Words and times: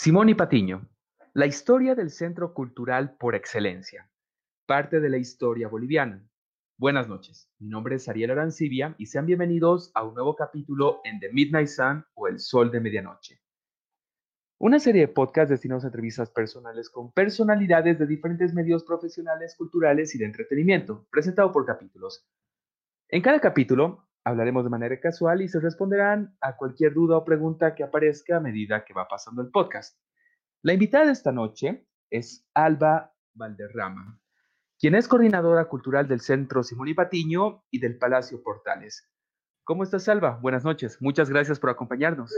Simón 0.00 0.28
y 0.28 0.34
Patiño, 0.34 0.88
la 1.34 1.46
historia 1.46 1.96
del 1.96 2.10
centro 2.10 2.54
cultural 2.54 3.16
por 3.18 3.34
excelencia, 3.34 4.08
parte 4.64 5.00
de 5.00 5.08
la 5.08 5.16
historia 5.16 5.66
boliviana. 5.66 6.24
Buenas 6.76 7.08
noches, 7.08 7.50
mi 7.58 7.68
nombre 7.68 7.96
es 7.96 8.08
Ariel 8.08 8.30
Arancibia 8.30 8.94
y 8.96 9.06
sean 9.06 9.26
bienvenidos 9.26 9.90
a 9.94 10.04
un 10.04 10.14
nuevo 10.14 10.36
capítulo 10.36 11.00
en 11.02 11.18
The 11.18 11.32
Midnight 11.32 11.66
Sun 11.66 12.04
o 12.14 12.28
El 12.28 12.38
Sol 12.38 12.70
de 12.70 12.78
Medianoche. 12.78 13.40
Una 14.58 14.78
serie 14.78 15.00
de 15.00 15.08
podcasts 15.08 15.50
destinados 15.50 15.82
a 15.82 15.88
entrevistas 15.88 16.30
personales 16.30 16.90
con 16.90 17.10
personalidades 17.10 17.98
de 17.98 18.06
diferentes 18.06 18.54
medios 18.54 18.84
profesionales, 18.84 19.56
culturales 19.56 20.14
y 20.14 20.18
de 20.18 20.26
entretenimiento, 20.26 21.08
presentado 21.10 21.50
por 21.50 21.66
capítulos. 21.66 22.24
En 23.08 23.20
cada 23.20 23.40
capítulo 23.40 24.07
Hablaremos 24.28 24.62
de 24.62 24.68
manera 24.68 25.00
casual 25.00 25.40
y 25.40 25.48
se 25.48 25.58
responderán 25.58 26.36
a 26.42 26.54
cualquier 26.54 26.92
duda 26.92 27.16
o 27.16 27.24
pregunta 27.24 27.74
que 27.74 27.82
aparezca 27.82 28.36
a 28.36 28.40
medida 28.40 28.84
que 28.84 28.92
va 28.92 29.08
pasando 29.08 29.40
el 29.40 29.48
podcast. 29.48 29.98
La 30.60 30.74
invitada 30.74 31.06
de 31.06 31.12
esta 31.12 31.32
noche 31.32 31.88
es 32.10 32.46
Alba 32.52 33.14
Valderrama, 33.32 34.20
quien 34.78 34.96
es 34.96 35.08
coordinadora 35.08 35.64
cultural 35.64 36.06
del 36.06 36.20
Centro 36.20 36.62
Simón 36.62 36.88
y 36.88 36.94
Patiño 36.94 37.64
y 37.70 37.78
del 37.78 37.96
Palacio 37.96 38.42
Portales. 38.42 39.08
¿Cómo 39.64 39.82
estás, 39.82 40.06
Alba? 40.10 40.38
Buenas 40.42 40.62
noches. 40.62 41.00
Muchas 41.00 41.30
gracias 41.30 41.58
por 41.58 41.70
acompañarnos. 41.70 42.30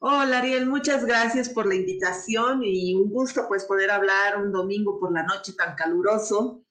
Hola, 0.00 0.40
Ariel. 0.40 0.66
Muchas 0.66 1.06
gracias 1.06 1.48
por 1.48 1.64
la 1.64 1.76
invitación 1.76 2.60
y 2.62 2.94
un 2.94 3.08
gusto 3.08 3.46
pues 3.48 3.64
poder 3.64 3.90
hablar 3.90 4.36
un 4.36 4.52
domingo 4.52 5.00
por 5.00 5.12
la 5.12 5.22
noche 5.22 5.54
tan 5.56 5.74
caluroso 5.76 6.62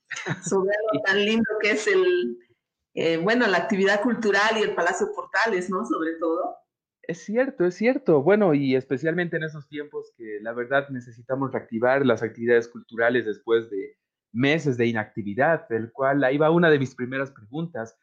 sobre 0.48 0.70
algo 0.70 1.04
tan 1.05 1.26
lindo 1.26 1.50
que 1.60 1.72
es 1.72 1.88
el, 1.88 2.38
eh, 2.94 3.18
bueno, 3.18 3.48
la 3.48 3.58
actividad 3.58 4.02
cultural 4.02 4.58
y 4.58 4.63
el 4.63 4.76
Palacio 4.76 5.08
Portales, 5.16 5.70
¿no? 5.70 5.86
Sobre 5.86 6.13
todo. 6.20 6.58
Es 7.04 7.23
cierto, 7.23 7.66
es 7.66 7.76
cierto. 7.76 8.22
Bueno, 8.22 8.54
y 8.54 8.76
especialmente 8.76 9.38
en 9.38 9.44
esos 9.44 9.68
tiempos 9.68 10.13
que 10.18 10.40
la 10.41 10.54
verdad 10.54 10.90
necesitamos 10.90 11.51
reactivar 11.51 12.05
las 12.05 12.21
actividades 12.21 12.68
culturales 12.68 13.26
después 13.26 13.70
de 13.70 13.98
meses 14.34 14.77
de 14.77 14.88
inactividad, 14.88 15.68
del 15.68 15.91
cual 15.91 16.24
ahí 16.24 16.38
va 16.38 16.51
una 16.51 16.70
de 16.70 16.79
mis 16.79 16.96
primeras 16.96 17.32
preguntas. 17.32 17.98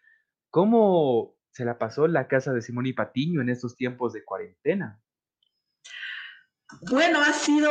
¿Cómo 0.51 1.37
se 1.51 1.65
la 1.65 1.79
pasó 1.79 2.07
la 2.09 2.29
casa 2.29 2.53
de 2.53 2.63
Simón 2.63 2.87
y 2.87 2.93
Patiño 2.93 3.41
en 3.41 3.51
estos 3.51 3.77
tiempos 3.77 4.13
de 4.13 4.25
cuarentena? 4.25 5.01
Bueno, 6.91 7.21
ha 7.21 7.33
sido 7.33 7.71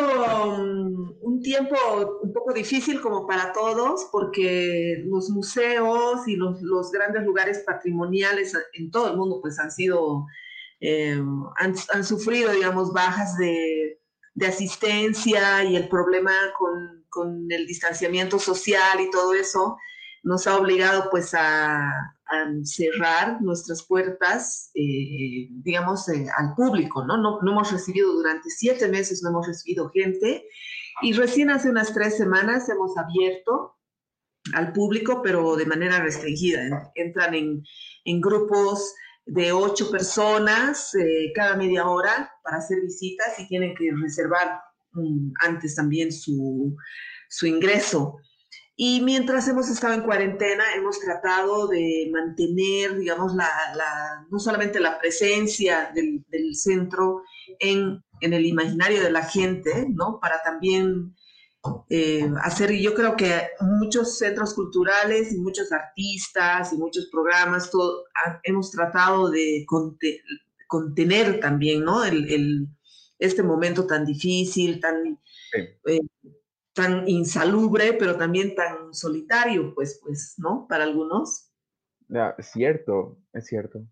mm, 0.57 1.17
un 1.21 1.41
tiempo 1.41 1.75
un 2.23 2.33
poco 2.33 2.53
difícil 2.53 2.99
como 2.99 3.27
para 3.27 3.53
todos, 3.53 4.07
porque 4.11 5.03
los 5.05 5.29
museos 5.29 6.27
y 6.27 6.35
los, 6.35 6.91
grandes 6.91 7.23
lugares 7.23 7.63
patrimoniales 7.65 8.53
en 8.73 8.89
todo 8.91 9.11
el 9.11 9.17
mundo 9.17 9.39
pues 9.41 9.59
han 9.59 9.71
sido, 9.71 10.25
eh, 10.79 11.21
han, 11.57 12.03
sufrido, 12.03 12.51
digamos, 12.51 12.91
bajas 12.91 13.37
de, 13.37 13.99
asistencia 14.47 15.63
y 15.63 15.75
el 15.75 15.89
problema 15.89 16.31
con, 16.57 17.05
con 17.09 17.47
el 17.49 17.65
distanciamiento 17.65 18.37
social 18.37 19.01
y 19.01 19.09
todo 19.09 19.33
eso 19.33 19.77
nos 20.27 20.45
ha 20.45 20.57
obligado 20.57 21.09
pues 21.09 21.33
a, 21.33 22.13
cerrar 22.63 23.41
nuestras 23.41 23.83
puertas, 23.87 24.69
eh, 24.75 25.47
digamos, 25.49 26.09
eh, 26.09 26.25
al 26.37 26.53
público, 26.55 27.05
¿no? 27.05 27.15
¿no? 27.15 27.39
¿no? 27.41 27.51
hemos 27.51 27.71
recibido 27.71 28.11
durante 28.11 28.49
siete 28.49 28.89
meses, 28.89 29.23
no 29.23 29.29
hemos 29.29 29.47
recibido 29.47 29.89
gente 29.91 30.45
y 31.01 31.13
recién 31.13 31.49
hace 31.49 31.69
unas 31.69 31.93
tres 31.93 32.17
semanas 32.17 32.67
hemos 32.67 32.97
abierto 32.97 33.77
al 34.53 34.73
público, 34.73 35.21
pero 35.23 35.55
de 35.55 35.67
manera 35.67 36.01
restringida. 36.01 36.91
Entran 36.95 37.33
en, 37.33 37.63
grupos 38.19 38.93
de 39.25 39.53
ocho 39.53 39.89
personas 39.89 40.93
eh, 40.95 41.31
cada 41.33 41.55
media 41.55 41.87
hora 41.87 42.29
para 42.43 42.57
hacer 42.57 42.81
visitas 42.81 43.39
y 43.39 43.47
tienen 43.47 43.73
que 43.73 43.89
reservar 44.01 44.59
mm, 44.91 45.31
antes 45.45 45.75
también 45.75 46.11
su, 46.11 46.75
su 47.29 47.47
ingreso. 47.47 48.17
Y 48.79 49.01
mientras 49.01 49.47
hemos 49.47 49.69
estado 49.69 49.95
en 49.95 50.03
cuarentena, 50.03 50.63
hemos 50.75 50.99
tratado 50.99 51.67
de 51.67 52.11
mantener, 52.13 52.95
digamos, 52.95 53.33
la, 53.33 53.49
la, 53.75 54.27
no 54.29 54.37
solamente 54.37 54.79
la 54.79 54.99
presencia 54.99 55.91
del, 55.95 56.23
del 56.27 56.53
centro 56.53 57.23
en, 57.57 58.03
en, 58.21 58.33
el 58.33 58.45
imaginario 58.45 59.01
de 59.01 59.09
la 59.09 59.23
gente, 59.23 59.87
¿no? 59.89 60.19
Para 60.21 60.43
también 60.43 61.15
eh, 61.89 62.29
hacer, 62.43 62.71
yo 62.73 62.93
creo 62.93 63.15
que 63.15 63.47
muchos 63.61 64.19
centros 64.19 64.53
culturales 64.53 65.33
y 65.33 65.39
muchos 65.39 65.71
artistas 65.71 66.71
y 66.71 66.77
muchos 66.77 67.09
programas, 67.11 67.71
todo, 67.71 68.03
hemos 68.43 68.69
tratado 68.69 69.31
de 69.31 69.65
contener 70.67 71.39
también, 71.39 71.83
¿no? 71.83 72.05
El, 72.05 72.31
el, 72.31 72.67
este 73.17 73.41
momento 73.41 73.87
tan 73.87 74.05
difícil, 74.05 74.79
tan... 74.79 75.19
Eh, 75.87 76.01
tan 76.77 77.07
insalubre, 77.07 77.93
pero 77.93 78.15
también 78.15 78.53
tan 78.53 78.93
solitario, 78.93 79.73
pues, 79.73 79.99
pues, 80.03 80.35
¿no? 80.37 80.67
Para 80.69 80.83
algunos. 80.83 81.51
es 82.37 82.45
cierto, 82.51 83.17
es 83.33 83.47
cierto. 83.47 83.83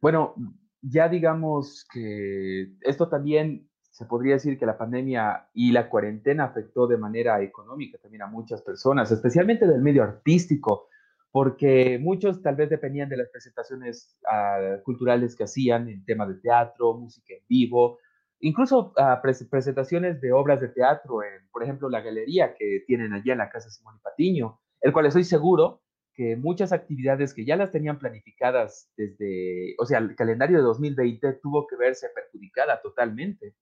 Bueno, 0.00 0.34
ya 0.80 1.08
digamos 1.08 1.86
que 1.92 2.72
esto 2.80 3.08
también 3.08 3.68
se 3.90 4.06
podría 4.06 4.34
decir 4.34 4.58
que 4.58 4.66
la 4.66 4.78
pandemia 4.78 5.48
y 5.52 5.72
la 5.72 5.88
cuarentena 5.90 6.44
afectó 6.44 6.86
de 6.86 6.96
manera 6.96 7.42
económica 7.42 7.98
también 7.98 8.22
a 8.22 8.26
muchas 8.26 8.62
personas, 8.62 9.12
especialmente 9.12 9.66
del 9.66 9.82
medio 9.82 10.02
artístico, 10.02 10.88
porque 11.30 11.98
muchos 12.00 12.40
tal 12.40 12.56
vez 12.56 12.70
dependían 12.70 13.10
de 13.10 13.18
las 13.18 13.28
presentaciones 13.28 14.18
ah, 14.30 14.78
culturales 14.82 15.36
que 15.36 15.44
hacían 15.44 15.88
en 15.88 16.04
tema 16.06 16.26
de 16.26 16.36
teatro, 16.36 16.94
música 16.94 17.34
en 17.34 17.42
vivo, 17.48 17.98
incluso 18.40 18.92
uh, 18.96 19.20
presentaciones 19.50 20.20
de 20.20 20.32
obras 20.32 20.60
de 20.60 20.68
teatro, 20.68 21.20
por 21.50 21.62
ejemplo, 21.62 21.88
la 21.88 22.00
galería 22.00 22.54
que 22.54 22.84
tienen 22.86 23.12
allá 23.12 23.32
en 23.32 23.38
la 23.38 23.50
Casa 23.50 23.70
Simón 23.70 23.96
y 23.98 24.02
Patiño, 24.02 24.60
el 24.80 24.92
cual 24.92 25.06
estoy 25.06 25.24
seguro 25.24 25.82
que 26.14 26.36
muchas 26.36 26.72
actividades 26.72 27.34
que 27.34 27.44
ya 27.44 27.56
las 27.56 27.70
tenían 27.70 27.98
planificadas 27.98 28.90
desde, 28.96 29.74
o 29.78 29.84
sea, 29.84 29.98
el 29.98 30.16
calendario 30.16 30.56
de 30.56 30.64
2020 30.64 31.34
tuvo 31.42 31.66
que 31.66 31.76
verse 31.76 32.08
perjudicada 32.14 32.80
totalmente. 32.80 33.54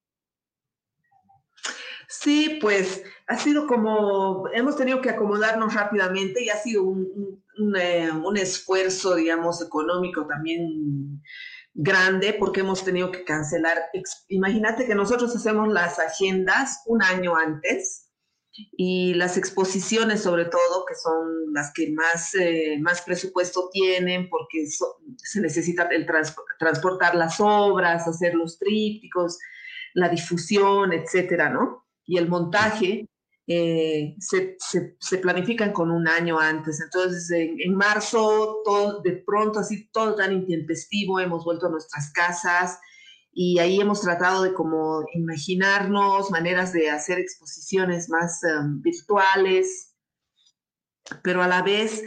Sí, 2.09 2.59
pues 2.61 3.03
ha 3.27 3.37
sido 3.37 3.67
como, 3.67 4.49
hemos 4.53 4.77
tenido 4.77 5.01
que 5.01 5.11
acomodarnos 5.11 5.75
rápidamente 5.75 6.45
y 6.45 6.51
ha 6.51 6.57
sido 6.57 6.84
un, 6.84 7.43
un, 7.59 7.77
eh, 7.77 8.11
un 8.13 8.37
esfuerzo, 8.37 9.17
digamos, 9.17 9.61
económico 9.63 10.27
también 10.27 11.23
grande 11.75 12.35
porque 12.39 12.61
hemos 12.61 12.85
tenido 12.85 13.11
que 13.11 13.25
cancelar. 13.25 13.77
Imagínate 14.29 14.87
que 14.87 14.95
nosotros 14.95 15.35
hacemos 15.35 15.69
las 15.69 15.99
agendas 15.99 16.83
un 16.87 17.03
año 17.03 17.37
antes 17.37 18.12
y 18.77 19.15
las 19.15 19.37
exposiciones 19.37 20.23
sobre 20.23 20.45
todo, 20.45 20.84
que 20.87 20.95
son 20.95 21.53
las 21.53 21.73
que 21.73 21.93
más, 21.93 22.34
eh, 22.37 22.79
más 22.81 23.03
presupuesto 23.03 23.69
tienen 23.73 24.29
porque 24.31 24.67
se 25.17 25.41
necesita 25.41 25.89
el 25.91 26.07
transportar 26.59 27.17
las 27.17 27.41
obras, 27.41 28.07
hacer 28.07 28.34
los 28.34 28.59
trípticos, 28.59 29.39
la 29.95 30.09
difusión, 30.09 30.93
etcétera, 30.93 31.51
¿no? 31.51 31.84
Y 32.07 32.19
el 32.19 32.29
montaje. 32.29 33.09
Eh, 33.47 34.15
se, 34.21 34.56
se, 34.59 35.19
planifican 35.19 35.72
con 35.72 35.91
un 35.91 36.09
año 36.09 36.38
antes. 36.38 36.81
Entonces, 36.81 37.31
en, 37.31 37.75
marzo, 37.75 38.62
todo, 38.65 39.03
de 39.03 39.22
pronto, 39.27 39.59
así 39.59 39.88
todo 39.93 40.15
tan 40.15 40.32
intempestivo, 40.32 41.21
hemos 41.21 41.44
vuelto 41.44 41.66
a 41.66 41.71
nuestras 41.71 42.10
casas 42.12 42.78
y 43.34 43.59
ahí 43.59 43.81
hemos 43.81 44.00
tratado 44.00 44.44
de 44.44 44.54
como 44.54 45.04
imaginarnos 45.12 46.31
maneras 46.31 46.72
de 46.72 46.88
hacer 46.91 47.19
exposiciones 47.19 48.09
más 48.09 48.41
um, 48.44 48.81
virtuales, 48.81 49.94
pero 51.22 51.43
a 51.43 51.49
la 51.49 51.62
vez 51.62 52.04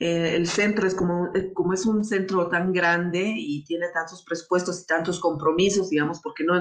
eh, 0.00 0.34
el 0.34 0.48
centro 0.48 0.86
es 0.88 0.94
como, 0.94 1.30
eh, 1.34 1.52
como 1.52 1.74
es 1.74 1.84
un 1.86 2.02
centro 2.04 2.48
tan 2.48 2.72
grande 2.72 3.34
y 3.36 3.62
tiene 3.64 3.88
tantos 3.92 4.24
presupuestos 4.24 4.82
y 4.82 4.86
tantos 4.86 5.20
compromisos, 5.20 5.90
digamos, 5.90 6.20
porque 6.22 6.44
no, 6.44 6.54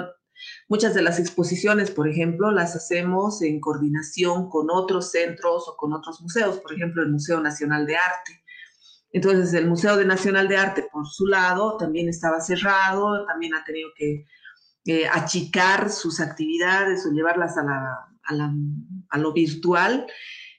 Muchas 0.68 0.94
de 0.94 1.02
las 1.02 1.20
exposiciones, 1.20 1.92
por 1.92 2.08
ejemplo, 2.08 2.52
las 2.52 2.76
hacemos 2.76 3.42
en 3.42 3.60
coordinación 3.60 4.50
con 4.50 4.68
otros 4.72 5.12
centros 5.12 5.68
o 5.68 5.76
con 5.76 5.94
otros 5.94 6.22
museos, 6.22 6.60
por 6.60 6.74
ejemplo, 6.74 7.02
el 7.02 7.10
Museo 7.10 7.40
Nacional 7.42 7.86
de 7.86 7.96
Arte. 7.96 8.44
Entonces, 9.12 9.54
el 9.54 9.68
Museo 9.68 10.04
Nacional 10.06 10.48
de 10.48 10.58
Arte, 10.58 10.88
por 10.92 11.08
su 11.08 11.26
lado, 11.26 11.78
también 11.78 12.10
estaba 12.10 12.40
cerrado, 12.42 13.26
también 13.26 13.54
ha 13.56 13.64
tenido 13.64 13.90
que 13.96 14.26
eh, 14.86 15.08
achicar 15.08 15.90
sus 15.90 16.20
actividades 16.20 17.06
o 17.06 17.12
llevarlas 17.12 17.58
a, 17.58 17.64
la, 17.64 18.56
a, 19.10 19.18
lo 19.18 19.34
virtual. 19.34 20.06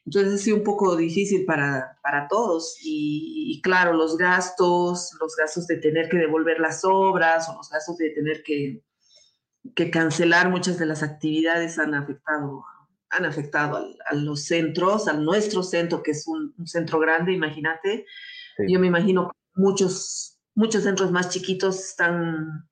Entonces 0.04 0.34
ha 0.34 0.38
sido 0.38 0.56
un 0.56 0.64
poco 0.64 0.96
difícil 0.96 1.44
para, 1.44 1.98
para 2.02 2.26
todos. 2.28 2.76
Y, 2.82 3.52
y, 3.54 3.62
claro, 3.62 3.92
los 3.92 4.16
gastos, 4.16 5.10
los 5.20 5.36
gastos 5.36 5.66
de 5.66 5.76
tener 5.76 6.08
que 6.08 6.18
devolver 6.18 6.58
las 6.58 6.84
obras 6.84 7.48
o 7.48 7.56
los 7.56 7.70
gastos 7.70 7.96
de 7.98 8.10
tener 8.10 8.42
que 8.42 8.82
que 9.74 9.90
cancelar 9.90 10.50
muchas 10.50 10.78
de 10.78 10.86
las 10.86 11.02
actividades 11.02 11.78
han 11.78 11.94
afectado, 11.94 12.64
han 13.10 13.24
afectado 13.24 13.88
a, 14.06 14.14
los 14.14 14.44
centros, 14.44 15.08
a 15.08 15.12
nuestro 15.12 15.62
centro, 15.62 16.02
que 16.02 16.12
es 16.12 16.26
un, 16.26 16.54
centro 16.66 16.98
grande, 16.98 17.32
imagínate. 17.32 18.06
Yo 18.68 18.78
me 18.78 18.86
imagino 18.86 19.28
que 19.28 19.38
muchos, 19.54 20.38
muchos 20.54 20.82
centros 20.82 21.10
más 21.10 21.30
chiquitos 21.30 21.78
están 21.78 22.68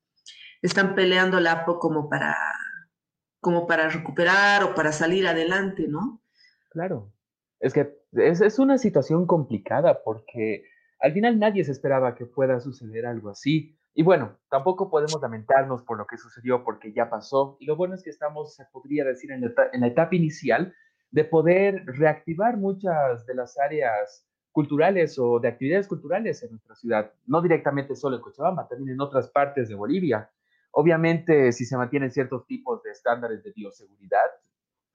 están 0.63 0.95
peleando 0.95 1.41
la 1.41 1.65
como 1.65 2.09
para, 2.09 2.37
como 3.41 3.67
para 3.67 3.89
recuperar 3.89 4.65
o 4.65 4.75
para 4.75 4.93
salir 4.93 5.27
adelante, 5.27 5.87
¿no? 5.89 6.23
Claro. 6.71 7.13
Es 7.61 7.73
que 7.73 7.97
es, 8.13 8.41
es 8.41 8.59
una 8.59 8.79
situación 8.79 9.27
complicada 9.27 10.03
porque 10.03 10.65
al 11.01 11.13
final 11.13 11.39
nadie 11.39 11.65
se 11.65 11.73
esperaba 11.73 12.15
que 12.15 12.27
pueda 12.27 12.61
suceder 12.61 13.07
algo 13.07 13.31
así. 13.31 13.78
Y 13.99 14.05
bueno, 14.05 14.39
tampoco 14.49 14.91
podemos 14.91 15.21
lamentarnos 15.21 15.83
por 15.83 15.99
lo 15.99 16.07
que 16.07 16.19
sucedió 16.19 16.63
porque 16.63 16.93
ya 16.93 17.11
pasó. 17.11 17.57
Y 17.59 17.67
lo 17.67 17.75
bueno 17.75 17.97
es 17.97 18.05
que 18.05 18.11
estamos, 18.11 18.55
se 18.55 18.65
podría 18.67 19.05
decir, 19.05 19.33
en 19.33 19.41
la, 19.41 19.87
etapa 19.89 20.15
inicial 20.15 20.73
de 21.11 21.25
poder 21.25 21.83
reactivar 21.85 22.59
muchas 22.59 23.27
de 23.27 23.35
las 23.35 23.59
áreas 23.59 24.25
culturales 24.53 25.19
o 25.19 25.41
de 25.41 25.49
actividades 25.49 25.89
culturales 25.89 26.41
en 26.45 26.51
nuestra 26.53 26.77
ciudad, 26.77 27.13
no 27.27 27.43
directamente 27.43 27.97
solo 27.97 28.15
en 28.15 28.23
Cochabamba, 28.23 28.69
también 28.69 28.91
en 28.91 29.01
otras 29.01 29.31
partes 29.31 29.69
de 29.69 29.75
Bolivia. 29.75 30.31
Obviamente, 30.71 31.51
si 31.51 31.65
se 31.65 31.77
mantienen 31.77 32.13
ciertos 32.13 32.47
tipos 32.47 32.81
de 32.85 32.93
estándares 32.93 33.43
de 33.43 33.51
bioseguridad, 33.51 34.31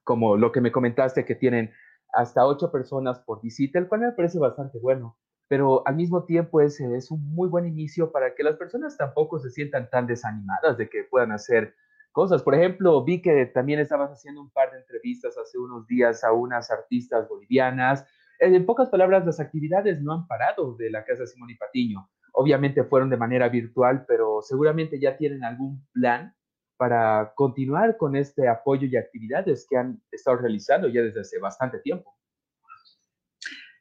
como 0.02 0.38
lo 0.38 0.50
que 0.50 0.62
me 0.62 0.72
comentaste 0.72 1.26
que 1.26 1.34
tienen 1.34 1.74
hasta 2.14 2.46
ocho 2.46 2.72
personas 2.72 3.20
por 3.20 3.42
visita, 3.42 3.78
el 3.78 3.86
cual 3.86 4.00
me 4.00 4.12
parece 4.12 4.38
bastante 4.38 4.78
bueno 4.78 5.18
pero 5.48 5.86
al 5.86 5.96
mismo 5.96 6.24
tiempo 6.24 6.60
es, 6.60 6.80
es 6.80 7.10
un 7.10 7.22
muy 7.34 7.48
buen 7.48 7.66
inicio 7.66 8.10
para 8.10 8.34
que 8.34 8.42
las 8.42 8.56
personas 8.56 8.96
tampoco 8.96 9.38
se 9.38 9.50
sientan 9.50 9.90
tan 9.90 10.06
desanimadas 10.06 10.76
de 10.78 10.88
que 10.88 11.04
puedan 11.04 11.32
hacer 11.32 11.74
cosas. 12.12 12.42
Por 12.42 12.54
ejemplo, 12.54 13.04
vi 13.04 13.20
que 13.20 13.46
también 13.46 13.80
estabas 13.80 14.10
haciendo 14.10 14.40
un 14.40 14.50
par 14.50 14.70
de 14.70 14.78
entrevistas 14.78 15.36
hace 15.36 15.58
unos 15.58 15.86
días 15.86 16.24
a 16.24 16.32
unas 16.32 16.70
artistas 16.70 17.28
bolivianas. 17.28 18.06
En 18.38 18.64
pocas 18.64 18.88
palabras, 18.88 19.26
las 19.26 19.40
actividades 19.40 20.00
no 20.00 20.12
han 20.12 20.26
parado 20.26 20.76
de 20.76 20.90
la 20.90 21.04
Casa 21.04 21.26
Simón 21.26 21.50
y 21.50 21.56
Patiño. 21.56 22.08
Obviamente 22.32 22.82
fueron 22.84 23.10
de 23.10 23.16
manera 23.16 23.48
virtual, 23.48 24.04
pero 24.08 24.40
seguramente 24.42 24.98
ya 24.98 25.16
tienen 25.16 25.44
algún 25.44 25.86
plan 25.92 26.34
para 26.76 27.32
continuar 27.36 27.96
con 27.96 28.16
este 28.16 28.48
apoyo 28.48 28.86
y 28.86 28.96
actividades 28.96 29.66
que 29.68 29.76
han 29.76 30.02
estado 30.10 30.38
realizando 30.38 30.88
ya 30.88 31.02
desde 31.02 31.20
hace 31.20 31.38
bastante 31.38 31.78
tiempo. 31.78 32.16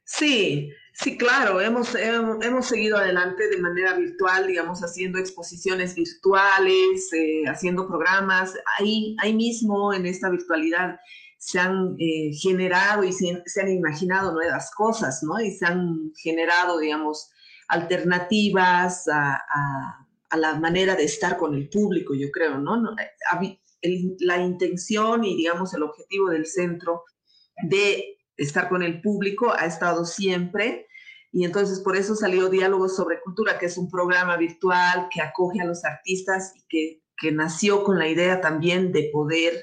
Sí, 0.03 0.71
sí, 0.93 1.17
claro, 1.17 1.59
hemos, 1.61 1.95
hemos, 1.95 2.67
seguido 2.67 2.97
adelante 2.97 3.47
de 3.49 3.57
manera 3.57 3.93
virtual, 3.93 4.47
digamos, 4.47 4.81
haciendo 4.81 5.19
exposiciones 5.19 5.95
virtuales, 5.95 7.11
eh, 7.13 7.43
haciendo 7.47 7.87
programas. 7.87 8.53
Ahí, 8.79 9.15
ahí 9.19 9.33
mismo, 9.33 9.93
en 9.93 10.05
esta 10.05 10.29
virtualidad, 10.29 10.99
se 11.37 11.59
han 11.59 11.95
eh, 11.99 12.31
generado 12.33 13.03
y 13.03 13.11
se, 13.11 13.43
han 13.61 13.69
imaginado 13.69 14.31
nuevas 14.31 14.71
cosas, 14.71 15.21
¿no? 15.23 15.41
Y 15.41 15.51
se 15.51 15.65
han 15.65 16.13
generado, 16.15 16.79
digamos, 16.79 17.31
alternativas 17.67 19.07
a, 19.11 19.99
la 20.37 20.55
manera 20.59 20.95
de 20.95 21.03
estar 21.03 21.37
con 21.37 21.53
el 21.53 21.69
público, 21.69 22.15
yo 22.15 22.31
creo, 22.31 22.57
¿no? 22.57 22.95
la 24.19 24.37
intención 24.37 25.23
y, 25.23 25.35
digamos, 25.35 25.75
el 25.75 25.83
objetivo 25.83 26.29
del 26.29 26.47
centro 26.47 27.03
de 27.69 28.12
estar 28.37 28.69
con 28.69 28.83
el 28.83 29.01
público, 29.01 29.53
ha 29.53 29.65
estado 29.65 30.05
siempre. 30.05 30.87
Y 31.31 31.45
entonces 31.45 31.79
por 31.79 31.97
eso 31.97 32.15
salió 32.15 32.49
Diálogos 32.49 32.95
sobre 32.95 33.19
Cultura, 33.21 33.57
que 33.57 33.65
es 33.65 33.77
un 33.77 33.89
programa 33.89 34.37
virtual 34.37 35.07
que 35.11 35.21
acoge 35.21 35.61
a 35.61 35.65
los 35.65 35.83
artistas 35.83 36.53
y 36.55 36.63
que, 36.69 36.99
nació 37.31 37.85
con 37.85 37.97
la 37.99 38.09
idea 38.09 38.41
también 38.41 38.91
de 38.91 39.09
poder 39.13 39.53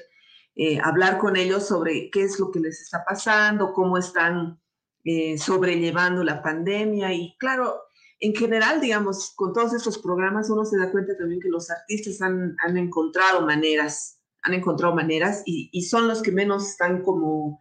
eh, 0.55 0.79
hablar 0.83 1.19
con 1.19 1.35
ellos 1.35 1.67
sobre 1.67 2.09
qué 2.09 2.23
es 2.23 2.39
lo 2.39 2.49
que 2.49 2.59
les 2.59 2.81
está 2.81 3.05
pasando, 3.05 3.71
cómo 3.71 3.99
están 3.99 4.59
eh, 5.03 5.37
sobrellevando 5.37 6.23
la 6.23 6.41
pandemia. 6.41 7.13
Y 7.13 7.35
claro, 7.37 7.83
en 8.19 8.35
general, 8.35 8.81
digamos, 8.81 9.33
con 9.35 9.53
todos 9.53 9.73
estos 9.73 9.99
programas 9.99 10.49
uno 10.49 10.65
se 10.65 10.77
da 10.77 10.91
cuenta 10.91 11.15
también 11.17 11.39
que 11.39 11.49
los 11.49 11.69
artistas 11.69 12.19
han, 12.21 12.55
encontrado 12.75 13.45
maneras, 13.45 14.19
han 14.41 14.55
encontrado 14.55 14.95
maneras 14.95 15.43
y, 15.45 15.69
y, 15.71 15.83
son 15.83 16.07
los 16.07 16.23
que 16.23 16.31
menos 16.31 16.67
están 16.67 17.03
como 17.03 17.59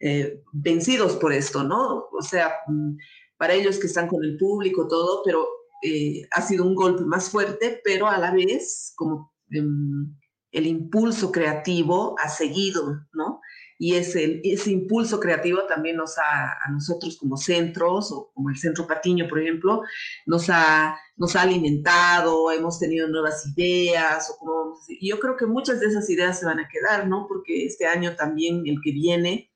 eh, 0.00 0.42
vencidos 0.52 1.16
por 1.16 1.32
esto, 1.32 1.62
¿no? 1.62 2.08
O 2.10 2.22
sea, 2.22 2.54
mm, 2.66 2.96
para 3.36 3.54
ellos 3.54 3.78
que 3.78 3.86
están 3.86 4.08
con 4.08 4.24
el 4.24 4.36
público, 4.38 4.88
todo, 4.88 5.22
pero 5.24 5.46
eh, 5.82 6.22
ha 6.32 6.42
sido 6.42 6.64
un 6.64 6.74
golpe 6.74 7.04
más 7.04 7.30
fuerte, 7.30 7.80
pero 7.84 8.06
a 8.06 8.18
la 8.18 8.32
vez 8.32 8.92
como 8.96 9.32
em, 9.50 10.14
el 10.52 10.66
impulso 10.66 11.30
creativo 11.30 12.16
ha 12.18 12.28
seguido, 12.28 13.00
¿no? 13.12 13.40
Y 13.78 13.94
ese, 13.94 14.40
ese 14.44 14.72
impulso 14.72 15.20
creativo 15.20 15.64
también 15.66 15.96
nos 15.96 16.18
ha, 16.18 16.52
a 16.52 16.70
nosotros 16.70 17.16
como 17.18 17.36
centros, 17.38 18.12
o 18.12 18.30
como 18.34 18.50
el 18.50 18.58
Centro 18.58 18.86
Patiño, 18.86 19.26
por 19.26 19.40
ejemplo, 19.40 19.82
nos 20.26 20.50
ha, 20.50 20.98
nos 21.16 21.34
ha 21.34 21.42
alimentado, 21.42 22.52
hemos 22.52 22.78
tenido 22.78 23.08
nuevas 23.08 23.46
ideas, 23.56 24.30
o 24.30 24.38
como, 24.38 24.74
yo 25.00 25.18
creo 25.18 25.36
que 25.36 25.46
muchas 25.46 25.80
de 25.80 25.86
esas 25.86 26.10
ideas 26.10 26.38
se 26.38 26.46
van 26.46 26.60
a 26.60 26.68
quedar, 26.68 27.08
¿no? 27.08 27.26
Porque 27.26 27.64
este 27.64 27.86
año 27.86 28.16
también, 28.16 28.66
el 28.66 28.80
que 28.82 28.92
viene, 28.92 29.49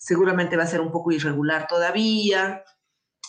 seguramente 0.00 0.56
va 0.56 0.62
a 0.64 0.66
ser 0.66 0.80
un 0.80 0.90
poco 0.90 1.12
irregular 1.12 1.66
todavía. 1.68 2.64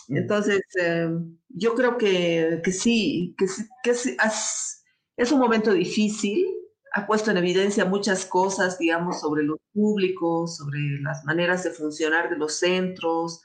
Mm. 0.08 0.16
Entonces, 0.16 0.62
eh, 0.80 1.08
yo 1.50 1.74
creo 1.74 1.98
que, 1.98 2.62
sí, 2.72 3.36
que, 3.36 3.44
es, 3.90 5.32
un 5.32 5.38
momento 5.38 5.72
difícil, 5.72 6.46
ha 6.94 7.06
puesto 7.06 7.30
en 7.30 7.36
evidencia 7.36 7.84
muchas 7.84 8.24
cosas, 8.24 8.78
digamos, 8.78 9.20
sobre 9.20 9.42
los 9.44 9.58
públicos, 9.72 10.56
sobre 10.56 10.80
las 11.02 11.24
maneras 11.24 11.62
de 11.62 11.70
funcionar 11.70 12.30
de 12.30 12.38
los 12.38 12.54
centros, 12.54 13.42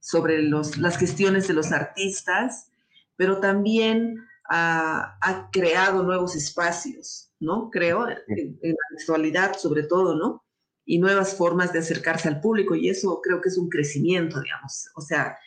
sobre 0.00 0.42
las 0.42 0.96
gestiones 0.96 1.48
de 1.48 1.54
los 1.54 1.72
artistas, 1.72 2.70
pero 3.16 3.38
también 3.38 4.16
ha, 4.48 5.48
creado 5.52 6.02
nuevos 6.02 6.36
espacios, 6.36 7.30
¿no? 7.38 7.70
Creo, 7.70 8.08
en, 8.08 8.58
en 8.62 8.70
la 8.70 8.98
actualidad 8.98 9.56
sobre 9.58 9.82
todo, 9.82 10.16
¿no? 10.16 10.42
Y 10.84 10.98
nuevas 10.98 11.36
formas 11.36 11.72
de 11.72 11.78
acercarse 11.78 12.28
al 12.28 12.40
público 12.40 12.74
y 12.74 12.88
eso 12.88 13.20
creo 13.22 13.40
que 13.40 13.48
es 13.48 13.58
un 13.58 13.68
crecimiento, 13.68 14.40
digamos. 14.40 14.90
O 14.96 15.00
sea, 15.00 15.38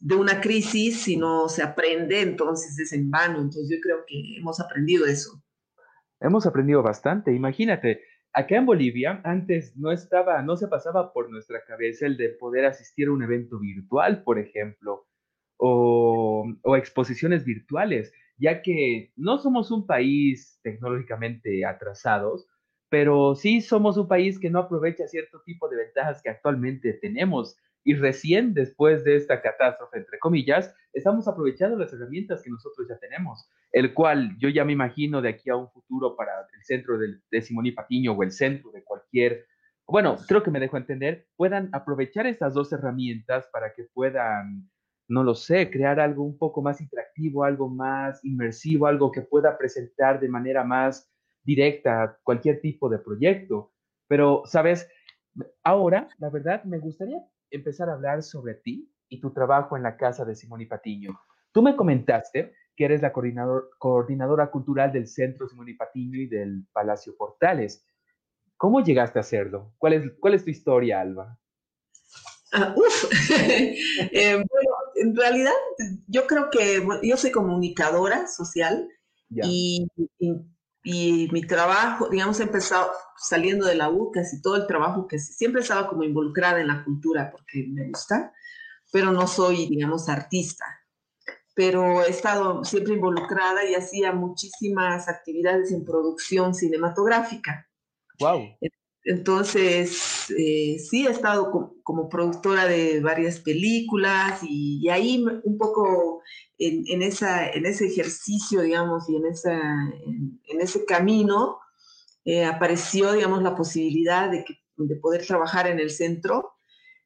de 0.00 0.14
una 0.14 0.40
crisis, 0.40 1.02
si 1.02 1.16
no 1.16 1.48
se 1.48 1.62
aprende, 1.62 2.20
entonces 2.20 2.78
es 2.78 2.92
en 2.92 3.10
vano. 3.10 3.38
Entonces 3.38 3.68
yo 3.70 3.80
creo 3.82 4.04
que 4.06 4.38
hemos 4.38 4.60
aprendido 4.60 5.06
eso. 5.06 5.42
Hemos 6.20 6.46
aprendido 6.46 6.82
bastante. 6.82 7.32
Imagínate, 7.32 8.02
acá 8.32 8.56
en 8.56 8.66
Bolivia 8.66 9.20
antes 9.24 9.76
no 9.76 9.92
estaba, 9.92 10.42
no 10.42 10.56
se 10.56 10.68
pasaba 10.68 11.12
por 11.12 11.30
nuestra 11.30 11.62
cabeza 11.64 12.06
el 12.06 12.16
de 12.16 12.30
poder 12.30 12.64
asistir 12.64 13.08
a 13.08 13.12
un 13.12 13.22
evento 13.22 13.58
virtual, 13.58 14.22
por 14.22 14.38
ejemplo, 14.38 15.06
o, 15.56 16.44
o 16.62 16.76
exposiciones 16.76 17.44
virtuales, 17.44 18.12
ya 18.38 18.62
que 18.62 19.12
no 19.16 19.38
somos 19.38 19.70
un 19.70 19.86
país 19.86 20.58
tecnológicamente 20.62 21.64
atrasados, 21.64 22.48
pero 22.88 23.34
sí 23.34 23.60
somos 23.60 23.96
un 23.96 24.08
país 24.08 24.38
que 24.38 24.50
no 24.50 24.60
aprovecha 24.60 25.08
cierto 25.08 25.42
tipo 25.44 25.68
de 25.68 25.76
ventajas 25.76 26.22
que 26.22 26.30
actualmente 26.30 26.92
tenemos. 26.94 27.56
Y 27.84 27.94
recién 27.94 28.54
después 28.54 29.04
de 29.04 29.16
esta 29.16 29.42
catástrofe, 29.42 29.98
entre 29.98 30.18
comillas, 30.18 30.74
estamos 30.94 31.28
aprovechando 31.28 31.76
las 31.76 31.92
herramientas 31.92 32.42
que 32.42 32.50
nosotros 32.50 32.86
ya 32.88 32.98
tenemos, 32.98 33.46
el 33.72 33.92
cual 33.92 34.36
yo 34.38 34.48
ya 34.48 34.64
me 34.64 34.72
imagino 34.72 35.20
de 35.20 35.28
aquí 35.28 35.50
a 35.50 35.56
un 35.56 35.70
futuro 35.70 36.16
para 36.16 36.32
el 36.40 36.64
centro 36.64 36.98
de, 36.98 37.18
de 37.30 37.42
Simón 37.42 37.66
y 37.66 37.72
Patiño 37.72 38.12
o 38.12 38.22
el 38.22 38.32
centro 38.32 38.70
de 38.70 38.82
cualquier, 38.82 39.44
bueno, 39.86 40.16
creo 40.26 40.42
que 40.42 40.50
me 40.50 40.60
dejo 40.60 40.78
entender, 40.78 41.26
puedan 41.36 41.68
aprovechar 41.72 42.26
estas 42.26 42.54
dos 42.54 42.72
herramientas 42.72 43.48
para 43.52 43.74
que 43.74 43.84
puedan, 43.92 44.70
no 45.08 45.22
lo 45.22 45.34
sé, 45.34 45.70
crear 45.70 46.00
algo 46.00 46.24
un 46.24 46.38
poco 46.38 46.62
más 46.62 46.80
interactivo, 46.80 47.44
algo 47.44 47.68
más 47.68 48.24
inmersivo, 48.24 48.86
algo 48.86 49.12
que 49.12 49.20
pueda 49.20 49.58
presentar 49.58 50.20
de 50.20 50.28
manera 50.28 50.64
más 50.64 51.13
directa 51.44 52.02
a 52.02 52.18
cualquier 52.22 52.60
tipo 52.60 52.88
de 52.88 52.98
proyecto. 52.98 53.72
Pero, 54.08 54.42
sabes, 54.46 54.88
ahora, 55.62 56.08
la 56.18 56.30
verdad, 56.30 56.64
me 56.64 56.78
gustaría 56.78 57.22
empezar 57.50 57.88
a 57.88 57.94
hablar 57.94 58.22
sobre 58.22 58.54
ti 58.54 58.90
y 59.08 59.20
tu 59.20 59.32
trabajo 59.32 59.76
en 59.76 59.82
la 59.82 59.96
casa 59.96 60.24
de 60.24 60.34
Simón 60.34 60.60
y 60.60 60.66
Patiño. 60.66 61.18
Tú 61.52 61.62
me 61.62 61.76
comentaste 61.76 62.52
que 62.76 62.84
eres 62.84 63.02
la 63.02 63.12
coordinadora 63.12 64.50
cultural 64.50 64.92
del 64.92 65.06
Centro 65.06 65.48
Simón 65.48 65.68
y 65.68 65.74
Patiño 65.74 66.18
y 66.18 66.26
del 66.26 66.66
Palacio 66.72 67.16
Portales. 67.16 67.86
¿Cómo 68.56 68.82
llegaste 68.82 69.18
a 69.18 69.20
hacerlo? 69.20 69.72
¿Cuál 69.78 69.92
es, 69.94 70.12
cuál 70.18 70.34
es 70.34 70.44
tu 70.44 70.50
historia, 70.50 71.00
Alba? 71.00 71.38
Ah, 72.52 72.74
uf. 72.76 73.10
Eh, 74.12 74.34
bueno, 74.34 74.70
en 74.96 75.16
realidad 75.16 75.52
yo 76.06 76.26
creo 76.26 76.50
que 76.50 76.82
yo 77.02 77.16
soy 77.16 77.30
comunicadora 77.30 78.26
social 78.26 78.88
y, 79.30 79.86
y 80.18 80.32
mi 80.84 81.46
trabajo, 81.46 82.08
digamos, 82.10 82.38
he 82.40 82.44
empezado 82.44 82.90
saliendo 83.16 83.66
de 83.66 83.74
la 83.74 83.88
U, 83.88 84.10
casi 84.12 84.42
todo 84.42 84.56
el 84.56 84.66
trabajo 84.66 85.08
que 85.08 85.18
siempre 85.18 85.62
estaba 85.62 85.88
como 85.88 86.04
involucrada 86.04 86.60
en 86.60 86.68
la 86.68 86.84
cultura 86.84 87.30
porque 87.30 87.66
me 87.68 87.88
gusta, 87.88 88.32
pero 88.92 89.10
no 89.10 89.26
soy, 89.26 89.66
digamos, 89.66 90.08
artista. 90.08 90.66
Pero 91.54 92.02
he 92.02 92.10
estado 92.10 92.64
siempre 92.64 92.94
involucrada 92.94 93.64
y 93.64 93.74
hacía 93.74 94.12
muchísimas 94.12 95.08
actividades 95.08 95.72
en 95.72 95.84
producción 95.84 96.54
cinematográfica. 96.54 97.68
Wow. 98.20 98.56
Entonces, 99.04 100.30
eh, 100.30 100.78
sí 100.78 101.06
he 101.06 101.10
estado 101.10 101.74
como 101.82 102.08
productora 102.08 102.64
de 102.64 103.00
varias 103.00 103.38
películas 103.38 104.40
y, 104.42 104.88
ahí 104.88 105.22
un 105.44 105.58
poco 105.58 106.22
en, 106.56 107.02
ese 107.02 107.86
ejercicio, 107.86 108.62
digamos, 108.62 109.04
y 109.10 109.16
en, 109.16 110.60
ese 110.60 110.84
camino, 110.86 111.58
eh, 112.24 112.46
apareció, 112.46 113.12
digamos, 113.12 113.42
la 113.42 113.54
posibilidad 113.54 114.30
de, 114.30 114.46
de, 114.76 114.96
poder 114.96 115.26
trabajar 115.26 115.66
en 115.66 115.80
el 115.80 115.90
centro 115.90 116.54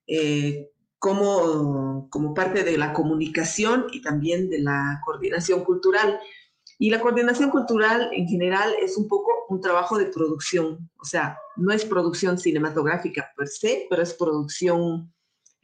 eh, 0.06 0.70
como 1.00 2.08
parte 2.34 2.62
de 2.62 2.78
la 2.78 2.92
comunicación 2.92 3.86
y 3.92 4.02
también 4.02 4.50
de 4.50 4.60
la 4.60 5.00
coordinación 5.04 5.64
cultural. 5.64 6.20
Y 6.78 6.90
la 6.90 7.00
coordinación 7.00 7.50
cultural 7.50 8.10
en 8.12 8.28
general 8.28 8.72
es 8.80 8.96
un 8.96 9.08
poco 9.08 9.32
un 9.48 9.60
trabajo 9.60 9.98
de 9.98 10.06
producción, 10.06 10.88
o 11.00 11.04
sea, 11.04 11.38
no 11.56 11.72
es 11.72 11.84
producción 11.84 12.38
cinematográfica 12.38 13.32
per 13.36 13.48
se, 13.48 13.86
pero 13.90 14.02
es 14.02 14.14
producción 14.14 15.12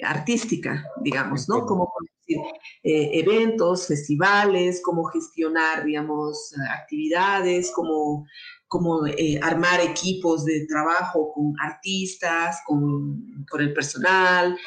artística, 0.02 0.84
digamos, 1.02 1.48
¿no? 1.48 1.64
Como 1.66 1.92
eh, 2.26 3.10
eventos, 3.12 3.86
festivales, 3.86 4.80
cómo 4.82 5.04
gestionar, 5.04 5.84
digamos, 5.84 6.52
actividades, 6.70 7.70
cómo, 7.74 8.26
cómo 8.66 9.06
eh, 9.06 9.38
armar 9.42 9.80
equipos 9.80 10.44
de 10.44 10.66
trabajo 10.66 11.32
con 11.32 11.54
artistas, 11.60 12.60
con, 12.66 13.44
con 13.48 13.60
el 13.60 13.72
personal, 13.72 14.58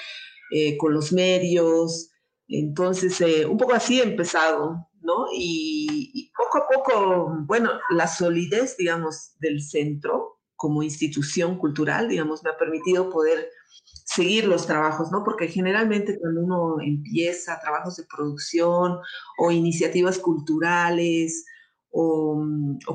eh, 0.51 0.77
con 0.77 0.94
los 0.94 1.12
medios. 1.12 2.10
Entonces, 2.48 3.20
un 3.46 3.58
poco 3.58 3.74
así 3.74 4.00
he 4.00 4.04
empezado, 4.04 4.88
Y, 5.34 6.32
poco 6.36 6.58
a 6.58 6.68
poco, 6.68 7.36
bueno, 7.46 7.72
la 7.90 8.08
solidez, 8.08 8.78
digamos, 8.78 9.36
del 9.40 9.62
centro 9.62 10.40
como 10.56 10.84
institución 10.84 11.58
cultural, 11.58 12.10
digamos, 12.10 12.44
me 12.44 12.50
ha 12.50 12.58
permitido 12.58 13.10
poder 13.10 13.50
seguir 14.06 14.46
los 14.46 14.66
trabajos, 14.66 15.12
¿no? 15.12 15.24
Porque 15.24 15.48
generalmente 15.48 16.18
cuando 16.20 16.42
uno 16.42 16.82
empieza 16.82 17.60
trabajos 17.60 17.98
de 17.98 18.06
producción 18.06 18.98
o 19.38 19.52
iniciativas 19.52 20.18
culturales 20.18 21.46
o, 21.92 22.44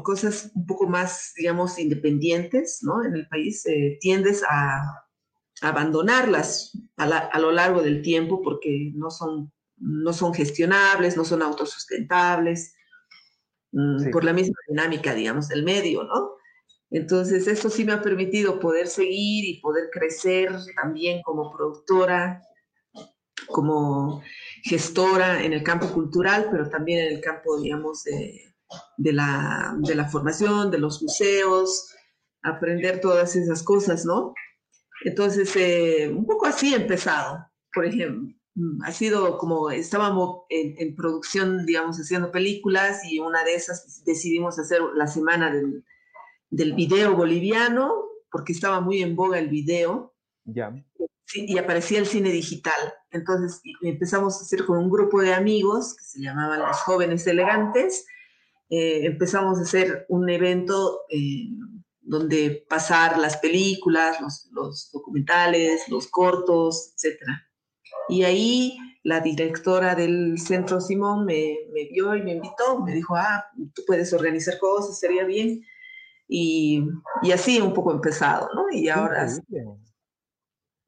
cosas 0.02 0.50
un 0.54 0.66
poco 0.66 0.88
más, 0.88 1.32
digamos, 1.36 1.78
independientes, 1.78 2.80
¿no? 2.82 3.04
En 3.04 3.14
el 3.14 3.28
país 3.28 3.64
eh, 3.66 3.98
tiendes 4.00 4.42
a, 4.48 5.02
abandonarlas 5.62 6.76
a, 6.96 7.38
lo 7.38 7.52
largo 7.52 7.82
del 7.82 8.02
tiempo 8.02 8.42
porque 8.42 8.90
no 8.94 9.10
son 9.10 9.52
no 9.82 10.12
son 10.12 10.32
gestionables, 10.32 11.16
no 11.16 11.24
son 11.24 11.42
autosustentables, 11.42 12.74
mm, 13.72 14.10
por 14.10 14.24
la 14.24 14.32
misma 14.32 14.56
dinámica, 14.68 15.14
digamos, 15.14 15.48
del 15.48 15.64
medio, 15.64 16.04
¿no? 16.04 16.36
Entonces, 16.90 17.46
eso 17.46 17.70
sí 17.70 17.84
me 17.84 17.92
ha 17.92 18.02
permitido 18.02 18.60
poder 18.60 18.86
seguir 18.86 19.44
y 19.46 19.60
poder 19.60 19.88
crecer 19.90 20.54
también 20.80 21.22
como 21.22 21.50
productora, 21.50 22.42
como 23.48 24.22
gestora 24.62 25.42
en 25.42 25.52
el 25.52 25.62
campo 25.62 25.88
cultural, 25.88 26.48
pero 26.50 26.68
también 26.68 27.06
en 27.06 27.14
el 27.14 27.20
campo, 27.20 27.58
digamos, 27.58 28.04
de, 28.04 29.12
la, 29.12 29.74
de 29.78 29.94
la 29.94 30.04
formación, 30.04 30.70
de 30.70 30.78
los 30.78 31.02
museos, 31.02 31.92
aprender 32.42 33.00
todas 33.00 33.36
esas 33.36 33.62
cosas, 33.62 34.04
¿no? 34.04 34.34
Entonces, 35.04 35.54
eh, 35.56 36.12
un 36.14 36.26
poco 36.26 36.46
así 36.46 36.74
he 36.74 36.76
empezado, 36.76 37.46
por 37.72 37.86
ejemplo. 37.86 38.34
Mm, 38.54 38.82
ha 38.84 38.92
sido 38.92 39.38
como 39.38 39.70
estábamos 39.70 40.42
en, 40.48 40.94
producción, 40.94 41.64
digamos, 41.64 41.96
haciendo 41.98 42.30
películas 42.30 43.00
y 43.04 43.18
una 43.18 43.44
de 43.44 43.54
esas 43.54 44.02
decidimos 44.04 44.58
hacer 44.58 44.80
la 44.94 45.06
semana 45.06 45.50
del, 45.50 45.84
del 46.50 46.74
video 46.74 47.16
boliviano, 47.16 47.94
porque 48.30 48.52
estaba 48.52 48.80
muy 48.80 49.02
en 49.02 49.16
boga 49.16 49.38
el 49.38 49.48
video. 49.48 50.14
Ya. 50.44 50.74
y 51.34 51.56
aparecía 51.56 52.00
el 52.00 52.06
cine 52.06 52.30
digital. 52.30 52.74
Entonces 53.10 53.62
empezamos 53.80 54.38
a 54.38 54.42
hacer 54.42 54.66
con 54.66 54.78
un 54.78 54.90
grupo 54.90 55.22
de 55.22 55.32
amigos 55.32 55.94
que 55.94 56.04
se 56.04 56.20
llamaban 56.20 56.58
Los 56.58 56.78
Jóvenes 56.78 57.26
Elegantes. 57.26 58.04
Eh, 58.68 59.06
empezamos 59.06 59.58
a 59.58 59.62
hacer 59.62 60.04
un 60.08 60.28
evento 60.28 61.02
eh, 61.10 61.48
donde 62.00 62.66
pasar 62.68 63.18
las 63.18 63.36
películas, 63.36 64.20
los, 64.20 64.48
los 64.50 64.90
documentales, 64.92 65.88
los 65.88 66.08
cortos, 66.08 66.92
etcétera. 66.96 67.51
Y 68.08 68.24
ahí 68.24 68.78
la 69.04 69.20
directora 69.20 69.94
del 69.94 70.38
Centro 70.38 70.80
Simón 70.80 71.24
me, 71.24 71.56
me, 71.72 71.88
vio 71.90 72.14
y 72.14 72.22
me 72.22 72.32
invitó, 72.32 72.80
me 72.84 72.94
dijo, 72.94 73.16
ah, 73.16 73.44
tú 73.74 73.82
puedes 73.86 74.12
organizar 74.12 74.58
cosas, 74.58 74.98
sería 74.98 75.24
bien. 75.24 75.62
Y, 76.28 76.86
y 77.22 77.32
así 77.32 77.60
un 77.60 77.74
poco 77.74 77.92
empezado, 77.92 78.48
¿no? 78.54 78.66
Y 78.70 78.88
ahora... 78.88 79.26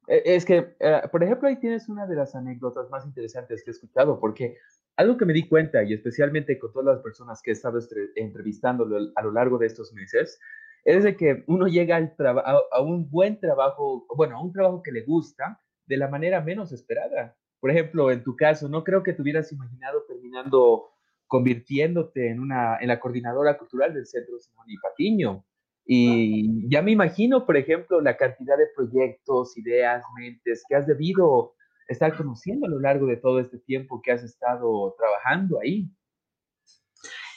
E, 0.07 0.35
es 0.35 0.45
que, 0.45 0.75
eh, 0.79 1.01
por 1.11 1.23
ejemplo, 1.23 1.47
ahí 1.47 1.59
tienes 1.59 1.89
una 1.89 2.05
de 2.07 2.15
las 2.15 2.35
anécdotas 2.35 2.89
más 2.89 3.05
interesantes 3.05 3.63
que 3.63 3.71
he 3.71 3.73
escuchado, 3.73 4.19
porque 4.19 4.57
algo 4.97 5.17
que 5.17 5.25
me 5.25 5.33
di 5.33 5.47
cuenta, 5.47 5.83
y 5.83 5.93
especialmente 5.93 6.57
con 6.57 6.71
todas 6.71 6.95
las 6.95 7.03
personas 7.03 7.41
que 7.41 7.51
he 7.51 7.53
estado 7.53 7.79
entrevistando 8.15 8.87
a 9.15 9.21
lo 9.21 9.31
largo 9.31 9.57
de 9.57 9.67
estos 9.67 9.91
meses, 9.93 10.39
es 10.85 11.03
de 11.03 11.17
que 11.17 11.43
uno 11.47 11.67
llega 11.67 11.97
al 11.97 12.15
a, 12.19 12.61
a 12.71 12.81
un 12.81 13.09
buen 13.09 13.39
trabajo, 13.39 14.05
bueno, 14.15 14.37
a 14.37 14.41
un 14.41 14.53
trabajo 14.53 14.81
que 14.83 14.91
le 14.91 15.01
gusta, 15.01 15.59
de 15.85 15.97
la 15.97 16.07
manera 16.07 16.41
menos 16.41 16.71
esperada. 16.71 17.35
Por 17.59 17.71
ejemplo, 17.71 18.11
en 18.11 18.23
tu 18.23 18.35
caso, 18.35 18.69
no 18.69 18.83
creo 18.83 19.03
que 19.03 19.13
te 19.13 19.21
hubieras 19.21 19.51
imaginado 19.51 20.03
terminando 20.07 20.89
convirtiéndote 21.27 22.29
en, 22.29 22.39
una, 22.39 22.77
en 22.79 22.87
la 22.87 22.99
coordinadora 22.99 23.57
cultural 23.57 23.93
del 23.93 24.05
Centro 24.05 24.39
Simón 24.39 24.65
y 24.69 24.77
Patiño. 24.77 25.45
Y 25.85 26.67
ya 26.69 26.81
me 26.81 26.91
imagino, 26.91 27.45
por 27.45 27.57
ejemplo, 27.57 28.01
la 28.01 28.17
cantidad 28.17 28.57
de 28.57 28.67
proyectos, 28.75 29.57
ideas, 29.57 30.03
mentes 30.17 30.63
que 30.67 30.75
has 30.75 30.87
debido 30.87 31.53
estar 31.87 32.15
conociendo 32.17 32.65
a 32.65 32.69
lo 32.69 32.79
largo 32.79 33.05
de 33.05 33.17
todo 33.17 33.39
este 33.39 33.59
tiempo 33.59 34.01
que 34.01 34.11
has 34.11 34.23
estado 34.23 34.95
trabajando 34.97 35.59
ahí. 35.59 35.87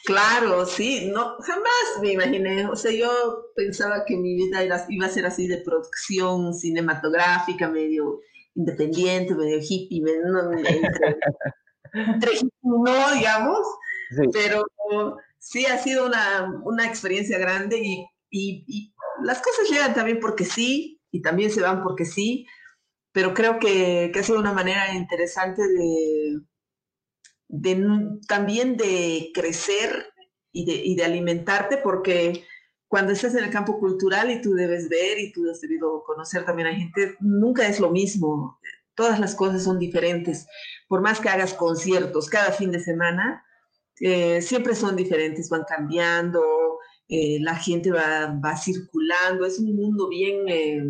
Claro, 0.05 0.65
sí, 0.65 1.11
no, 1.13 1.37
jamás 1.41 2.01
me 2.01 2.13
imaginé, 2.13 2.67
o 2.67 2.77
sea, 2.77 2.91
yo 2.93 3.11
pensaba 3.55 4.07
que 4.07 4.17
mi 4.17 4.37
vida 4.37 4.65
iba 4.89 5.07
a 5.07 5.11
ser 5.11 5.27
así 5.27 5.47
de 5.47 5.59
producción 5.59 6.55
cinematográfica, 6.55 7.69
medio 7.69 8.21
independiente, 8.59 9.35
medio 9.35 9.59
hippie, 9.61 10.03
medio, 10.03 10.53
entre, 10.53 11.17
entre 11.95 12.33
hippie, 12.33 12.51
no, 12.63 13.13
digamos, 13.15 13.67
pero 14.33 14.65
sí 15.39 15.65
ha 15.67 15.79
sido 15.79 16.07
una, 16.07 16.53
una 16.65 16.87
experiencia 16.87 17.39
grande 17.39 17.79
y, 17.79 18.05
y, 18.31 18.65
y, 18.67 18.95
las 19.23 19.41
cosas 19.41 19.69
llegan 19.71 19.95
también 19.95 20.21
porque 20.21 20.45
sí 20.45 21.01
y 21.11 21.23
también 21.23 21.51
se 21.51 21.61
van 21.61 21.83
porque 21.83 22.05
sí, 22.05 22.47
pero 23.13 23.33
creo 23.33 23.59
que, 23.59 24.11
que 24.13 24.21
ha 24.21 24.23
sido 24.23 24.39
una 24.39 24.53
manera 24.53 24.95
interesante 24.95 25.63
de, 25.63 26.41
de 27.49 27.87
también 28.27 28.77
de 28.77 29.31
crecer 29.35 30.13
y 30.53 30.67
de, 30.67 30.75
y 30.85 30.97
de 30.97 31.05
alimentarte 31.05 31.79
porque 31.79 32.45
cuando 32.89 33.13
estás 33.13 33.35
en 33.35 33.45
el 33.45 33.51
campo 33.51 33.79
cultural 33.79 34.31
y 34.31 34.41
tú 34.41 34.55
debes 34.55 34.89
ver 34.89 35.19
y 35.19 35.31
tú 35.31 35.49
has 35.51 35.61
debido 35.61 36.03
conocer 36.05 36.45
también 36.45 36.69
a 36.69 36.75
gente, 36.75 37.17
nunca 37.21 37.67
es 37.69 37.79
lo 37.81 37.91
mismo. 37.91 38.59
Todas 38.95 39.21
las 39.21 39.35
cosas 39.35 39.63
son 39.63 39.79
diferentes. 39.79 40.47
Por 40.89 41.03
más 41.03 41.21
que 41.21 41.29
hagas 41.29 41.55
conciertos 41.55 42.29
cada 42.29 42.51
fin 42.51 42.71
de 42.71 42.81
semana, 42.81 43.45
eh, 44.01 44.41
siempre 44.41 44.75
son 44.75 44.97
diferentes, 44.97 45.51
van 45.51 45.65
cambiando, 45.69 46.79
eh, 47.09 47.39
la 47.41 47.57
gente 47.57 47.91
va, 47.91 48.27
va, 48.43 48.57
circulando, 48.57 49.45
es 49.45 49.59
un 49.59 49.77
mundo 49.77 50.09
bien... 50.09 50.49
Eh, 50.49 50.83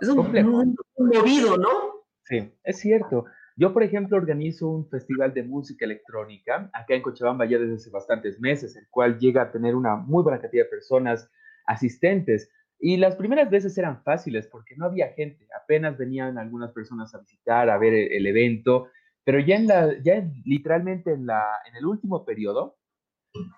es 0.00 0.08
un 0.08 0.30
mundo 0.30 0.82
movido, 0.98 1.56
¿no? 1.56 2.04
Sí, 2.24 2.52
es 2.64 2.78
cierto. 2.78 3.24
Yo, 3.56 3.72
por 3.72 3.84
ejemplo, 3.84 4.16
organizo 4.16 4.68
un 4.68 4.88
festival 4.88 5.32
de 5.32 5.44
música 5.44 5.84
electrónica 5.84 6.68
acá 6.72 6.94
en 6.94 7.02
Cochabamba 7.02 7.46
ya 7.46 7.58
desde 7.58 7.74
hace 7.74 7.90
bastantes 7.90 8.40
meses, 8.40 8.74
el 8.74 8.88
cual 8.90 9.18
llega 9.20 9.42
a 9.42 9.52
tener 9.52 9.76
una 9.76 9.94
muy 9.94 10.24
buena 10.24 10.40
cantidad 10.40 10.64
de 10.64 10.70
personas 10.70 11.30
asistentes. 11.64 12.50
Y 12.80 12.96
las 12.96 13.14
primeras 13.14 13.48
veces 13.50 13.78
eran 13.78 14.02
fáciles 14.02 14.48
porque 14.48 14.74
no 14.76 14.86
había 14.86 15.12
gente, 15.12 15.46
apenas 15.62 15.96
venían 15.96 16.36
algunas 16.36 16.72
personas 16.72 17.14
a 17.14 17.20
visitar, 17.20 17.70
a 17.70 17.78
ver 17.78 17.94
el, 17.94 18.26
evento, 18.26 18.88
pero 19.22 19.38
ya, 19.38 19.54
en 19.54 19.68
la, 19.68 20.02
ya 20.02 20.28
literalmente 20.44 21.12
en, 21.12 21.26
la, 21.26 21.44
en 21.68 21.76
el 21.76 21.86
último 21.86 22.24
periodo 22.24 22.76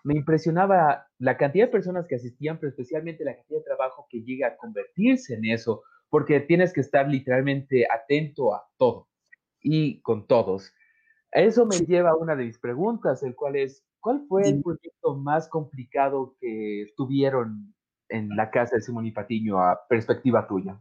me 0.05 0.15
impresionaba 0.15 1.07
la 1.19 1.39
cantidad 1.39 1.67
de 1.67 1.73
personas 1.73 2.07
que 2.07 2.17
asistían, 2.17 2.59
pero 2.59 2.69
especialmente 2.69 3.25
la 3.25 3.35
cantidad 3.35 3.61
de 3.61 3.65
trabajo 3.65 4.07
que 4.11 4.23
llega 4.23 4.49
a 4.49 4.57
convertirse 4.57 5.35
en 5.35 5.47
eso, 5.47 5.83
porque 6.11 6.41
tienes 6.41 6.75
que 6.75 6.83
estar 6.83 7.09
literalmente 7.09 7.87
atento 7.91 8.55
a 8.55 8.63
todo 8.77 9.09
y 9.61 10.01
con 10.01 10.27
todos. 10.27 10.73
Eso 11.33 11.67
me 11.67 11.77
lleva 11.81 12.11
a 12.11 12.17
una 12.17 12.35
de 12.35 12.45
mis 12.45 12.59
preguntas, 12.59 13.23
el 13.23 13.35
cual 13.35 13.57
es, 13.57 13.85
¿cuál 14.01 14.25
fue 14.29 14.49
el 14.49 14.63
proyecto 14.63 15.17
más 15.17 15.49
complicado 15.49 16.35
que 16.41 16.87
tuvieron 16.97 17.75
en 18.09 18.29
la 18.31 18.51
casa 18.51 18.77
de 18.77 18.83
Simón 18.83 19.07
y 19.07 19.13
Patiño 19.13 19.61
a 19.61 19.79
perspectiva 19.89 20.47
tuya? 20.47 20.81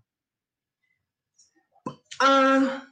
Ah, 2.21 2.83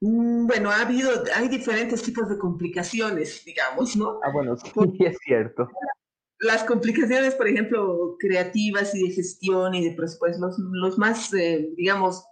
mm, 0.00 0.46
bueno, 0.46 0.70
ha 0.70 0.82
habido, 0.82 1.10
hay 1.34 1.48
diferentes 1.48 2.02
tipos 2.02 2.28
de 2.28 2.38
complicaciones, 2.38 3.44
digamos, 3.44 3.96
¿no? 3.96 4.20
Ah, 4.22 4.30
bueno, 4.32 4.56
sí, 4.56 4.70
es 5.00 5.18
cierto. 5.24 5.68
las 6.38 6.62
complicaciones, 6.64 7.34
por 7.34 7.48
ejemplo, 7.48 8.16
creativas 8.20 8.94
y 8.94 9.08
de 9.08 9.14
gestión 9.14 9.74
y 9.74 9.88
de 9.88 9.96
presupuesto, 9.96 10.46
los, 10.46 10.58
los 10.58 10.98
más, 10.98 11.32
eh, 11.34 11.70
digamos, 11.76 12.24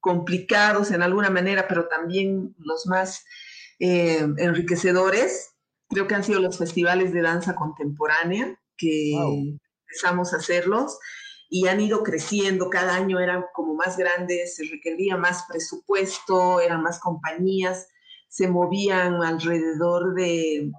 complicados 0.00 0.90
en 0.90 1.02
alguna 1.02 1.30
manera, 1.30 1.66
pero 1.68 1.88
también 1.88 2.54
los 2.58 2.86
más 2.86 3.24
eh, 3.78 4.26
enriquecedores, 4.38 5.54
creo 5.88 6.06
que 6.06 6.14
han 6.14 6.24
sido 6.24 6.40
los 6.40 6.58
festivales 6.58 7.12
de 7.12 7.22
danza 7.22 7.54
contemporánea, 7.54 8.58
que 8.76 9.12
empezamos 9.86 10.32
a 10.32 10.36
hacerlos 10.36 10.98
y 11.50 11.66
han 11.66 11.80
ido 11.80 12.02
creciendo, 12.02 12.70
cada 12.70 12.94
año 12.94 13.18
eran 13.18 13.44
como 13.54 13.74
más 13.74 13.96
grandes, 13.96 14.56
se 14.56 14.64
requería 14.64 15.16
más 15.16 15.44
presupuesto, 15.48 16.60
eran 16.60 16.82
más 16.82 17.00
compañías, 17.00 17.88
se 18.28 18.48
movían 18.48 19.22
alrededor 19.22 20.14
de 20.14 20.70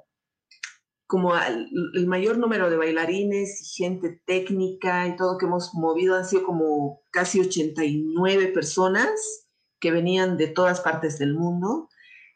como 1.09 1.33
el 1.35 2.05
mayor 2.05 2.37
número 2.37 2.69
de 2.69 2.77
bailarines 2.77 3.61
y 3.61 3.83
gente 3.83 4.21
técnica 4.27 5.07
y 5.07 5.15
todo 5.15 5.39
que 5.39 5.47
hemos 5.47 5.73
movido 5.73 6.15
han 6.15 6.23
sido 6.23 6.43
como 6.43 7.01
casi 7.09 7.39
89 7.39 8.49
personas 8.49 9.09
que 9.79 9.89
venían 9.89 10.37
de 10.37 10.49
todas 10.49 10.81
partes 10.81 11.17
del 11.17 11.33
mundo 11.33 11.89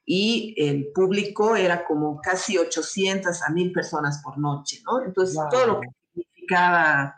y 0.07 0.55
el 0.57 0.87
público 0.91 1.55
era 1.55 1.85
como 1.85 2.19
casi 2.19 2.57
800 2.57 3.43
a 3.43 3.51
1000 3.51 3.71
personas 3.73 4.23
por 4.23 4.39
noche, 4.39 4.81
¿no? 4.87 5.05
Entonces, 5.05 5.39
todo 5.51 5.67
lo 5.67 5.81
que 5.81 5.89
significaba, 6.15 7.13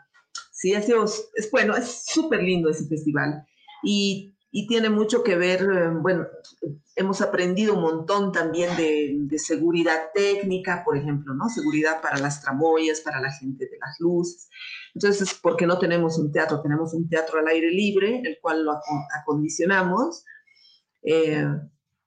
sí, 0.52 0.74
es, 0.74 0.90
es 1.36 1.50
bueno, 1.50 1.74
es 1.74 2.04
súper 2.04 2.42
lindo 2.42 2.68
ese 2.68 2.86
festival. 2.86 3.46
Y 3.82 4.35
y 4.58 4.66
tiene 4.66 4.88
mucho 4.88 5.22
que 5.22 5.36
ver, 5.36 5.60
eh, 5.64 5.90
bueno, 6.00 6.26
hemos 6.94 7.20
aprendido 7.20 7.74
un 7.74 7.82
montón 7.82 8.32
también 8.32 8.74
de, 8.74 9.38
seguridad 9.38 10.12
técnica, 10.14 10.82
por 10.82 10.96
ejemplo, 10.96 11.34
¿no? 11.34 11.50
Seguridad 11.50 12.00
para 12.00 12.16
las 12.16 12.40
tramoyas, 12.40 13.02
para 13.02 13.20
la 13.20 13.30
gente 13.30 13.66
de 13.66 13.76
las 13.78 14.00
luces. 14.00 14.48
Entonces, 14.94 15.38
porque 15.42 15.66
no 15.66 15.78
tenemos 15.78 16.16
un 16.18 16.32
teatro, 16.32 16.62
tenemos 16.62 16.94
un 16.94 17.06
teatro 17.06 17.38
al 17.38 17.48
aire 17.48 17.70
libre, 17.70 18.22
el 18.24 18.38
cual 18.40 18.64
lo 18.64 18.72
acondicionamos, 19.20 20.24
eh, 21.02 21.46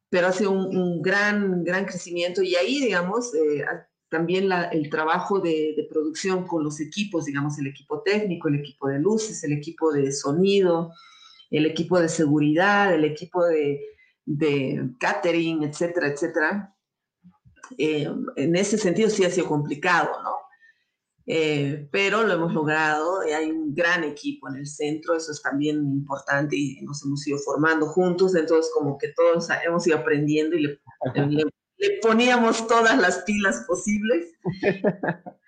pero 0.09 0.25
hace 0.25 0.47
un, 0.47 1.03
gran, 1.03 1.63
gran 1.63 1.85
crecimiento 1.85 2.41
y 2.41 2.55
ahí, 2.55 2.79
digamos, 2.79 3.31
eh, 3.35 3.63
también 4.09 4.49
el 4.71 4.89
trabajo 4.89 5.39
de, 5.39 5.75
de, 5.77 5.87
producción 5.87 6.47
con 6.47 6.63
los 6.63 6.79
equipos, 6.79 7.25
digamos, 7.25 7.59
el 7.59 7.67
equipo 7.67 8.01
técnico, 8.01 8.47
el 8.47 8.55
equipo 8.55 8.87
de 8.87 8.97
luces, 8.97 9.43
el 9.43 9.53
equipo 9.53 9.91
de 9.91 10.11
sonido, 10.11 10.89
el 11.49 11.65
equipo 11.65 11.99
de 11.99 12.09
seguridad, 12.09 12.93
el 12.93 13.05
equipo 13.05 13.45
de, 13.45 13.79
catering, 14.99 15.63
etcétera, 15.63 16.07
etcétera. 16.07 16.75
Eh, 17.77 18.09
en 18.35 18.55
ese 18.55 18.77
sentido 18.77 19.09
sí 19.09 19.23
ha 19.23 19.29
sido 19.29 19.47
complicado, 19.47 20.09
¿no? 20.23 20.35
Eh, 21.31 21.87
pero 21.91 22.23
lo 22.23 22.33
hemos 22.33 22.53
logrado, 22.53 23.27
y 23.27 23.31
hay 23.31 23.51
un 23.51 23.75
gran 23.75 24.03
equipo 24.03 24.49
en 24.49 24.55
el 24.55 24.65
centro, 24.65 25.15
eso 25.15 25.31
es 25.31 25.41
también 25.43 25.77
importante 25.77 26.55
y 26.55 26.81
nos 26.81 27.05
hemos 27.05 27.27
ido 27.27 27.37
formando 27.37 27.85
juntos, 27.85 28.33
entonces 28.33 28.71
como 28.73 28.97
que 28.97 29.09
todos 29.09 29.47
hemos 29.63 29.85
ido 29.85 29.97
aprendiendo 29.97 30.55
y 30.55 30.61
le, 30.61 30.79
le 31.77 31.99
poníamos 32.01 32.65
todas 32.67 32.97
las 32.97 33.19
pilas 33.23 33.63
posibles. 33.67 34.33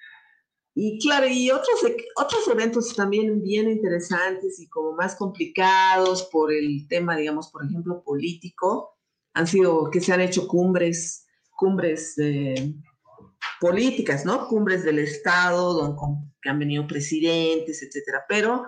Y 0.73 0.99
claro, 0.99 1.27
y 1.27 1.51
otros, 1.51 1.83
e, 1.83 1.97
otros 2.15 2.47
eventos 2.47 2.95
también 2.95 3.41
bien 3.41 3.69
interesantes 3.69 4.59
y 4.59 4.69
como 4.69 4.93
más 4.93 5.15
complicados 5.15 6.23
por 6.31 6.53
el 6.53 6.87
tema, 6.87 7.17
digamos, 7.17 7.49
por 7.51 7.65
ejemplo, 7.65 8.01
político, 8.03 8.97
han 9.33 9.47
sido 9.47 9.89
que 9.89 10.01
se 10.01 10.13
han 10.13 10.21
hecho 10.21 10.47
cumbres, 10.47 11.25
cumbres 11.57 12.15
políticas, 13.59 14.25
¿no? 14.25 14.47
Cumbres 14.47 14.83
del 14.83 14.99
Estado, 14.99 15.73
donde 15.73 15.97
que 16.41 16.49
han 16.49 16.59
venido 16.59 16.87
presidentes, 16.87 17.83
etcétera. 17.83 18.25
Pero 18.27 18.65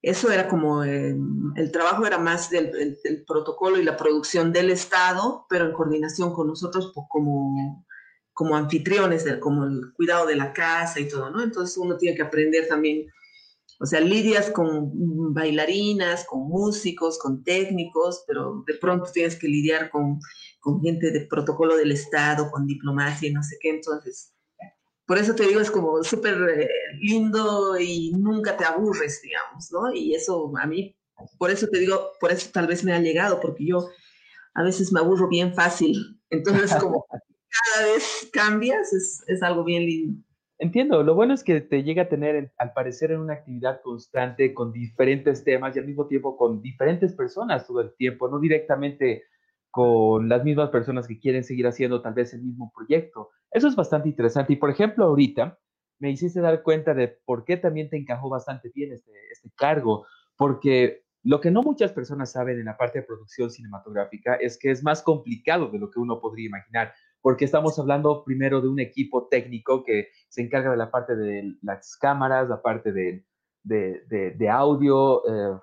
eso 0.00 0.30
era 0.30 0.48
como, 0.48 0.84
el 0.84 1.70
trabajo 1.72 2.06
era 2.06 2.18
más 2.18 2.48
del, 2.50 2.70
del, 2.70 3.24
protocolo 3.26 3.78
y 3.78 3.84
la 3.84 3.96
producción 3.96 4.52
del 4.52 4.70
Estado, 4.70 5.46
pero 5.48 5.66
en 5.66 5.72
coordinación 5.72 6.32
con 6.32 6.46
nosotros 6.46 6.92
como 7.08 7.84
como 8.36 8.54
anfitriones, 8.54 9.24
como 9.40 9.64
el 9.64 9.94
cuidado 9.94 10.26
de 10.26 10.36
la 10.36 10.52
casa 10.52 11.00
y 11.00 11.08
todo, 11.08 11.30
¿no? 11.30 11.42
Entonces 11.42 11.74
uno 11.78 11.96
tiene 11.96 12.14
que 12.14 12.22
aprender 12.22 12.68
también, 12.68 13.06
o 13.80 13.86
sea, 13.86 13.98
lidias 14.00 14.50
con 14.50 15.32
bailarinas, 15.32 16.26
con 16.26 16.46
músicos, 16.46 17.18
con 17.18 17.42
técnicos, 17.42 18.24
pero 18.28 18.62
de 18.66 18.74
pronto 18.74 19.10
tienes 19.10 19.36
que 19.36 19.48
lidiar 19.48 19.88
con, 19.88 20.20
con 20.60 20.82
gente 20.82 21.12
de 21.12 21.22
protocolo 21.22 21.78
del 21.78 21.92
Estado, 21.92 22.50
con 22.50 22.66
diplomacia 22.66 23.26
y 23.26 23.32
no 23.32 23.42
sé 23.42 23.56
qué, 23.58 23.70
entonces, 23.70 24.34
por 25.06 25.16
eso 25.16 25.34
te 25.34 25.46
digo, 25.46 25.60
es 25.60 25.70
como 25.70 26.04
súper 26.04 26.34
eh, 26.34 26.68
lindo 27.00 27.80
y 27.80 28.12
nunca 28.12 28.54
te 28.54 28.66
aburres, 28.66 29.22
digamos, 29.22 29.72
¿no? 29.72 29.94
Y 29.94 30.14
eso 30.14 30.52
a 30.60 30.66
mí, 30.66 30.94
por 31.38 31.50
eso 31.50 31.68
te 31.68 31.78
digo, 31.78 32.10
por 32.20 32.32
eso 32.32 32.50
tal 32.52 32.66
vez 32.66 32.84
me 32.84 32.92
ha 32.92 33.00
llegado, 33.00 33.40
porque 33.40 33.64
yo 33.66 33.88
a 34.52 34.62
veces 34.62 34.92
me 34.92 35.00
aburro 35.00 35.26
bien 35.26 35.54
fácil, 35.54 36.20
entonces 36.28 36.74
como 36.74 37.06
cada 37.74 37.92
vez 37.92 38.30
cambias, 38.32 38.92
es, 38.92 39.42
algo 39.42 39.64
bien 39.64 39.84
lindo. 39.84 40.22
Entiendo, 40.58 41.02
lo 41.02 41.14
bueno 41.14 41.34
es 41.34 41.44
que 41.44 41.60
te 41.60 41.82
llega 41.82 42.02
a 42.02 42.08
tener, 42.08 42.52
al 42.56 42.72
parecer, 42.72 43.12
en 43.12 43.20
una 43.20 43.34
actividad 43.34 43.80
constante 43.82 44.54
con 44.54 44.72
diferentes 44.72 45.44
temas 45.44 45.76
y 45.76 45.78
al 45.78 45.86
mismo 45.86 46.06
tiempo 46.06 46.36
con 46.36 46.62
diferentes 46.62 47.12
personas 47.14 47.66
todo 47.66 47.82
el 47.82 47.94
tiempo, 47.96 48.28
no 48.28 48.40
directamente 48.40 49.24
con 49.70 50.30
las 50.30 50.42
mismas 50.42 50.70
personas 50.70 51.06
que 51.06 51.18
quieren 51.18 51.44
seguir 51.44 51.66
haciendo 51.66 52.00
tal 52.00 52.14
vez 52.14 52.32
el 52.32 52.42
mismo 52.42 52.72
proyecto. 52.74 53.30
Eso 53.50 53.68
es 53.68 53.76
bastante 53.76 54.08
interesante. 54.08 54.54
Y 54.54 54.56
por 54.56 54.70
ejemplo, 54.70 55.04
ahorita 55.04 55.58
me 55.98 56.10
hiciste 56.10 56.40
dar 56.40 56.62
cuenta 56.62 56.94
de 56.94 57.08
por 57.08 57.44
qué 57.44 57.58
también 57.58 57.90
te 57.90 57.98
encajó 57.98 58.30
bastante 58.30 58.70
bien 58.74 58.92
este, 58.92 59.12
este 59.30 59.50
cargo, 59.54 60.06
porque 60.36 61.04
lo 61.22 61.40
que 61.40 61.50
no 61.50 61.62
muchas 61.62 61.92
personas 61.92 62.32
saben 62.32 62.58
en 62.58 62.66
la 62.66 62.76
parte 62.76 63.00
de 63.00 63.04
producción 63.04 63.50
cinematográfica 63.50 64.36
es 64.36 64.56
que 64.58 64.70
es 64.70 64.82
más 64.82 65.02
complicado 65.02 65.68
de 65.68 65.78
lo 65.78 65.90
que 65.90 65.98
uno 65.98 66.20
podría 66.20 66.46
imaginar 66.46 66.94
porque 67.26 67.44
estamos 67.44 67.76
hablando 67.80 68.22
primero 68.22 68.60
de 68.60 68.68
un 68.68 68.78
equipo 68.78 69.26
técnico 69.26 69.82
que 69.82 70.10
se 70.28 70.42
encarga 70.42 70.70
de 70.70 70.76
la 70.76 70.92
parte 70.92 71.16
de 71.16 71.56
las 71.60 71.96
cámaras, 71.96 72.48
la 72.48 72.62
parte 72.62 72.92
de, 72.92 73.24
de, 73.64 74.48
audio, 74.48 75.24
eh, 75.26 75.58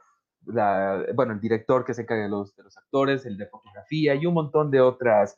bueno, 1.16 1.32
el 1.32 1.40
director 1.40 1.86
que 1.86 1.94
se 1.94 2.02
encarga 2.02 2.24
de 2.24 2.30
los, 2.30 2.54
de 2.58 2.64
los 2.64 2.78
actores, 2.78 3.26
el 3.26 3.38
de 3.38 3.48
fotografía 3.48 4.14
y 4.14 4.26
un 4.26 4.34
montón 4.34 4.72
de, 4.72 4.82
otras, 4.82 5.38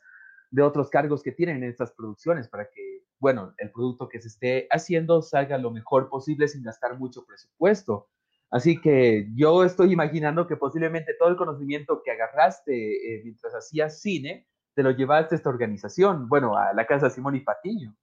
de 0.50 0.62
otros 0.62 0.90
cargos 0.90 1.22
que 1.22 1.30
tienen 1.30 1.58
en 1.58 1.70
estas 1.70 1.92
producciones 1.92 2.48
para 2.48 2.68
que, 2.70 3.04
bueno, 3.20 3.54
el 3.58 3.70
producto 3.70 4.08
que 4.08 4.20
se 4.20 4.26
esté 4.26 4.66
haciendo 4.72 5.22
salga 5.22 5.58
lo 5.58 5.70
mejor 5.70 6.08
posible 6.08 6.48
sin 6.48 6.64
gastar 6.64 6.98
mucho 6.98 7.24
presupuesto. 7.24 8.08
Así 8.50 8.80
que 8.80 9.28
yo 9.36 9.62
estoy 9.62 9.92
imaginando 9.92 10.48
que 10.48 10.56
posiblemente 10.56 11.14
todo 11.14 11.28
el 11.28 11.36
conocimiento 11.36 12.02
que 12.04 12.10
agarraste 12.10 12.74
eh, 13.14 13.20
mientras 13.22 13.54
hacías 13.54 14.00
cine, 14.00 14.48
te 14.76 14.82
lo 14.82 14.90
llevaste 14.90 15.34
a 15.34 15.38
esta 15.38 15.48
organización, 15.48 16.28
bueno, 16.28 16.54
a 16.54 16.74
la 16.74 16.86
casa 16.86 17.08
Simón 17.08 17.34
y 17.34 17.40
Patiño. 17.40 17.96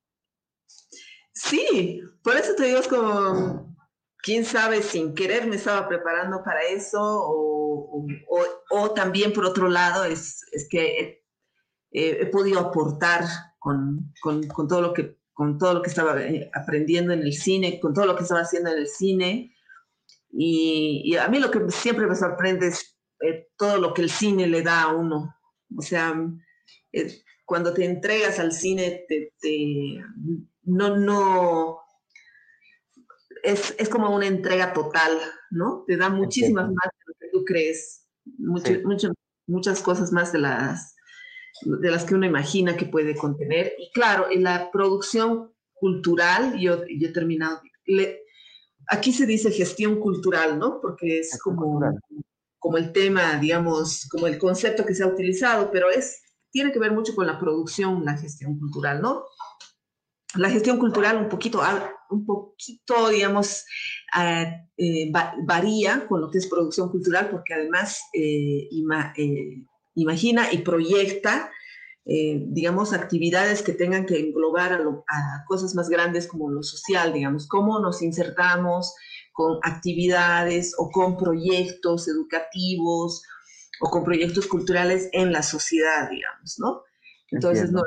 Sí, 1.32 2.02
por 2.24 2.36
eso 2.36 2.56
te 2.56 2.66
digo, 2.66 2.80
es 2.80 2.88
como, 2.88 3.76
quién 4.18 4.44
sabe, 4.44 4.82
sin 4.82 5.14
querer 5.14 5.46
me 5.46 5.58
estaba 5.58 5.88
preparando 5.88 6.44
para 6.44 6.64
eso, 6.64 7.00
o, 7.00 8.08
también 8.96 9.34
por 9.34 9.46
otro 9.46 9.70
lado, 9.70 10.04
es, 10.04 10.44
que 10.72 11.24
he, 11.92 12.26
podido 12.32 12.60
aportar 12.60 13.24
con, 13.60 14.12
todo 14.68 14.82
lo 14.82 14.94
que, 14.94 15.20
con 15.32 15.60
todo 15.60 15.76
lo 15.76 15.82
que 15.84 15.90
estaba 15.90 16.20
eh, 16.24 16.50
aprendiendo 16.56 17.14
en 17.14 17.22
el 17.22 17.34
cine, 17.34 17.80
con 17.80 17.94
todo 17.94 18.08
lo 18.08 18.16
que 18.16 18.24
estaba 18.24 18.42
haciendo 18.42 18.72
en 18.72 18.80
el 18.80 18.88
cine. 18.88 19.56
Y, 20.32 21.16
a 21.18 21.28
mí 21.28 21.40
lo 21.40 21.52
que 21.52 21.70
siempre 21.70 22.08
me 22.08 22.16
sorprende 22.16 22.68
es 22.68 22.98
eh, 23.22 23.50
todo 23.58 23.78
lo 23.78 23.94
que 23.94 24.02
el 24.02 24.10
cine 24.10 24.48
le 24.48 24.64
da 24.64 24.84
a 24.84 24.96
uno. 24.96 25.36
O 25.78 25.82
sea, 25.82 26.16
eh, 26.92 27.24
cuando 27.46 27.74
te 27.74 27.86
entregas 27.86 28.40
al 28.40 28.52
cine, 28.52 29.06
te, 29.08 29.34
no, 30.64 30.98
no, 30.98 31.80
es, 33.44 33.90
como 33.90 34.16
una 34.16 34.28
entrega 34.28 34.74
total, 34.74 35.18
¿no? 35.52 35.84
Te 35.86 35.98
da 35.98 36.10
muchísimas 36.10 36.66
más 36.66 36.90
de 36.94 37.06
lo 37.06 37.14
que 37.20 37.28
tú 37.32 37.46
crees, 37.46 38.08
muchas 39.46 39.82
cosas 39.82 40.12
más 40.12 40.32
de 40.32 40.40
las, 40.40 40.96
de 41.62 41.92
las 41.92 42.06
que 42.06 42.16
uno 42.16 42.26
imagina 42.26 42.78
que 42.78 42.86
puede 42.86 43.16
contener. 43.16 43.74
Y 43.78 43.92
claro, 43.92 44.28
en 44.32 44.44
la 44.44 44.72
producción 44.72 45.54
cultural, 45.74 46.58
yo, 46.58 46.86
yo 46.88 47.10
he 47.10 47.12
terminado, 47.12 47.62
aquí 48.88 49.12
se 49.12 49.26
dice 49.26 49.52
gestión 49.52 50.00
cultural, 50.00 50.58
¿no? 50.58 50.80
Porque 50.82 51.20
es 51.20 51.38
como, 51.42 51.82
como 52.58 52.78
el 52.78 52.94
tema, 52.94 53.38
digamos, 53.38 54.08
como 54.10 54.28
el 54.28 54.38
concepto 54.38 54.86
que 54.86 54.96
se 54.96 55.04
ha 55.04 55.08
utilizado, 55.08 55.70
pero 55.72 55.90
es 55.90 56.23
tiene 56.54 56.72
que 56.72 56.80
ver 56.80 56.94
mucho 56.94 57.16
con 57.16 57.26
la 57.26 57.40
producción, 57.40 58.06
la 58.06 58.16
gestión 58.16 58.58
cultural, 58.58 59.02
¿no? 59.02 59.26
La 60.36 60.50
gestión 60.50 60.78
cultural 60.78 61.18
un 61.18 61.28
poquito, 61.28 61.62
un 62.12 62.26
poquito 62.26 63.10
digamos, 63.10 63.66
ah, 64.14 64.46
eh, 64.78 65.12
varía 65.46 66.08
con 66.08 66.22
lo 66.22 66.30
que 66.30 66.38
es 66.38 66.48
producción 66.48 66.90
cultural, 66.90 67.30
porque 67.30 67.56
además 67.56 68.02
eh, 68.14 68.70
eh, 69.18 69.64
imagina 69.96 70.54
y 70.54 70.60
proyecta 70.60 71.52
digamos, 72.06 72.92
actividades 72.92 73.62
que 73.62 73.72
tengan 73.72 74.06
que 74.06 74.20
englobar 74.20 74.74
a, 74.74 75.46
cosas 75.48 75.74
más 75.74 75.88
grandes 75.88 76.28
como 76.28 76.52
lo 76.52 76.62
social, 76.62 77.14
digamos, 77.14 77.48
cómo 77.48 77.80
nos 77.80 78.02
insertamos 78.02 78.94
con 79.32 79.60
actividades 79.64 80.74
o 80.78 80.90
con 80.92 81.16
proyectos 81.16 82.10
educativos 82.10 83.24
o 83.80 83.90
con 83.90 84.04
proyectos 84.04 84.48
culturales 84.48 85.10
en 85.12 85.32
la 85.32 85.44
sociedad, 85.44 86.10
digamos, 86.10 86.60
¿no? 86.60 86.84
Entonces, 87.32 87.72
no, 87.72 87.82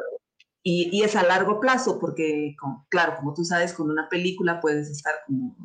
y, 0.69 1.05
es 1.05 1.15
a 1.15 1.23
largo 1.23 1.61
plazo, 1.61 2.01
porque, 2.01 2.57
claro, 2.89 3.15
como 3.17 3.33
tú 3.35 3.45
sabes, 3.45 3.73
con 3.73 3.89
una 3.89 4.09
película 4.09 4.61
puedes 4.61 4.91
estar 4.91 5.15
como 5.25 5.57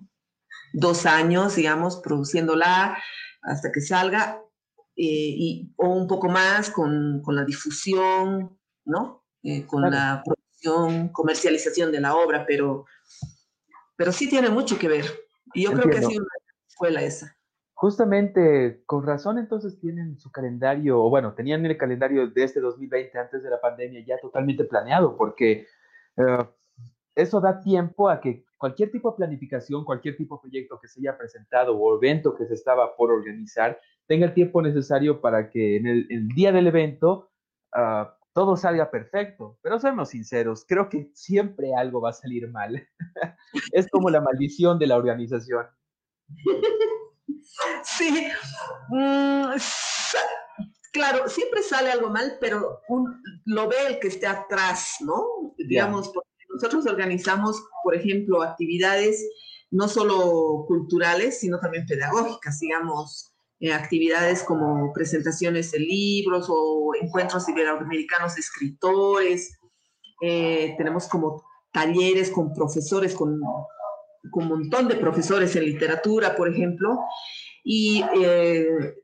dos 0.73 1.07
años, 1.07 1.55
digamos, 1.55 1.97
produciéndola 1.97 2.95
hasta 3.41 3.71
que 3.71 3.81
salga, 3.81 4.39
eh, 4.95 5.33
y, 5.35 5.73
o 5.77 5.89
un 5.89 6.07
poco 6.07 6.29
más 6.29 6.69
con, 6.69 7.19
con 7.23 7.35
la 7.35 7.43
difusión, 7.43 8.59
¿no? 8.85 9.25
Eh, 9.41 9.65
con 9.65 9.89
la 9.89 10.21
producción, 10.23 11.09
comercialización 11.09 11.91
de 11.91 11.99
la 11.99 12.15
obra, 12.15 12.45
pero, 12.45 12.85
pero 13.95 14.11
sí 14.11 14.29
tiene 14.29 14.51
mucho 14.51 14.77
que 14.77 14.87
ver. 14.87 15.05
Y 15.55 15.63
yo 15.63 15.71
creo 15.71 15.89
que 15.89 15.97
ha 15.97 16.07
sido 16.07 16.21
una 16.21 16.35
escuela 16.67 17.01
esa. 17.01 17.35
Justamente, 17.81 18.83
con 18.85 19.03
razón 19.03 19.39
entonces 19.39 19.79
tienen 19.79 20.15
su 20.19 20.31
calendario, 20.31 21.03
o 21.03 21.09
bueno, 21.09 21.33
tenían 21.33 21.65
el 21.65 21.75
calendario 21.77 22.27
de 22.27 22.43
este 22.43 22.59
2020 22.59 23.17
antes 23.17 23.41
de 23.41 23.49
la 23.49 23.59
pandemia 23.59 24.05
ya 24.05 24.19
totalmente 24.19 24.65
planeado, 24.65 25.17
porque 25.17 25.65
eh, 26.15 26.45
eso 27.15 27.41
da 27.41 27.59
tiempo 27.59 28.07
a 28.07 28.21
que 28.21 28.45
cualquier 28.59 28.91
tipo 28.91 29.09
de 29.09 29.17
planificación, 29.17 29.83
cualquier 29.83 30.15
tipo 30.15 30.35
de 30.35 30.41
proyecto 30.41 30.79
que 30.79 30.87
se 30.87 30.99
haya 30.99 31.17
presentado 31.17 31.75
o 31.75 31.97
evento 31.97 32.35
que 32.35 32.45
se 32.45 32.53
estaba 32.53 32.95
por 32.95 33.09
organizar, 33.09 33.79
tenga 34.05 34.27
el 34.27 34.35
tiempo 34.35 34.61
necesario 34.61 35.19
para 35.19 35.49
que 35.49 35.77
en 35.77 35.87
el, 35.87 36.27
día 36.35 36.51
del 36.51 36.67
evento 36.67 37.31
uh, 37.75 38.05
todo 38.31 38.57
salga 38.57 38.91
perfecto. 38.91 39.57
Pero 39.63 39.79
seamos 39.79 40.09
sinceros, 40.09 40.65
creo 40.67 40.87
que 40.87 41.09
siempre 41.15 41.73
algo 41.73 41.99
va 41.99 42.11
a 42.11 42.13
salir 42.13 42.47
mal. 42.47 42.87
es 43.71 43.89
como 43.89 44.11
la 44.11 44.21
maldición 44.21 44.77
de 44.77 44.85
la 44.85 44.97
organización. 44.97 45.65
Sí, 47.83 48.27
mm, 48.89 49.51
claro, 50.91 51.29
siempre 51.29 51.63
sale 51.63 51.91
algo 51.91 52.09
mal, 52.09 52.37
pero 52.39 52.81
lo 53.45 53.67
ve 53.67 53.87
el 53.87 53.99
que 53.99 54.07
esté 54.07 54.27
atrás, 54.27 54.95
¿no? 55.01 55.53
Digamos, 55.57 56.09
porque 56.09 56.29
nosotros 56.53 56.85
organizamos, 56.85 57.61
por 57.83 57.95
ejemplo, 57.95 58.41
actividades 58.41 59.23
no 59.71 59.87
solo 59.87 60.65
culturales, 60.67 61.39
sino 61.39 61.59
también 61.59 61.85
pedagógicas, 61.85 62.59
digamos, 62.59 63.33
eh, 63.59 63.71
actividades 63.73 64.43
como 64.43 64.91
presentaciones 64.91 65.71
de 65.71 65.79
libros 65.79 66.47
o 66.49 66.93
encuentros 66.99 67.47
iberoamericanos 67.47 68.35
de 68.35 68.41
escritores. 68.41 69.57
Eh, 70.21 70.75
tenemos 70.77 71.07
como 71.07 71.43
talleres 71.71 72.29
con 72.31 72.53
profesores, 72.53 73.15
con 73.15 73.39
con 74.29 74.43
un 74.43 74.49
montón 74.49 74.87
de 74.87 74.95
profesores 74.95 75.55
en 75.55 75.65
literatura, 75.65 76.35
por 76.35 76.49
ejemplo, 76.49 76.99
y 77.63 78.03
eh, 78.21 78.95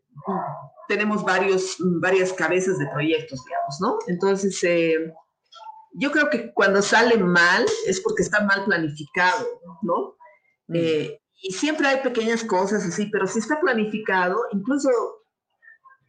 tenemos 0.88 1.24
varios, 1.24 1.78
varias 1.80 2.34
cabezas 2.34 2.78
de 2.78 2.88
proyectos, 2.88 3.44
digamos, 3.46 3.78
¿no? 3.82 3.98
Entonces, 4.08 4.64
eh, 4.64 5.14
yo 5.94 6.12
creo 6.12 6.30
que 6.30 6.54
cuando 6.54 6.82
sale 6.82 7.18
mal 7.18 7.66
es 7.88 8.02
porque 8.02 8.24
está 8.24 8.42
mal 8.44 8.66
planificado, 8.66 9.46
¿no? 9.82 10.18
Mm. 10.68 10.76
Eh, 10.76 11.22
y 11.42 11.54
siempre 11.54 11.88
hay 11.88 12.02
pequeñas 12.02 12.44
cosas 12.44 12.86
así, 12.86 13.08
pero 13.12 13.28
si 13.28 13.40
está 13.40 13.60
planificado, 13.60 14.38
incluso 14.52 14.90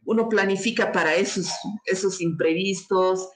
uno 0.05 0.29
planifica 0.29 0.91
para 0.91 1.15
esos, 1.15 1.51
esos 1.85 2.21
imprevistos, 2.21 3.29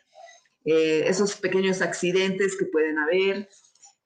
esos 0.65 1.35
pequeños 1.37 1.83
accidentes 1.83 2.57
que 2.57 2.65
pueden 2.67 2.99
haber. 2.99 3.49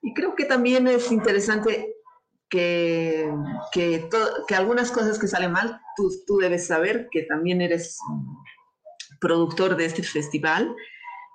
Y 0.07 0.15
creo 0.15 0.37
que 0.37 0.45
también 0.45 0.87
es 0.87 1.11
interesante 1.11 1.97
que, 2.49 3.29
que, 3.73 4.09
que 4.47 4.55
algunas 4.55 4.93
cosas 4.93 5.19
que 5.19 5.27
salen 5.27 5.51
mal, 5.51 5.81
tú, 5.97 6.09
tú, 6.29 6.37
debes 6.37 6.69
saber 6.69 7.09
que 7.11 7.25
también 7.25 7.61
eres 7.61 7.99
productor 9.21 9.77
de 9.77 9.87
este 9.87 10.05
festival, 10.05 10.77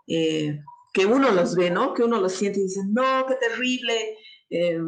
eh, 0.07 0.57
que 0.93 1.05
uno 1.05 1.31
los 1.31 1.53
ve, 1.57 1.69
¿no? 1.69 1.93
Que 1.93 2.03
uno 2.03 2.21
los 2.21 2.31
siente 2.31 2.61
y 2.61 2.63
dice, 2.63 2.79
no, 2.87 3.25
qué 3.27 3.35
terrible, 3.35 4.17
eh, 4.49 4.79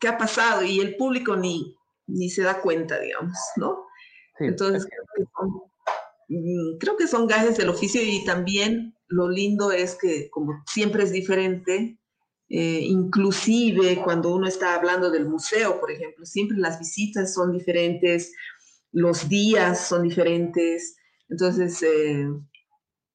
¿qué 0.00 0.08
ha 0.08 0.16
pasado? 0.16 0.62
Y 0.62 0.80
el 0.80 0.96
público 0.96 1.36
ni, 1.36 1.76
ni 2.06 2.30
se 2.30 2.42
da 2.42 2.62
cuenta, 2.62 2.98
digamos, 2.98 3.36
¿no? 3.56 3.84
Entonces, 4.38 4.86
creo 4.86 5.04
que, 5.14 5.30
son, 5.36 5.48
mm, 6.28 6.78
creo 6.78 6.96
que 6.96 7.06
son 7.06 7.26
gajes 7.26 7.58
del 7.58 7.68
oficio 7.68 8.00
y 8.02 8.24
también 8.24 8.94
lo 9.08 9.28
lindo 9.28 9.72
es 9.72 9.94
que 9.94 10.30
como 10.30 10.62
siempre 10.66 11.02
es 11.02 11.12
diferente, 11.12 11.97
eh, 12.50 12.80
inclusive 12.82 14.00
cuando 14.02 14.34
uno 14.34 14.48
está 14.48 14.74
hablando 14.74 15.10
del 15.10 15.26
museo, 15.26 15.78
por 15.78 15.90
ejemplo, 15.90 16.24
siempre 16.24 16.56
las 16.56 16.78
visitas 16.78 17.34
son 17.34 17.52
diferentes, 17.52 18.32
los 18.90 19.28
días 19.28 19.86
son 19.86 20.02
diferentes, 20.02 20.96
entonces 21.28 21.82
eh, 21.82 22.26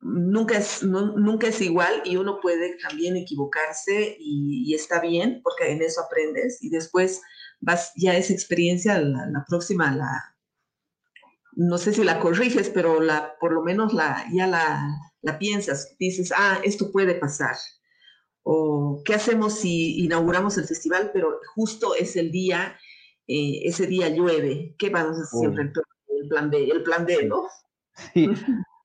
nunca, 0.02 0.60
es, 0.60 0.84
nunca 0.84 1.48
es 1.48 1.62
igual 1.62 2.04
y 2.06 2.15
uno 2.17 2.39
puede 2.41 2.78
también 2.78 3.17
equivocarse 3.17 4.15
y, 4.19 4.72
está 4.76 5.00
bien 5.00 5.41
porque 5.43 5.72
en 5.72 5.82
eso 5.82 6.02
aprendes 6.02 6.62
y 6.62 6.69
después 6.69 7.22
vas 7.60 7.91
ya 7.96 8.15
esa 8.15 8.34
experiencia, 8.34 9.00
la, 9.00 9.46
próxima, 9.48 9.96
la, 9.96 10.36
no 11.54 11.80
sé 11.80 11.91
si 11.93 12.04
la 12.04 12.19
corriges, 12.19 12.69
pero 12.69 13.02
la, 13.02 13.36
por 13.39 13.52
lo 13.52 13.63
menos 13.63 13.93
la, 13.93 14.26
ya 14.32 14.46
la, 14.46 14.89
la 15.24 15.39
piensas, 15.39 15.96
dices, 15.98 16.32
ah, 16.36 16.60
esto 16.63 16.91
puede 16.91 17.15
pasar 17.15 17.56
o 18.43 19.01
qué 19.06 19.15
hacemos 19.15 19.60
si 19.60 20.03
inauguramos 20.03 20.58
el 20.58 20.65
festival, 20.65 21.12
pero 21.13 21.39
justo 21.56 21.95
es 21.95 22.15
el 22.15 22.32
día, 22.32 22.77
eh, 23.27 23.62
ese 23.63 23.88
día 23.88 24.10
llueve, 24.10 24.75
¿qué 24.77 24.89
vamos 24.89 25.17
a 25.17 25.21
hacer 25.23 25.39
siempre? 25.39 25.71
El 26.08 26.27
plan 26.27 26.49
B, 26.49 26.69
el 26.69 26.84
plan 26.84 27.06
D, 27.06 27.25
¿no? 27.25 27.47
Sí, 28.13 28.29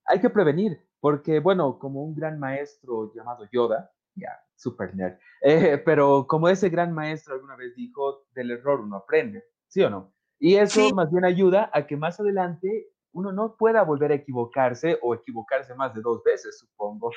hay 0.07 0.21
que 0.21 0.31
prevenir, 0.31 0.81
porque 1.01 1.40
bueno, 1.40 1.79
como 1.79 2.05
un 2.05 2.14
gran 2.14 2.38
maestro 2.38 3.12
llamado 3.14 3.49
Yoda, 3.53 3.90
ya, 4.14 4.31
super 4.55 4.94
nerd, 4.94 5.18
eh, 5.42 5.81
pero 5.85 6.27
como 6.27 6.49
ese 6.49 6.68
gran 6.68 6.92
maestro 6.92 7.35
alguna 7.35 7.57
vez 7.57 7.75
dijo, 7.75 8.27
del 8.35 8.51
error 8.53 8.81
uno 8.81 8.97
aprende, 8.97 9.44
¿sí 9.66 9.83
o 9.83 9.90
no? 9.90 10.14
Y 10.40 10.55
eso 10.55 10.94
más 10.94 11.11
bien 11.11 11.25
ayuda 11.25 11.68
a 11.73 11.87
que 11.87 11.97
más 11.97 12.21
adelante 12.21 12.88
uno 13.12 13.33
no 13.33 13.57
pueda 13.57 13.83
volver 13.83 14.12
a 14.12 14.16
equivocarse 14.16 14.99
o 15.03 15.14
equivocarse 15.14 15.75
más 15.75 15.94
de 15.94 16.01
dos 16.01 16.23
veces, 16.23 16.59
supongo. 16.59 17.11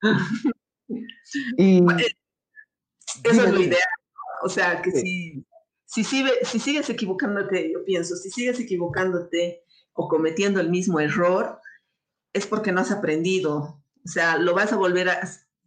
Y, 1.56 1.84
Eso 3.24 3.44
es 3.44 3.52
lo 3.52 3.60
ideal. 3.60 3.80
O 4.42 4.48
sea, 4.48 4.82
que 4.82 4.90
si, 4.90 5.44
si, 5.86 6.04
si 6.04 6.58
sigues 6.58 6.90
equivocándote, 6.90 7.72
yo 7.72 7.84
pienso, 7.84 8.16
si 8.16 8.30
sigues 8.30 8.58
equivocándote 8.58 9.62
o 9.92 10.08
cometiendo 10.08 10.60
el 10.60 10.70
mismo 10.70 11.00
error, 11.00 11.60
es 12.32 12.46
porque 12.46 12.72
no 12.72 12.80
has 12.80 12.90
aprendido. 12.90 13.82
O 14.04 14.08
sea, 14.08 14.38
lo 14.38 14.54
vas 14.54 14.72
a 14.72 14.76
volver 14.76 15.08
a, 15.08 15.20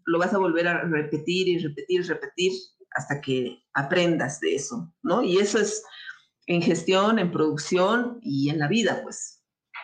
lo 0.06 0.20
vas 0.20 0.34
a, 0.34 0.38
volver 0.38 0.68
a 0.68 0.82
repetir 0.84 1.48
y 1.48 1.60
repetir 1.60 2.02
y 2.02 2.04
repetir 2.04 2.52
hasta 2.92 3.22
que 3.22 3.64
aprendas 3.74 4.40
de 4.40 4.56
eso, 4.56 4.94
¿no? 5.04 5.22
Y 5.22 5.38
eso 5.38 5.60
es 5.60 5.84
en 6.48 6.62
gestión, 6.62 7.20
en 7.20 7.32
producción 7.32 8.20
y 8.22 8.50
en 8.50 8.60
la 8.60 8.68
vida, 8.68 9.02
pues. 9.04 9.44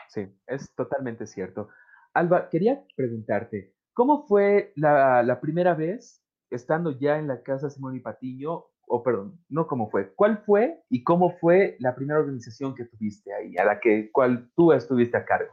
Sí, 0.09 0.27
es 0.47 0.73
totalmente 0.75 1.25
cierto. 1.27 1.69
Alba, 2.13 2.49
quería 2.49 2.83
preguntarte, 2.95 3.73
¿Cómo 3.93 4.25
fue 4.25 4.71
la, 4.75 5.39
primera 5.41 5.73
vez 5.73 6.23
estando 6.49 6.91
ya 6.91 7.17
en 7.17 7.27
la 7.27 7.43
casa 7.43 7.69
Simón 7.69 7.95
y 7.95 7.99
Patiño? 7.99 8.65
O 8.87 9.03
perdón, 9.03 9.39
no 9.49 9.67
cómo 9.67 9.89
fue. 9.89 10.13
¿Cuál 10.13 10.39
fue 10.45 10.83
y 10.89 11.03
cómo 11.03 11.37
fue 11.39 11.75
la 11.79 11.95
primera 11.95 12.19
organización 12.19 12.75
que 12.75 12.85
tuviste 12.85 13.33
ahí, 13.33 13.57
a 13.57 13.65
la 13.65 13.79
que 13.79 14.11
cual 14.11 14.49
tú 14.55 14.71
estuviste 14.73 15.17
a 15.17 15.25
cargo? 15.25 15.51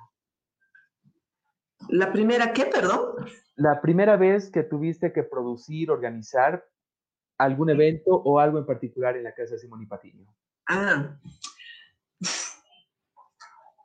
¿La 1.88 2.12
primera 2.12 2.52
qué, 2.52 2.66
perdón? 2.66 3.26
La 3.56 3.80
primera 3.80 4.16
vez 4.16 4.50
que 4.50 4.62
tuviste 4.62 5.12
que 5.12 5.22
producir, 5.22 5.90
organizar 5.90 6.64
algún 7.38 7.70
evento 7.70 8.10
o 8.10 8.40
algo 8.40 8.58
en 8.58 8.66
particular 8.66 9.16
en 9.16 9.24
la 9.24 9.34
casa 9.34 9.54
de 9.54 9.60
Simón 9.60 9.82
y 9.82 9.86
Patiño. 9.86 10.26
Ah, 10.66 11.18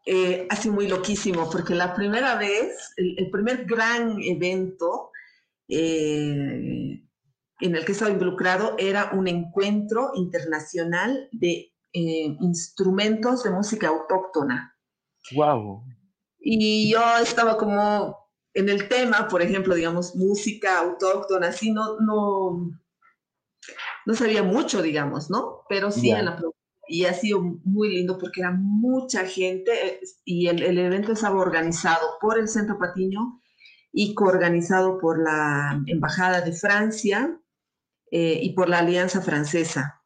eh, 0.06 0.48
sido 0.62 0.74
muy 0.74 0.88
loquísimo, 0.88 1.50
porque 1.50 1.76
la 1.76 1.94
primera 1.94 2.36
vez, 2.36 2.94
el, 2.98 3.30
primer 3.32 3.66
gran 3.66 4.20
evento 4.22 5.12
eh, 5.68 7.02
en 7.60 7.76
el 7.76 7.86
que 7.86 7.92
estaba 7.94 8.12
involucrado 8.12 8.76
era 8.78 9.12
un 9.14 9.28
encuentro 9.28 10.12
internacional 10.16 11.30
de 11.32 11.74
eh, 11.94 12.38
instrumentos 12.42 13.44
de 13.44 13.52
música 13.52 13.88
autóctona. 13.88 14.78
¡Wow! 15.36 15.86
Y 16.40 16.92
yo 16.92 17.02
estaba 17.22 17.58
como 17.58 18.18
en 18.54 18.68
el 18.68 18.90
tema, 18.90 19.28
por 19.30 19.42
ejemplo, 19.42 19.74
digamos, 19.74 20.16
música 20.16 20.80
autóctona, 20.80 21.48
así 21.48 21.72
no, 21.72 22.00
no, 22.02 22.72
no 24.06 24.14
sabía 24.14 24.44
mucho, 24.44 24.82
digamos, 24.82 25.30
¿no? 25.30 25.62
Pero 25.70 25.92
sí 25.92 26.12
en 26.12 26.26
la 26.26 26.36
y 26.94 27.06
ha 27.06 27.14
sido 27.16 27.42
muy 27.64 27.90
lindo 27.90 28.20
porque 28.20 28.42
era 28.42 28.52
mucha 28.52 29.26
gente 29.26 30.00
y 30.24 30.46
el, 30.48 30.62
el, 30.62 30.78
evento 30.78 31.14
estaba 31.14 31.42
organizado 31.42 32.20
por 32.22 32.38
el 32.38 32.48
Centro 32.48 32.78
Patiño 32.78 33.42
y 33.92 34.14
coorganizado 34.14 35.00
por 35.00 35.18
la 35.18 35.82
Embajada 35.88 36.42
de 36.42 36.52
Francia 36.52 37.36
eh, 38.12 38.38
y 38.44 38.54
por 38.54 38.70
la 38.70 38.78
Alianza 38.78 39.24
Francesa. 39.24 40.03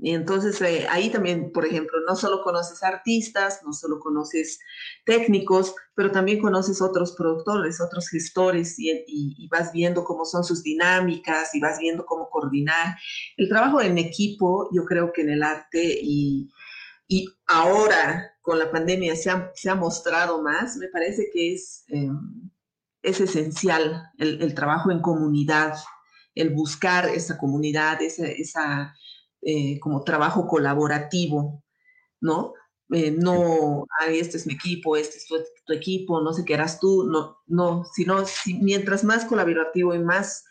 Y 0.00 0.14
entonces 0.14 0.60
eh, 0.62 0.86
ahí 0.88 1.10
también, 1.10 1.50
por 1.50 1.66
ejemplo, 1.66 1.98
no 2.06 2.14
solo 2.14 2.42
conoces 2.42 2.82
artistas, 2.84 3.60
no 3.64 3.72
solo 3.72 3.98
conoces 3.98 4.60
técnicos, 5.04 5.74
pero 5.94 6.12
también 6.12 6.40
conoces 6.40 6.80
otros 6.80 7.16
productores, 7.16 7.80
otros 7.80 8.08
gestores 8.08 8.78
y, 8.78 9.04
y, 9.08 9.48
vas 9.48 9.72
viendo 9.72 10.04
cómo 10.04 10.24
son 10.24 10.44
sus 10.44 10.62
dinámicas 10.62 11.52
y 11.54 11.60
vas 11.60 11.80
viendo 11.80 12.06
cómo 12.06 12.30
coordinar. 12.30 12.96
El 13.36 13.48
trabajo 13.48 13.80
en 13.80 13.98
equipo, 13.98 14.68
yo 14.72 14.84
creo 14.84 15.12
que 15.12 15.22
en 15.22 15.30
el 15.30 15.42
arte 15.42 15.98
y, 16.00 16.48
y 17.08 17.28
ahora 17.48 18.36
con 18.40 18.58
la 18.60 18.70
pandemia 18.70 19.16
se 19.16 19.30
ha, 19.30 19.50
se 19.54 19.68
ha, 19.68 19.74
mostrado 19.74 20.40
más, 20.42 20.76
me 20.76 20.88
parece 20.88 21.28
que 21.32 21.54
es, 21.54 21.84
em, 21.88 22.50
es 23.02 23.20
esencial 23.20 24.10
el, 24.18 24.40
el, 24.42 24.54
trabajo 24.54 24.92
en 24.92 25.00
comunidad, 25.00 25.76
el 26.36 26.50
buscar 26.50 27.06
esa 27.08 27.36
comunidad, 27.36 28.00
esa, 28.00 28.26
esa 28.26 28.94
eh, 29.42 29.78
como 29.80 30.04
trabajo 30.04 30.46
colaborativo, 30.46 31.62
¿no? 32.20 32.54
Eh, 32.90 33.10
no, 33.10 33.86
Ay, 34.00 34.18
este 34.18 34.38
es 34.38 34.46
mi 34.46 34.54
equipo, 34.54 34.96
este 34.96 35.18
es 35.18 35.26
tu, 35.26 35.72
equipo, 35.72 36.22
no 36.22 36.32
sé 36.32 36.44
qué 36.44 36.54
eras 36.54 36.80
tú, 36.80 37.04
no, 37.04 37.36
no, 37.46 37.84
sino 37.92 38.24
si, 38.24 38.54
mientras 38.54 39.04
más 39.04 39.26
colaborativo 39.26 39.94
y 39.94 39.98
más 39.98 40.46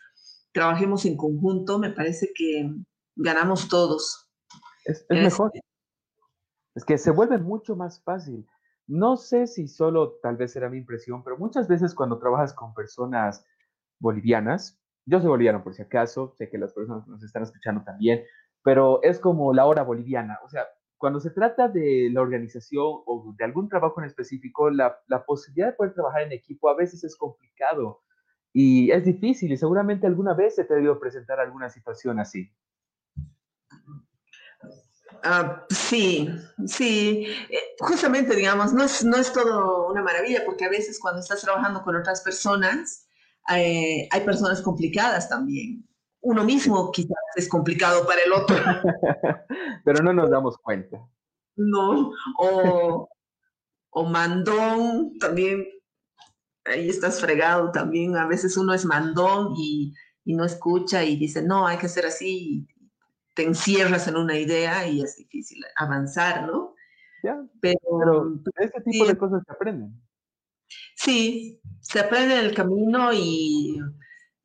trabajemos 0.52 1.04
en 1.04 1.16
conjunto, 1.16 1.78
me 1.78 1.90
parece 1.90 2.30
que 2.34 2.70
ganamos 3.16 3.68
todos. 3.68 4.30
Es, 4.84 5.04
es 5.08 5.22
mejor. 5.22 5.50
Es 6.76 6.84
que 6.84 6.96
se 6.96 7.10
vuelve 7.10 7.38
mucho 7.38 7.74
más 7.74 8.00
fácil. 8.02 8.46
No 8.86 9.16
sé 9.16 9.48
si 9.48 9.66
solo 9.66 10.18
tal 10.22 10.36
vez 10.36 10.54
era 10.54 10.70
mi 10.70 10.78
impresión, 10.78 11.22
pero 11.24 11.36
muchas 11.36 11.66
veces 11.66 11.94
cuando 11.94 12.18
trabajas 12.18 12.54
con 12.54 12.72
personas 12.72 13.44
bolivianas, 13.98 14.78
yo 15.04 15.18
soy 15.20 15.28
boliviano 15.28 15.62
por 15.62 15.74
si 15.74 15.82
acaso, 15.82 16.34
sé 16.38 16.48
que 16.48 16.56
las 16.56 16.72
personas 16.72 17.04
que 17.04 17.10
nos 17.10 17.22
están 17.22 17.42
escuchando 17.42 17.82
también, 17.82 18.22
pero 18.68 19.00
es 19.02 19.18
como 19.18 19.54
la 19.54 19.64
hora 19.64 19.82
boliviana. 19.82 20.40
O 20.44 20.50
sea, 20.50 20.66
cuando 20.98 21.20
se 21.20 21.30
trata 21.30 21.68
de 21.68 22.10
la 22.12 22.20
organización 22.20 22.84
o 23.06 23.34
de 23.34 23.42
algún 23.42 23.66
trabajo 23.66 23.98
en 23.98 24.06
específico, 24.06 24.68
la, 24.68 24.94
la 25.06 25.24
posibilidad 25.24 25.68
de 25.68 25.72
poder 25.72 25.94
trabajar 25.94 26.20
en 26.20 26.32
equipo 26.32 26.68
a 26.68 26.76
veces 26.76 27.02
es 27.02 27.16
complicado 27.16 28.02
y 28.52 28.90
es 28.90 29.06
difícil 29.06 29.52
y 29.52 29.56
seguramente 29.56 30.06
alguna 30.06 30.34
vez 30.34 30.56
se 30.56 30.64
te 30.64 30.74
ha 30.74 30.76
debido 30.76 31.00
presentar 31.00 31.40
alguna 31.40 31.70
situación 31.70 32.20
así. 32.20 32.54
Uh, 35.24 35.64
sí, 35.70 36.28
sí, 36.66 37.26
eh, 37.48 37.74
justamente 37.78 38.36
digamos, 38.36 38.74
no 38.74 38.84
es, 38.84 39.02
no 39.02 39.16
es 39.16 39.32
todo 39.32 39.88
una 39.88 40.02
maravilla 40.02 40.42
porque 40.44 40.66
a 40.66 40.68
veces 40.68 41.00
cuando 41.00 41.20
estás 41.20 41.40
trabajando 41.40 41.82
con 41.82 41.96
otras 41.96 42.20
personas, 42.20 43.08
eh, 43.56 44.06
hay 44.10 44.20
personas 44.26 44.60
complicadas 44.60 45.26
también 45.26 45.88
uno 46.20 46.44
mismo 46.44 46.90
quizás 46.90 47.16
es 47.38 47.48
complicado 47.48 48.06
para 48.06 48.20
el 48.22 48.32
otro. 48.32 48.56
Pero 49.84 50.02
no 50.02 50.12
nos 50.12 50.30
damos 50.30 50.58
cuenta. 50.58 50.98
No, 51.56 52.12
o, 52.38 53.08
o 53.90 54.04
mandón, 54.04 55.18
también, 55.18 55.66
ahí 56.64 56.88
estás 56.88 57.20
fregado 57.20 57.70
también, 57.72 58.16
a 58.16 58.26
veces 58.26 58.56
uno 58.56 58.74
es 58.74 58.84
mandón 58.84 59.54
y, 59.56 59.94
y 60.24 60.34
no 60.34 60.44
escucha 60.44 61.04
y 61.04 61.16
dice, 61.16 61.42
no, 61.42 61.66
hay 61.66 61.78
que 61.78 61.86
hacer 61.86 62.06
así, 62.06 62.66
te 63.34 63.44
encierras 63.44 64.06
en 64.08 64.16
una 64.16 64.36
idea 64.36 64.86
y 64.86 65.00
es 65.00 65.16
difícil 65.16 65.64
avanzar, 65.76 66.46
¿no? 66.46 66.74
Ya, 67.24 67.40
pero, 67.60 67.78
pero 68.44 68.66
este 68.66 68.80
tipo 68.82 69.06
de 69.06 69.16
cosas 69.16 69.42
se 69.44 69.52
aprenden. 69.52 70.00
Sí, 70.94 71.60
se 71.80 72.00
aprende 72.00 72.38
en 72.38 72.46
el 72.46 72.54
camino 72.54 73.12
y 73.12 73.80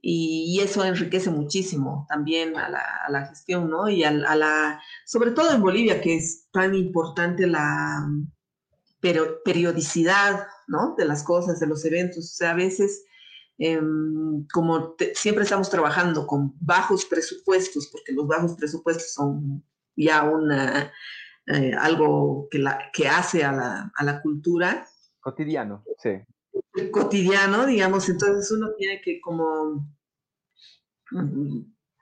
y, 0.06 0.60
eso 0.60 0.84
enriquece 0.84 1.30
muchísimo 1.30 2.06
también 2.10 2.58
a 2.58 2.70
la, 3.10 3.26
gestión, 3.28 3.70
¿no? 3.70 3.88
Y 3.88 4.04
a, 4.04 4.12
la, 4.12 4.82
sobre 5.06 5.32
todo 5.32 5.54
en 5.54 5.62
Bolivia, 5.62 6.02
que 6.02 6.18
es 6.18 6.50
tan 6.52 6.76
importante 6.76 7.48
la 7.48 8.06
pero, 9.00 9.42
periodicidad, 9.46 10.46
¿no? 10.68 10.96
De 10.98 11.06
las 11.06 11.24
cosas, 11.24 11.62
de 11.62 11.68
los 11.68 11.86
eventos. 11.86 12.26
O 12.26 12.36
sea, 12.36 12.52
a 12.52 12.56
veces, 12.56 13.06
em, 13.58 14.46
como 14.52 14.96
siempre 15.16 15.46
estamos 15.46 15.70
trabajando 15.70 16.28
con 16.28 16.54
bajos 16.60 17.06
presupuestos, 17.06 17.88
porque 17.88 18.12
los 18.12 18.28
bajos 18.28 18.56
presupuestos 18.56 19.14
son 19.14 19.64
ya 19.96 20.24
una, 20.24 20.92
eh, 21.48 21.72
algo 21.80 22.50
que, 22.52 22.60
la, 22.60 22.92
que 22.92 23.08
hace 23.08 23.46
a 23.46 23.54
la, 23.54 23.92
a 23.96 24.04
la 24.04 24.22
cultura. 24.22 24.86
Cotidiano, 25.22 25.86
sí 25.98 26.10
cotidiano, 26.92 27.66
digamos, 27.66 28.10
entonces 28.10 28.52
uno 28.52 28.72
tiene 28.78 29.02
que 29.02 29.20
como 29.22 29.88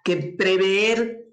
que 0.04 0.18
prever 0.38 1.28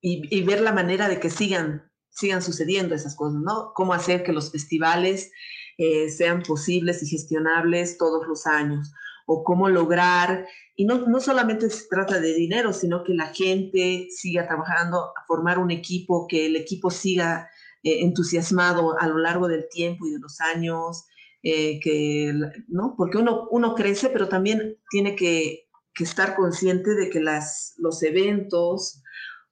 y, 0.00 0.42
ver 0.42 0.60
la 0.60 0.72
manera 0.72 1.08
de 1.08 1.20
que 1.20 1.30
sigan, 1.30 1.90
sigan 2.10 2.42
sucediendo 2.42 2.94
esas 2.94 3.14
cosas, 3.14 3.40
¿no? 3.40 3.72
Cómo 3.74 3.94
hacer 3.94 4.24
que 4.24 4.32
los 4.32 4.50
festivales 4.50 5.30
eh, 5.78 6.08
sean 6.10 6.42
posibles 6.42 7.02
y 7.02 7.06
gestionables 7.06 7.98
todos 7.98 8.26
los 8.26 8.46
años, 8.46 8.92
o 9.26 9.44
cómo 9.44 9.68
lograr, 9.68 10.46
y 10.74 10.84
no, 10.84 11.06
no 11.06 11.20
solamente 11.20 11.70
se 11.70 11.86
trata 11.88 12.18
de 12.18 12.34
dinero, 12.34 12.72
sino 12.72 13.04
que 13.04 13.14
la 13.14 13.26
gente 13.26 14.08
siga 14.10 14.46
trabajando, 14.48 15.12
formar 15.28 15.58
un 15.58 15.70
equipo, 15.70 16.26
que 16.26 16.46
el 16.46 16.56
equipo 16.56 16.90
siga 16.90 17.48
eh, 17.84 18.02
entusiasmado 18.02 18.98
a 18.98 19.06
lo 19.06 19.18
largo 19.18 19.48
del 19.48 19.68
tiempo 19.68 20.06
y 20.06 20.12
de 20.12 20.18
los 20.18 20.40
años, 20.40 21.06
eh, 21.42 21.80
que, 21.80 22.32
¿no? 22.68 22.94
Porque 22.96 23.18
uno, 23.18 23.48
uno 23.50 23.74
crece, 23.74 24.10
pero 24.10 24.28
también 24.28 24.78
tiene 24.90 25.16
que, 25.16 25.68
estar 25.98 26.34
consciente 26.34 26.94
de 26.94 27.10
que 27.10 27.20
las, 27.20 27.74
los 27.76 28.02
eventos 28.02 29.02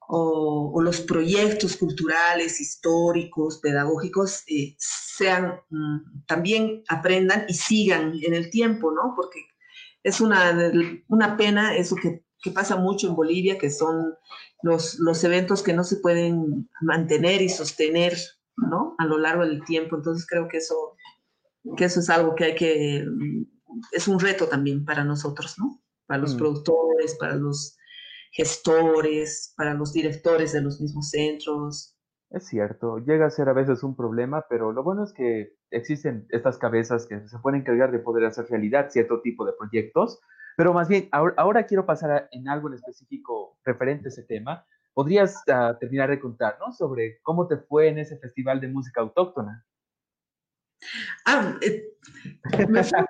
o, 0.09 0.81
los 0.83 1.01
proyectos 1.03 1.77
culturales, 1.77 2.61
históricos, 2.61 3.61
pedagógicos, 3.63 4.43
eh, 4.49 4.75
sean, 4.79 5.61
mm, 5.69 6.25
también 6.27 6.83
aprendan 6.89 7.45
y 7.47 7.55
sigan 7.55 8.15
en 8.23 8.35
el 8.35 8.51
tiempo, 8.51 8.91
¿no? 8.91 9.13
Porque 9.15 9.47
es 10.03 10.21
una, 10.21 10.73
una 11.09 11.37
pena 11.37 11.77
eso 11.77 11.95
que, 11.95 12.25
que 12.43 12.51
pasa 12.51 12.77
mucho 12.77 13.09
en 13.09 13.15
Bolivia, 13.15 13.59
que 13.59 13.71
son 13.71 14.15
los, 14.63 14.99
los 14.99 15.23
eventos 15.25 15.63
que 15.63 15.73
no 15.73 15.85
se 15.85 15.97
pueden 15.97 16.69
mantener 16.81 17.43
y 17.43 17.49
sostener, 17.49 18.17
¿no? 18.57 18.95
A 18.99 19.07
lo 19.07 19.19
largo 19.19 19.45
del 19.45 19.65
tiempo. 19.65 19.97
Entonces 19.97 20.27
creo 20.27 20.49
que 20.49 20.59
eso 20.59 20.97
que 21.77 21.85
eso 21.85 22.01
es 22.01 22.11
algo 22.11 22.35
que 22.35 22.45
hay 22.45 22.55
que, 22.55 23.05
es 23.93 24.09
un 24.09 24.19
reto 24.19 24.49
también 24.49 24.85
para 24.85 25.05
nosotros, 25.05 25.57
¿no? 25.59 25.83
Para 26.07 26.21
los 26.21 26.35
mm. 26.35 26.39
productores, 26.39 27.17
para 27.19 27.37
los 27.37 27.77
gestores, 28.33 29.55
para 29.57 29.75
los 29.75 29.93
directores 29.93 30.53
de 30.53 30.63
los 30.63 30.81
mismos 30.81 31.11
centros. 31.11 31.97
Es 32.31 32.47
cierto, 32.47 32.99
llega 32.99 33.27
a 33.27 33.31
ser 33.31 33.49
a 33.49 33.53
veces 33.53 33.83
un 33.83 33.97
problema, 33.97 34.45
pero 34.49 34.73
lo 34.73 34.85
bueno 34.85 35.05
es 35.05 35.13
que 35.13 35.57
existen 35.71 36.27
estas 36.31 36.59
cabezas 36.59 37.07
que 37.07 37.27
se 37.29 37.39
pueden 37.41 37.61
encargar 37.61 37.91
de 37.91 37.99
poder 37.99 38.25
hacer 38.25 38.47
realidad 38.49 38.91
cierto 38.91 39.21
tipo 39.21 39.45
de 39.45 39.53
proyectos, 39.59 40.21
pero 40.57 40.75
más 40.75 40.89
bien, 40.89 41.09
ahora, 41.13 41.65
quiero 41.65 41.87
pasar 41.87 42.29
en 42.33 42.49
algo 42.49 42.69
en 42.69 42.75
específico 42.75 43.59
referente 43.65 44.09
a 44.09 44.11
ese 44.11 44.25
tema. 44.25 44.67
¿Podrías 44.93 45.43
ah, 45.49 45.77
terminar 45.81 46.11
de 46.11 46.21
contarnos 46.21 46.77
sobre 46.77 47.19
cómo 47.23 47.47
te 47.47 47.57
fue 47.57 47.89
en 47.89 47.99
ese 47.99 48.19
festival 48.19 48.61
de 48.61 48.69
música 48.69 49.01
autóctona? 49.01 49.65
Ah, 51.25 51.59
eh, 51.61 51.85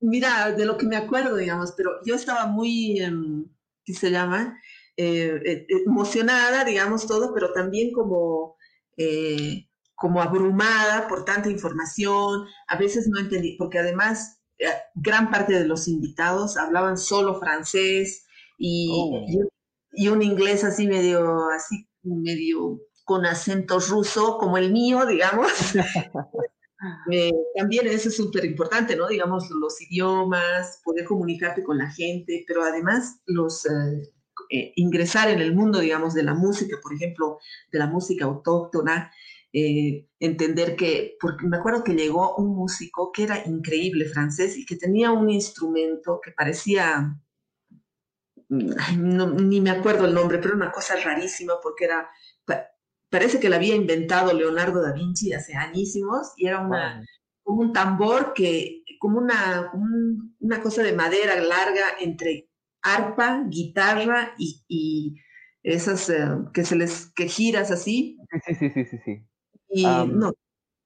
mira, 0.00 0.52
de 0.52 0.64
lo 0.64 0.76
que 0.76 0.86
me 0.86 0.96
acuerdo, 0.96 1.36
digamos, 1.36 1.72
pero 1.76 1.90
yo 2.04 2.14
estaba 2.14 2.46
muy, 2.46 3.00
em, 3.00 3.46
¿qué 3.84 3.94
se 3.94 4.10
llama? 4.10 4.60
Eh, 4.96 5.40
eh, 5.44 5.66
emocionada, 5.86 6.64
digamos, 6.64 7.06
todo, 7.06 7.32
pero 7.34 7.52
también 7.52 7.92
como, 7.92 8.56
como 9.96 10.22
abrumada 10.22 11.08
por 11.08 11.24
tanta 11.24 11.50
información. 11.50 12.46
A 12.68 12.76
veces 12.76 13.08
no 13.08 13.18
entendí, 13.20 13.56
porque 13.56 13.78
además 13.78 14.40
gran 14.94 15.30
parte 15.30 15.52
de 15.52 15.66
los 15.66 15.88
invitados 15.88 16.56
hablaban 16.56 16.96
solo 16.96 17.40
francés 17.40 18.24
y, 18.56 18.88
oh. 18.92 19.26
y 19.92 20.08
un 20.08 20.22
inglés 20.22 20.62
así 20.62 20.86
medio, 20.86 21.48
así 21.50 21.88
medio 22.02 22.80
con 23.04 23.26
acento 23.26 23.78
ruso 23.78 24.38
como 24.38 24.58
el 24.58 24.72
mío, 24.72 25.06
digamos. 25.06 25.52
Eh, 27.10 27.32
también 27.56 27.86
eso 27.86 28.08
es 28.08 28.16
súper 28.16 28.44
importante, 28.44 28.96
¿no? 28.96 29.08
Digamos, 29.08 29.48
los 29.50 29.80
idiomas, 29.80 30.80
poder 30.84 31.04
comunicarte 31.04 31.62
con 31.62 31.78
la 31.78 31.90
gente, 31.90 32.44
pero 32.46 32.62
además 32.62 33.20
los... 33.26 33.64
Eh, 33.66 34.12
eh, 34.50 34.72
ingresar 34.76 35.30
en 35.30 35.40
el 35.40 35.54
mundo, 35.54 35.78
digamos, 35.78 36.12
de 36.12 36.24
la 36.24 36.34
música, 36.34 36.76
por 36.82 36.92
ejemplo, 36.92 37.38
de 37.72 37.78
la 37.78 37.86
música 37.86 38.24
autóctona, 38.24 39.12
entender 39.52 40.74
que, 40.74 41.16
porque 41.20 41.46
me 41.46 41.56
acuerdo 41.56 41.84
que 41.84 41.94
llegó 41.94 42.34
un 42.34 42.56
músico 42.56 43.12
que 43.12 43.22
era 43.22 43.46
increíble 43.46 44.06
francés 44.06 44.56
y 44.58 44.66
que 44.66 44.74
tenía 44.74 45.12
un 45.12 45.30
instrumento 45.30 46.20
que 46.20 46.32
parecía, 46.32 47.16
ni 48.48 49.60
me 49.60 49.70
acuerdo 49.70 50.06
el 50.06 50.14
nombre, 50.14 50.38
pero 50.38 50.56
una 50.56 50.72
cosa 50.72 50.96
rarísima 50.96 51.54
porque 51.62 51.84
era 51.84 52.10
parece 53.14 53.38
que 53.38 53.48
la 53.48 53.56
había 53.56 53.76
inventado 53.76 54.32
Leonardo 54.32 54.82
da 54.82 54.90
Vinci 54.90 55.32
hace 55.32 55.54
añísimos 55.54 56.32
y 56.36 56.48
era 56.48 56.58
una, 56.58 57.00
como 57.44 57.60
un 57.60 57.72
tambor 57.72 58.32
que 58.34 58.82
como 58.98 59.18
una, 59.18 59.70
una 60.40 60.60
cosa 60.60 60.82
de 60.82 60.94
madera 60.94 61.40
larga 61.40 61.86
entre 62.00 62.50
arpa, 62.82 63.44
guitarra 63.48 64.34
y, 64.36 65.14
esas 65.62 66.10
eh, 66.10 66.26
que 66.52 66.64
se 66.64 66.74
les 66.74 67.12
que 67.14 67.28
giras 67.28 67.70
así. 67.70 68.18
Sí, 68.44 68.54
sí, 68.56 68.70
sí, 68.70 68.84
sí, 68.84 68.98
sí. 69.04 69.26
Y, 69.68 69.84
no, 69.84 70.32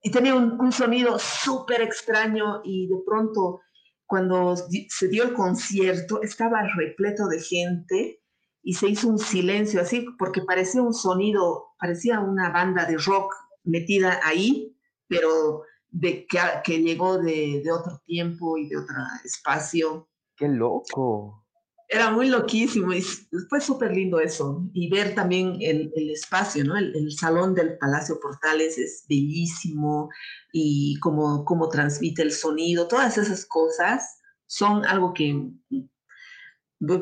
y 0.02 0.10
tenía 0.10 0.34
un, 0.34 0.60
un 0.60 0.70
sonido 0.70 1.18
súper 1.18 1.80
extraño 1.80 2.60
y 2.62 2.88
de 2.88 2.96
pronto 3.06 3.62
cuando 4.04 4.54
se 4.54 5.08
dio 5.08 5.24
el 5.24 5.32
concierto 5.32 6.20
estaba 6.20 6.60
repleto 6.76 7.26
de 7.26 7.40
gente 7.40 8.20
y 8.62 8.74
se 8.74 8.88
hizo 8.88 9.08
un 9.08 9.18
silencio 9.18 9.80
así 9.80 10.06
porque 10.18 10.42
parecía 10.42 10.82
un 10.82 10.94
sonido, 10.94 11.68
parecía 11.78 12.20
una 12.20 12.50
banda 12.50 12.84
de 12.84 12.96
rock 12.98 13.32
metida 13.64 14.20
ahí, 14.24 14.76
pero 15.06 15.62
de 15.90 16.26
que, 16.26 16.38
que 16.64 16.82
llegó 16.82 17.18
de, 17.18 17.62
de, 17.64 17.72
otro 17.72 18.02
tiempo 18.04 18.58
y 18.58 18.68
de 18.68 18.76
otro 18.76 18.96
espacio. 19.24 20.08
¡Qué 20.36 20.48
loco! 20.48 21.44
Era 21.90 22.10
muy 22.10 22.28
loquísimo 22.28 22.92
y 22.92 23.00
fue 23.00 23.62
súper 23.62 23.92
lindo 23.92 24.20
eso. 24.20 24.68
Y 24.74 24.90
ver 24.90 25.14
también 25.14 25.56
el, 25.60 25.90
el 25.94 26.10
espacio, 26.10 26.62
¿no? 26.64 26.76
El, 26.76 26.94
el, 26.94 27.10
salón 27.12 27.54
del 27.54 27.78
Palacio 27.78 28.20
Portales 28.20 28.76
es 28.76 29.06
bellísimo 29.08 30.10
y 30.52 30.98
cómo, 31.00 31.46
cómo 31.46 31.70
transmite 31.70 32.20
el 32.20 32.32
sonido, 32.32 32.88
todas 32.88 33.16
esas 33.16 33.46
cosas 33.46 34.18
son 34.46 34.84
algo 34.84 35.14
que 35.14 35.50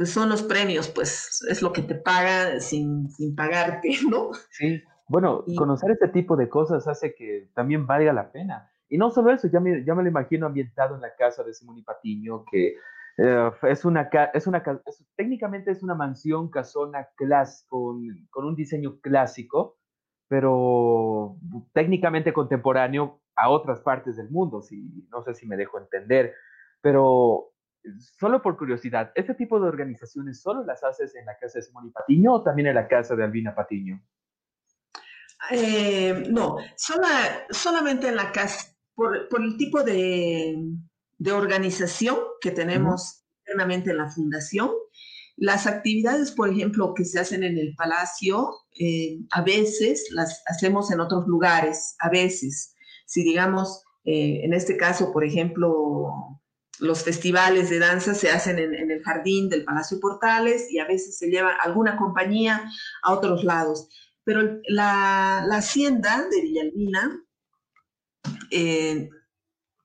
son 0.04 0.28
los 0.28 0.42
premios, 0.42 0.88
pues 0.88 1.44
es 1.48 1.62
lo 1.62 1.72
que 1.72 1.82
te 1.82 1.94
paga 1.94 2.60
sin, 2.60 3.10
sin 3.10 3.34
pagarte, 3.34 3.90
¿no? 4.10 4.30
Sí, 4.50 4.82
bueno, 5.08 5.44
conocer 5.56 5.92
este 5.92 6.08
tipo 6.08 6.36
de 6.36 6.48
cosas 6.48 6.88
hace 6.88 7.14
que 7.14 7.50
también 7.54 7.86
valga 7.86 8.12
la 8.12 8.32
pena. 8.32 8.70
Y 8.88 8.98
no 8.98 9.10
solo 9.10 9.32
eso, 9.32 9.48
ya 9.48 9.60
me, 9.60 9.84
ya 9.84 9.94
me 9.94 10.02
lo 10.02 10.08
imagino 10.08 10.46
ambientado 10.46 10.94
en 10.94 11.00
la 11.00 11.14
casa 11.16 11.42
de 11.42 11.54
Simón 11.54 11.78
y 11.78 11.82
Patiño, 11.82 12.44
que 12.50 12.76
eh, 13.18 13.50
es 13.62 13.84
una, 13.84 14.10
es 14.34 14.46
una 14.46 14.62
técnicamente 15.16 15.70
es 15.70 15.82
una 15.82 15.94
mansión 15.94 16.50
casona 16.50 17.08
clas, 17.16 17.66
con, 17.68 18.04
con 18.30 18.44
un 18.44 18.54
diseño 18.54 19.00
clásico, 19.00 19.78
pero 20.28 21.36
técnicamente 21.72 22.32
contemporáneo 22.32 23.20
a 23.36 23.50
otras 23.50 23.80
partes 23.80 24.16
del 24.16 24.30
mundo, 24.30 24.62
si, 24.62 25.06
no 25.10 25.22
sé 25.22 25.34
si 25.34 25.46
me 25.46 25.56
dejo 25.56 25.78
entender, 25.78 26.34
pero 26.80 27.52
solo 28.18 28.42
por 28.42 28.56
curiosidad, 28.56 29.12
¿este 29.14 29.34
tipo 29.34 29.60
de 29.60 29.68
organizaciones 29.68 30.40
solo 30.40 30.64
las 30.64 30.82
haces 30.84 31.14
en 31.14 31.26
la 31.26 31.36
casa 31.38 31.58
de 31.58 31.62
Simón 31.62 31.88
y 31.88 31.90
Patiño 31.90 32.34
o 32.34 32.42
también 32.42 32.68
en 32.68 32.74
la 32.74 32.88
casa 32.88 33.16
de 33.16 33.24
Albina 33.24 33.54
Patiño? 33.54 34.02
Eh, 35.50 36.24
no, 36.30 36.56
solamente 37.50 38.08
en 38.08 38.16
la 38.16 38.32
casa, 38.32 38.74
por, 38.94 39.28
por 39.28 39.42
el 39.42 39.56
tipo 39.56 39.82
de, 39.82 40.56
de, 41.18 41.32
organización 41.32 42.18
que 42.40 42.50
tenemos 42.50 43.24
internamente 43.40 43.90
en 43.90 43.98
la 43.98 44.08
fundación. 44.08 44.70
Las 45.36 45.66
actividades, 45.66 46.32
por 46.32 46.48
ejemplo, 46.48 46.94
que 46.94 47.04
se 47.04 47.20
hacen 47.20 47.44
en 47.44 47.58
el 47.58 47.74
palacio, 47.76 48.48
eh, 48.80 49.18
a 49.30 49.42
veces 49.42 50.08
las 50.10 50.42
hacemos 50.46 50.90
en 50.90 51.00
otros 51.00 51.26
lugares, 51.26 51.94
a 52.00 52.08
veces. 52.08 52.74
Si 53.04 53.22
digamos, 53.22 53.84
eh, 54.04 54.40
en 54.42 54.54
este 54.54 54.76
caso, 54.76 55.12
por 55.12 55.24
ejemplo, 55.24 56.40
los 56.78 57.02
festivales 57.04 57.70
de 57.70 57.78
danza 57.78 58.14
se 58.14 58.30
hacen 58.30 58.58
en, 58.58 58.90
el 58.90 59.02
jardín 59.02 59.48
del 59.48 59.64
Palacio 59.64 59.98
Portales 60.00 60.70
y 60.70 60.78
a 60.78 60.86
veces 60.86 61.18
se 61.18 61.28
lleva 61.28 61.52
alguna 61.62 61.96
compañía 61.96 62.70
a 63.02 63.12
otros 63.12 63.44
lados. 63.44 63.88
Pero 64.24 64.60
la, 64.68 65.44
la 65.46 65.56
hacienda 65.56 66.26
de 66.28 66.40
Villalbina 66.42 67.22
eh, 68.50 69.08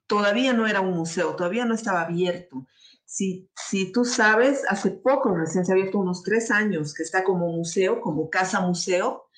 todavía 0.08 0.54
no 0.54 0.68
era 0.68 0.82
un 0.82 0.96
museo, 0.96 1.36
todavía 1.36 1.66
no 1.66 1.74
estaba 1.74 2.02
abierto. 2.02 2.68
Si, 3.06 3.50
si 3.56 3.92
tú 3.92 4.06
sabes, 4.06 4.64
hace 4.70 4.92
poco, 4.92 5.36
recién 5.36 5.66
se 5.66 5.72
ha 5.72 5.76
abierto 5.76 6.00
unos 6.00 6.24
tres 6.24 6.50
años, 6.50 6.94
que 6.94 7.04
está 7.04 7.24
como 7.24 7.48
museo, 7.50 8.02
como 8.02 8.30
casa 8.30 8.62
museo, 8.62 9.30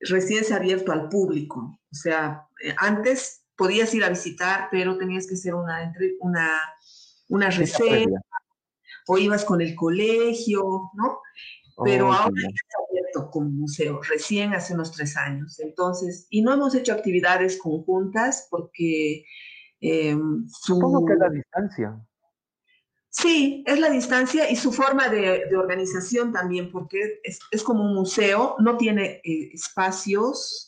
recién 0.00 0.44
se 0.44 0.54
ha 0.54 0.56
abierto 0.56 0.92
al 0.92 1.08
público. 1.08 1.78
O 1.90 1.94
sea, 1.94 2.46
eh, 2.62 2.74
antes 2.78 3.44
podías 3.56 3.92
ir 3.94 4.04
a 4.04 4.08
visitar, 4.08 4.68
pero 4.70 4.98
tenías 4.98 5.26
que 5.26 5.34
hacer 5.34 5.54
una, 5.54 5.92
una 6.20 6.58
una 7.28 7.50
reserva, 7.50 8.20
o 9.06 9.18
ibas 9.18 9.44
con 9.44 9.60
el 9.60 9.74
colegio, 9.74 10.90
¿no? 10.94 11.20
Pero 11.84 12.12
ahora 12.12 12.34
está 12.36 12.78
abierto 12.90 13.30
como 13.30 13.48
museo, 13.50 14.00
recién 14.02 14.52
hace 14.52 14.74
unos 14.74 14.92
tres 14.92 15.16
años. 15.16 15.60
Entonces, 15.60 16.26
y 16.30 16.42
no 16.42 16.52
hemos 16.52 16.74
hecho 16.74 16.92
actividades 16.92 17.58
conjuntas 17.58 18.48
porque... 18.50 19.24
Eh, 19.80 20.16
Supongo 20.48 21.06
que 21.06 21.12
es 21.12 21.18
la 21.20 21.30
distancia. 21.30 22.08
Sí, 23.10 23.64
es 23.66 23.78
la 23.78 23.90
distancia 23.90 24.50
y 24.50 24.56
su 24.56 24.72
forma 24.72 25.08
de, 25.08 25.46
de 25.46 25.56
organización 25.56 26.32
también, 26.32 26.70
porque 26.70 27.20
es, 27.22 27.38
es, 27.50 27.62
como 27.62 27.84
un 27.84 27.94
museo, 27.94 28.56
no 28.58 28.76
tiene 28.76 29.20
eh, 29.24 29.50
espacios 29.52 30.67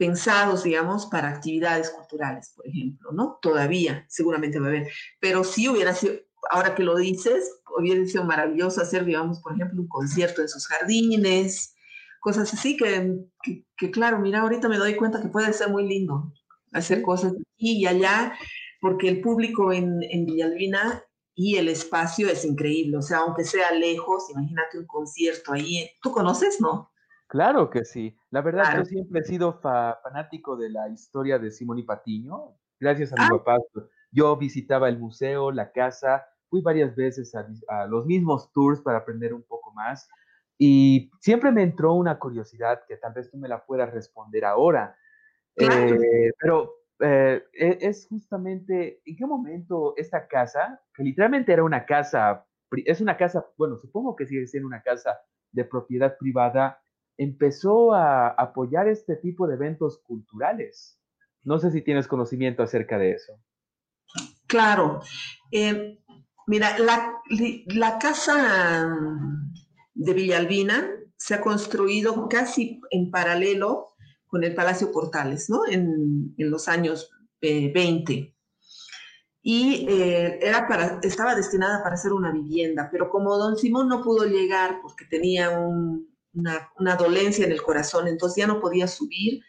pensados, 0.00 0.62
digamos, 0.62 1.04
para 1.04 1.28
actividades 1.28 1.90
culturales, 1.90 2.54
por 2.56 2.66
ejemplo, 2.66 3.12
¿no? 3.12 3.38
Todavía, 3.42 4.06
seguramente 4.08 4.58
va 4.58 4.64
a 4.64 4.68
haber. 4.70 4.88
Pero 5.20 5.44
sí 5.44 5.68
hubiera 5.68 5.94
sido, 5.94 6.14
ahora 6.50 6.74
que 6.74 6.82
lo 6.82 6.96
dices, 6.96 7.60
hubiera 7.78 8.02
sido 8.06 8.24
maravilloso 8.24 8.80
hacer, 8.80 9.04
digamos, 9.04 9.40
por 9.42 9.52
ejemplo, 9.52 9.82
un 9.82 9.88
concierto 9.88 10.40
en 10.40 10.48
sus 10.48 10.66
jardines, 10.68 11.74
cosas 12.18 12.50
así 12.54 12.78
que, 12.78 13.14
que, 13.42 13.66
que 13.76 13.90
claro, 13.90 14.18
mira, 14.20 14.40
ahorita 14.40 14.70
me 14.70 14.78
doy 14.78 14.96
cuenta 14.96 15.20
que 15.20 15.28
puede 15.28 15.52
ser 15.52 15.68
muy 15.68 15.86
lindo 15.86 16.32
hacer 16.72 17.02
cosas 17.02 17.32
aquí 17.32 17.82
y 17.82 17.86
allá, 17.86 18.32
porque 18.80 19.06
el 19.06 19.20
público 19.20 19.70
en, 19.70 20.02
en 20.02 20.24
Villalbina 20.24 21.04
y 21.34 21.56
el 21.56 21.68
espacio 21.68 22.30
es 22.30 22.46
increíble, 22.46 22.96
o 22.96 23.02
sea, 23.02 23.18
aunque 23.18 23.44
sea 23.44 23.70
lejos, 23.72 24.30
imagínate 24.30 24.78
un 24.78 24.86
concierto 24.86 25.52
ahí, 25.52 25.90
¿tú 26.00 26.10
conoces, 26.10 26.58
no? 26.58 26.89
Claro 27.30 27.70
que 27.70 27.84
sí. 27.84 28.18
La 28.30 28.42
verdad, 28.42 28.76
yo 28.76 28.84
siempre 28.84 29.20
he 29.20 29.22
sido 29.22 29.60
fanático 29.60 30.56
de 30.56 30.68
la 30.68 30.88
historia 30.88 31.38
de 31.38 31.52
Simón 31.52 31.78
y 31.78 31.84
Patiño. 31.84 32.56
Gracias 32.80 33.12
a 33.12 33.16
mi 33.16 33.22
ah. 33.22 33.38
papá, 33.38 33.58
yo 34.10 34.36
visitaba 34.36 34.88
el 34.88 34.98
museo, 34.98 35.52
la 35.52 35.70
casa, 35.70 36.26
fui 36.48 36.60
varias 36.60 36.96
veces 36.96 37.32
a, 37.68 37.86
los 37.86 38.04
mismos 38.04 38.50
tours 38.52 38.80
para 38.80 38.98
aprender 38.98 39.32
un 39.32 39.44
poco 39.44 39.72
más. 39.72 40.08
Y 40.58 41.08
siempre 41.20 41.52
me 41.52 41.62
entró 41.62 41.94
una 41.94 42.18
curiosidad 42.18 42.82
que 42.88 42.96
tal 42.96 43.12
vez 43.12 43.30
tú 43.30 43.38
me 43.38 43.48
la 43.48 43.64
puedas 43.64 43.92
responder 43.92 44.44
ahora. 44.44 44.96
Eh, 45.54 46.32
pero 46.36 46.72
eh, 46.98 47.44
e, 47.52 47.78
es 47.80 48.08
justamente, 48.08 49.02
¿en 49.04 49.16
qué 49.16 49.24
momento 49.24 49.94
esta 49.96 50.26
casa, 50.26 50.82
que 50.92 51.04
literalmente 51.04 51.52
era 51.52 51.62
una 51.62 51.86
casa, 51.86 52.44
es 52.72 53.00
una 53.00 53.16
casa, 53.16 53.46
bueno, 53.56 53.78
supongo 53.78 54.16
que 54.16 54.26
sigue 54.26 54.48
siendo 54.48 54.66
una 54.66 54.82
casa 54.82 55.16
de 55.52 55.64
propiedad 55.64 56.18
privada, 56.18 56.82
empezó 57.20 57.92
a 57.92 58.28
apoyar 58.28 58.88
este 58.88 59.14
tipo 59.14 59.46
de 59.46 59.54
eventos 59.54 59.98
culturales. 59.98 60.98
No 61.44 61.58
sé 61.58 61.70
si 61.70 61.82
tienes 61.82 62.08
conocimiento 62.08 62.62
acerca 62.62 62.96
de 62.96 63.12
eso. 63.12 63.34
Claro. 64.46 65.00
Eh, 65.52 65.98
mira, 66.46 66.78
la, 66.78 67.20
la, 67.66 67.98
casa 67.98 68.96
de 69.92 70.14
Villalbina 70.14 70.90
se 71.14 71.34
ha 71.34 71.42
construido 71.42 72.26
casi 72.26 72.80
en 72.90 73.10
paralelo 73.10 73.88
con 74.26 74.42
el 74.42 74.54
Palacio 74.54 74.90
Portales, 74.90 75.50
¿no? 75.50 75.66
En, 75.68 76.34
en 76.38 76.50
los 76.50 76.68
años 76.68 77.10
20. 77.42 78.14
Eh, 78.14 78.34
y 79.42 79.86
eh, 79.90 80.38
era 80.40 80.66
para, 80.66 81.00
estaba 81.02 81.34
destinada 81.34 81.82
para 81.82 81.98
ser 81.98 82.14
una 82.14 82.32
vivienda, 82.32 82.88
pero 82.90 83.10
como 83.10 83.36
don 83.36 83.58
Simón 83.58 83.88
no 83.88 84.02
pudo 84.02 84.24
llegar 84.24 84.80
porque 84.82 85.04
tenía 85.04 85.50
un, 85.50 86.09
una, 86.34 86.96
dolencia 86.96 87.44
en 87.44 87.52
el 87.52 87.62
corazón, 87.62 88.08
entonces 88.08 88.36
ya 88.36 88.46
no 88.46 88.60
podía 88.60 88.86
subir 88.86 89.42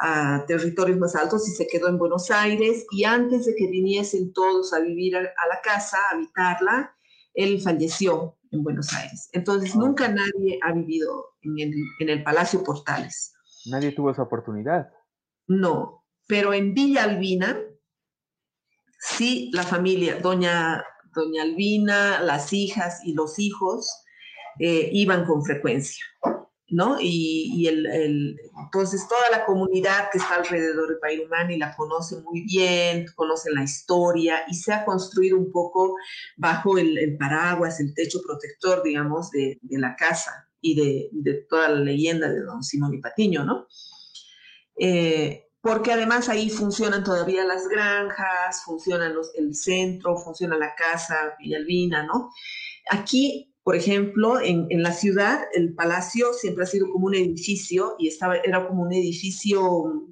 a 0.00 0.44
territorios 0.46 0.98
más 0.98 1.16
altos 1.16 1.48
y 1.48 1.52
se 1.52 1.66
quedó 1.66 1.88
en 1.88 1.98
Buenos 1.98 2.30
Aires 2.30 2.86
y 2.92 3.04
antes 3.04 3.46
de 3.46 3.56
que 3.56 3.66
viniesen 3.66 4.32
todos 4.32 4.72
a 4.72 4.80
vivir 4.80 5.16
a, 5.16 5.22
la 5.22 5.60
casa, 5.62 5.98
a 5.98 6.14
habitarla, 6.14 6.94
él 7.34 7.60
falleció 7.60 8.36
en 8.52 8.62
Buenos 8.62 8.92
Aires. 8.94 9.28
Entonces 9.32 9.72
ah. 9.74 9.78
nunca 9.78 10.08
nadie 10.08 10.60
ha 10.62 10.72
vivido 10.72 11.36
en 11.42 11.58
el, 11.58 11.74
en 11.98 12.08
el 12.10 12.22
Palacio 12.22 12.62
Portales. 12.62 13.34
Nadie 13.66 13.92
tuvo 13.92 14.12
esa 14.12 14.22
oportunidad. 14.22 14.92
No, 15.48 16.04
pero 16.28 16.52
en 16.52 16.74
Villa 16.74 17.04
Albina, 17.04 17.58
sí, 19.00 19.50
la 19.52 19.64
familia, 19.64 20.20
doña, 20.20 20.84
doña 21.14 21.42
Albina, 21.42 22.20
las 22.20 22.52
hijas 22.52 23.00
y 23.04 23.14
los 23.14 23.38
hijos, 23.38 24.04
eh, 24.60 24.90
iban 24.92 25.24
con 25.24 25.44
frecuencia, 25.44 26.04
¿no? 26.70 26.98
Y, 27.00 27.66
el, 27.66 28.38
entonces 28.62 29.06
toda 29.08 29.30
la 29.30 29.46
comunidad 29.46 30.10
que 30.10 30.18
está 30.18 30.36
alrededor 30.36 30.88
de 30.88 30.96
Pairumani 30.96 31.56
la 31.56 31.74
conoce 31.74 32.20
muy 32.20 32.42
bien, 32.42 33.06
conocen 33.14 33.54
la 33.54 33.62
historia 33.62 34.42
y 34.48 34.54
se 34.54 34.72
ha 34.72 34.84
construido 34.84 35.38
un 35.38 35.50
poco 35.50 35.96
bajo 36.36 36.76
el, 36.78 37.16
paraguas, 37.18 37.80
el 37.80 37.94
techo 37.94 38.20
protector, 38.26 38.82
digamos, 38.82 39.30
de, 39.30 39.58
la 39.70 39.96
casa 39.96 40.48
y 40.60 40.74
de, 40.74 41.46
toda 41.48 41.68
la 41.70 41.80
leyenda 41.80 42.28
de 42.28 42.42
don 42.42 42.62
Simón 42.62 42.94
y 42.94 43.00
Patiño, 43.00 43.44
¿no? 43.44 43.66
Eh, 44.78 45.46
porque 45.60 45.92
además 45.92 46.28
ahí 46.28 46.50
funcionan 46.50 47.02
todavía 47.02 47.44
las 47.44 47.66
granjas, 47.68 48.62
funcionan 48.64 49.14
los, 49.14 49.34
el 49.34 49.54
centro, 49.54 50.16
funciona 50.16 50.56
la 50.56 50.74
casa 50.74 51.34
Villalbina, 51.38 52.04
¿no? 52.04 52.30
Aquí, 52.90 53.47
por 53.68 53.76
ejemplo, 53.76 54.40
en, 54.40 54.66
en, 54.70 54.82
la 54.82 54.94
ciudad, 54.94 55.42
el 55.52 55.74
palacio 55.74 56.32
siempre 56.32 56.64
ha 56.64 56.66
sido 56.66 56.90
como 56.90 57.04
un 57.04 57.14
edificio 57.14 57.96
y 57.98 58.08
estaba, 58.08 58.38
era 58.38 58.66
como 58.66 58.84
un 58.84 58.94
edificio, 58.94 60.06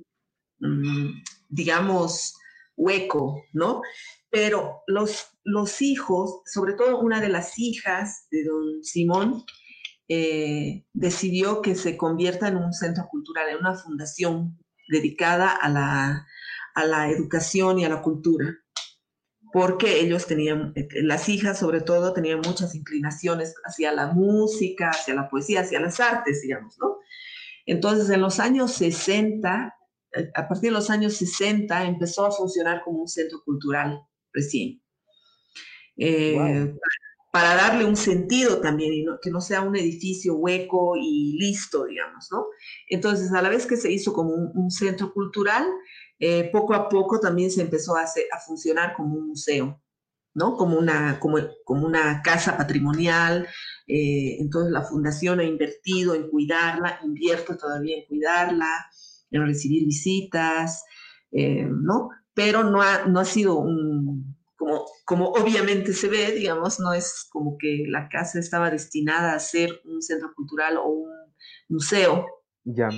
mmm, 0.58 1.22
digamos, 1.48 2.34
hueco, 2.76 3.44
¿no? 3.54 3.80
Pero 4.28 4.82
los, 4.86 5.28
los 5.42 5.80
hijos, 5.80 6.42
sobre 6.44 6.74
todo 6.74 7.00
una 7.00 7.22
de 7.22 7.30
las 7.30 7.58
hijas 7.58 8.26
de 8.30 8.44
don 8.44 8.84
Simón, 8.84 9.42
eh, 10.06 10.84
decidió 10.92 11.62
que 11.62 11.76
se 11.76 11.96
convierta 11.96 12.48
en 12.48 12.58
un 12.58 12.74
centro 12.74 13.06
cultural, 13.10 13.48
en 13.48 13.56
una 13.56 13.72
fundación 13.72 14.58
dedicada 14.86 15.50
a 15.50 15.70
la, 15.70 16.26
a 16.74 16.84
la 16.84 17.08
educación 17.08 17.78
y 17.78 17.86
a 17.86 17.88
la 17.88 18.02
cultura, 18.02 18.54
porque 19.56 20.00
ellos 20.00 20.26
tenían, 20.26 20.74
las 20.96 21.30
hijas 21.30 21.58
sobre 21.58 21.80
todo, 21.80 22.12
tenían 22.12 22.40
muchas 22.40 22.74
inclinaciones 22.74 23.54
hacia 23.64 23.90
la 23.90 24.08
música, 24.08 24.90
hacia 24.90 25.14
la 25.14 25.30
poesía, 25.30 25.62
hacia 25.62 25.80
las 25.80 25.98
artes, 25.98 26.42
digamos, 26.42 26.76
¿no? 26.78 26.98
Entonces, 27.64 28.10
en 28.10 28.20
los 28.20 28.38
años 28.38 28.72
60, 28.72 29.74
a 30.34 30.48
partir 30.48 30.68
de 30.68 30.74
los 30.76 30.90
años 30.90 31.14
60, 31.14 31.86
empezó 31.86 32.26
a 32.26 32.32
funcionar 32.32 32.82
como 32.84 33.00
un 33.00 33.08
centro 33.08 33.40
cultural 33.46 33.98
recién. 34.34 34.82
Eh, 35.96 36.34
wow 36.36 36.78
para 37.36 37.54
darle 37.54 37.84
un 37.84 37.96
sentido 37.96 38.62
también 38.62 38.94
y 38.94 39.04
que 39.20 39.30
no 39.30 39.42
sea 39.42 39.60
un 39.60 39.76
edificio 39.76 40.36
hueco 40.36 40.96
y 40.96 41.36
listo, 41.38 41.84
digamos, 41.84 42.28
¿no? 42.32 42.46
Entonces, 42.88 43.30
a 43.30 43.42
la 43.42 43.50
vez 43.50 43.66
que 43.66 43.76
se 43.76 43.92
hizo 43.92 44.14
como 44.14 44.30
un, 44.32 44.70
centro 44.70 45.12
cultural, 45.12 45.66
eh, 46.18 46.50
poco 46.50 46.74
a 46.74 46.88
poco 46.88 47.20
también 47.20 47.50
se 47.50 47.60
empezó 47.60 47.96
a, 47.96 48.02
hacer, 48.02 48.24
a, 48.32 48.40
funcionar 48.40 48.94
como 48.94 49.16
un 49.16 49.28
museo, 49.28 49.82
¿no? 50.34 50.56
Como 50.56 50.78
una, 50.78 51.20
como, 51.20 51.38
como 51.64 51.86
una 51.86 52.22
casa 52.22 52.56
patrimonial. 52.56 53.46
Eh, 53.86 54.38
entonces, 54.40 54.72
la 54.72 54.82
fundación 54.82 55.40
ha 55.40 55.44
invertido 55.44 56.14
en 56.14 56.30
cuidarla, 56.30 57.00
invierte 57.04 57.54
todavía 57.56 57.98
en 57.98 58.06
cuidarla, 58.06 58.86
en 59.30 59.46
recibir 59.46 59.84
visitas, 59.84 60.84
eh, 61.32 61.68
¿no? 61.68 62.10
Pero 62.34 62.64
no 62.64 62.80
ha, 62.80 63.06
no 63.06 63.20
ha 63.20 63.24
sido 63.24 63.58
un, 63.58 64.36
como, 64.56 64.86
como 65.04 65.28
obviamente 65.30 65.92
se 65.92 66.08
ve, 66.08 66.32
digamos, 66.32 66.80
no 66.80 66.94
es 66.94 67.26
como 67.30 67.56
que 67.58 67.84
la 67.88 68.08
casa 68.08 68.38
estaba 68.38 68.70
destinada 68.70 69.34
a 69.34 69.38
ser 69.38 69.80
un 69.84 70.00
centro 70.00 70.32
cultural 70.34 70.78
o 70.78 70.86
un 70.88 71.10
museo. 71.68 72.26
Ya, 72.64 72.88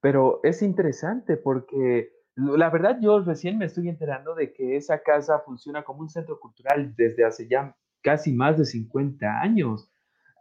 pero 0.00 0.40
es 0.42 0.62
interesante 0.62 1.36
porque 1.36 2.15
la 2.36 2.68
verdad 2.68 2.98
yo 3.00 3.20
recién 3.20 3.56
me 3.56 3.64
estoy 3.64 3.88
enterando 3.88 4.34
de 4.34 4.52
que 4.52 4.76
esa 4.76 5.02
casa 5.02 5.40
funciona 5.40 5.82
como 5.82 6.00
un 6.00 6.10
centro 6.10 6.38
cultural 6.38 6.94
desde 6.94 7.24
hace 7.24 7.48
ya 7.48 7.74
casi 8.02 8.32
más 8.32 8.58
de 8.58 8.66
50 8.66 9.40
años. 9.40 9.90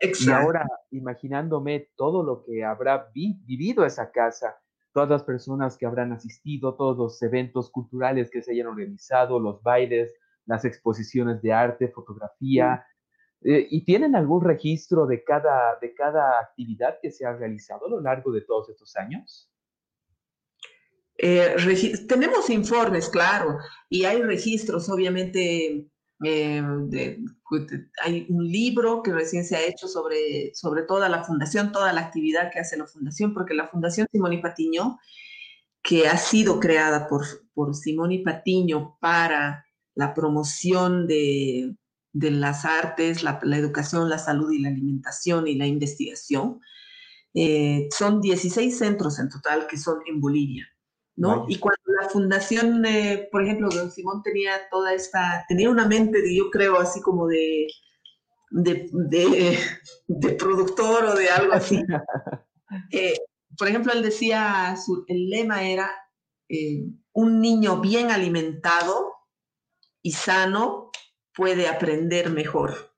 Exacto. 0.02 0.30
Y 0.30 0.34
ahora 0.34 0.68
imaginándome 0.92 1.90
todo 1.96 2.22
lo 2.22 2.44
que 2.44 2.66
habrá 2.66 3.10
vi 3.14 3.40
vivido 3.46 3.86
esa 3.86 4.12
casa, 4.12 4.58
todas 4.94 5.10
las 5.10 5.24
personas 5.24 5.78
que 5.78 5.86
habrán 5.86 6.12
asistido, 6.12 6.76
todos 6.76 6.98
los 6.98 7.22
eventos 7.22 7.72
culturales 7.72 8.30
que 8.30 8.42
se 8.42 8.52
hayan 8.52 8.68
organizado, 8.68 9.40
los 9.40 9.64
bailes, 9.64 10.14
las 10.46 10.66
exposiciones 10.66 11.42
de 11.42 11.54
arte, 11.54 11.88
fotografía, 11.88 12.86
eh, 13.42 13.68
y 13.70 13.86
tienen 13.86 14.16
algún 14.16 14.44
registro 14.44 15.06
de 15.06 15.24
cada, 15.24 15.78
de 15.80 15.94
cada 15.94 16.40
actividad 16.40 16.98
que 17.02 17.12
se 17.12 17.26
ha 17.26 17.34
realizado 17.34 17.86
a 17.86 17.90
lo 17.90 18.02
largo 18.02 18.32
de 18.32 18.42
todos 18.42 18.70
estos 18.70 18.96
años? 18.96 19.50
Eh, 21.18 21.56
tenemos 22.08 22.50
informes, 22.50 23.10
claro, 23.10 23.58
y 23.90 24.06
hay 24.06 24.22
registros, 24.22 24.90
obviamente. 24.90 25.88
Eh, 26.24 26.64
pues, 27.50 27.64
hay 28.04 28.26
un 28.30 28.48
libro 28.48 29.04
que 29.04 29.14
recién 29.14 29.46
se 29.46 29.56
ha 29.56 29.66
hecho 29.66 29.88
sobre, 29.88 30.54
sobre 30.56 30.84
toda 30.84 31.10
la 31.10 31.24
fundación, 31.24 31.72
toda 31.72 31.94
la 31.94 32.02
actividad 32.02 32.52
que 32.52 32.60
hace 32.60 32.78
la 32.78 32.88
fundación, 32.88 33.34
porque 33.34 33.54
la 33.54 33.68
Fundación 33.68 34.08
Simón 34.12 34.34
y 34.34 34.42
Patiño, 34.42 34.98
que 35.84 36.08
ha 36.08 36.18
sido 36.18 36.60
creada 36.60 37.08
por, 37.08 37.26
por 37.54 37.76
Simón 37.76 38.12
y 38.12 38.20
Patiño 38.24 38.98
para 39.00 39.66
la 39.96 40.14
promoción 40.14 41.08
de, 41.08 41.76
las 42.14 42.66
artes, 42.66 43.24
la, 43.24 43.40
educación, 43.58 44.10
la 44.10 44.20
salud 44.20 44.52
y 44.52 44.60
la 44.60 44.70
alimentación 44.70 45.48
y 45.48 45.56
la 45.56 45.66
investigación. 45.68 46.60
Eh, 47.34 47.88
son 47.92 48.22
16 48.22 48.78
centros 48.78 49.20
en 49.20 49.30
total 49.30 49.68
que 49.68 49.78
son 49.78 50.00
en 50.06 50.22
Bolivia, 50.22 50.68
¿no? 51.16 51.46
Y 51.48 51.60
cuando 51.60 51.82
la 52.02 52.10
fundación, 52.10 52.86
eh, 52.86 53.30
por 53.32 53.44
ejemplo, 53.44 53.70
don 53.70 53.92
Simón 53.92 54.22
tenía 54.22 54.70
toda 54.70 54.94
esta, 54.94 55.46
tenía 55.48 55.70
una 55.70 55.88
mente, 55.88 56.22
de, 56.22 56.36
yo 56.36 56.50
creo, 56.52 56.78
así 56.78 57.02
como 57.02 57.28
de, 57.28 57.68
de, 58.50 59.70
productor 60.38 61.06
o 61.06 61.16
de 61.16 61.30
algo 61.30 61.54
así. 61.54 61.82
Eh, 62.92 63.14
por 63.58 63.68
ejemplo, 63.68 63.94
él 63.94 64.02
decía, 64.02 64.76
su, 64.76 65.06
el 65.08 65.30
lema 65.30 65.64
era, 65.64 65.90
un 67.14 67.40
niño 67.40 67.80
bien 67.80 68.12
alimentado 68.12 69.14
y 70.02 70.12
sano 70.12 70.92
puede 71.34 71.68
aprender 71.68 72.32
mejor 72.32 72.96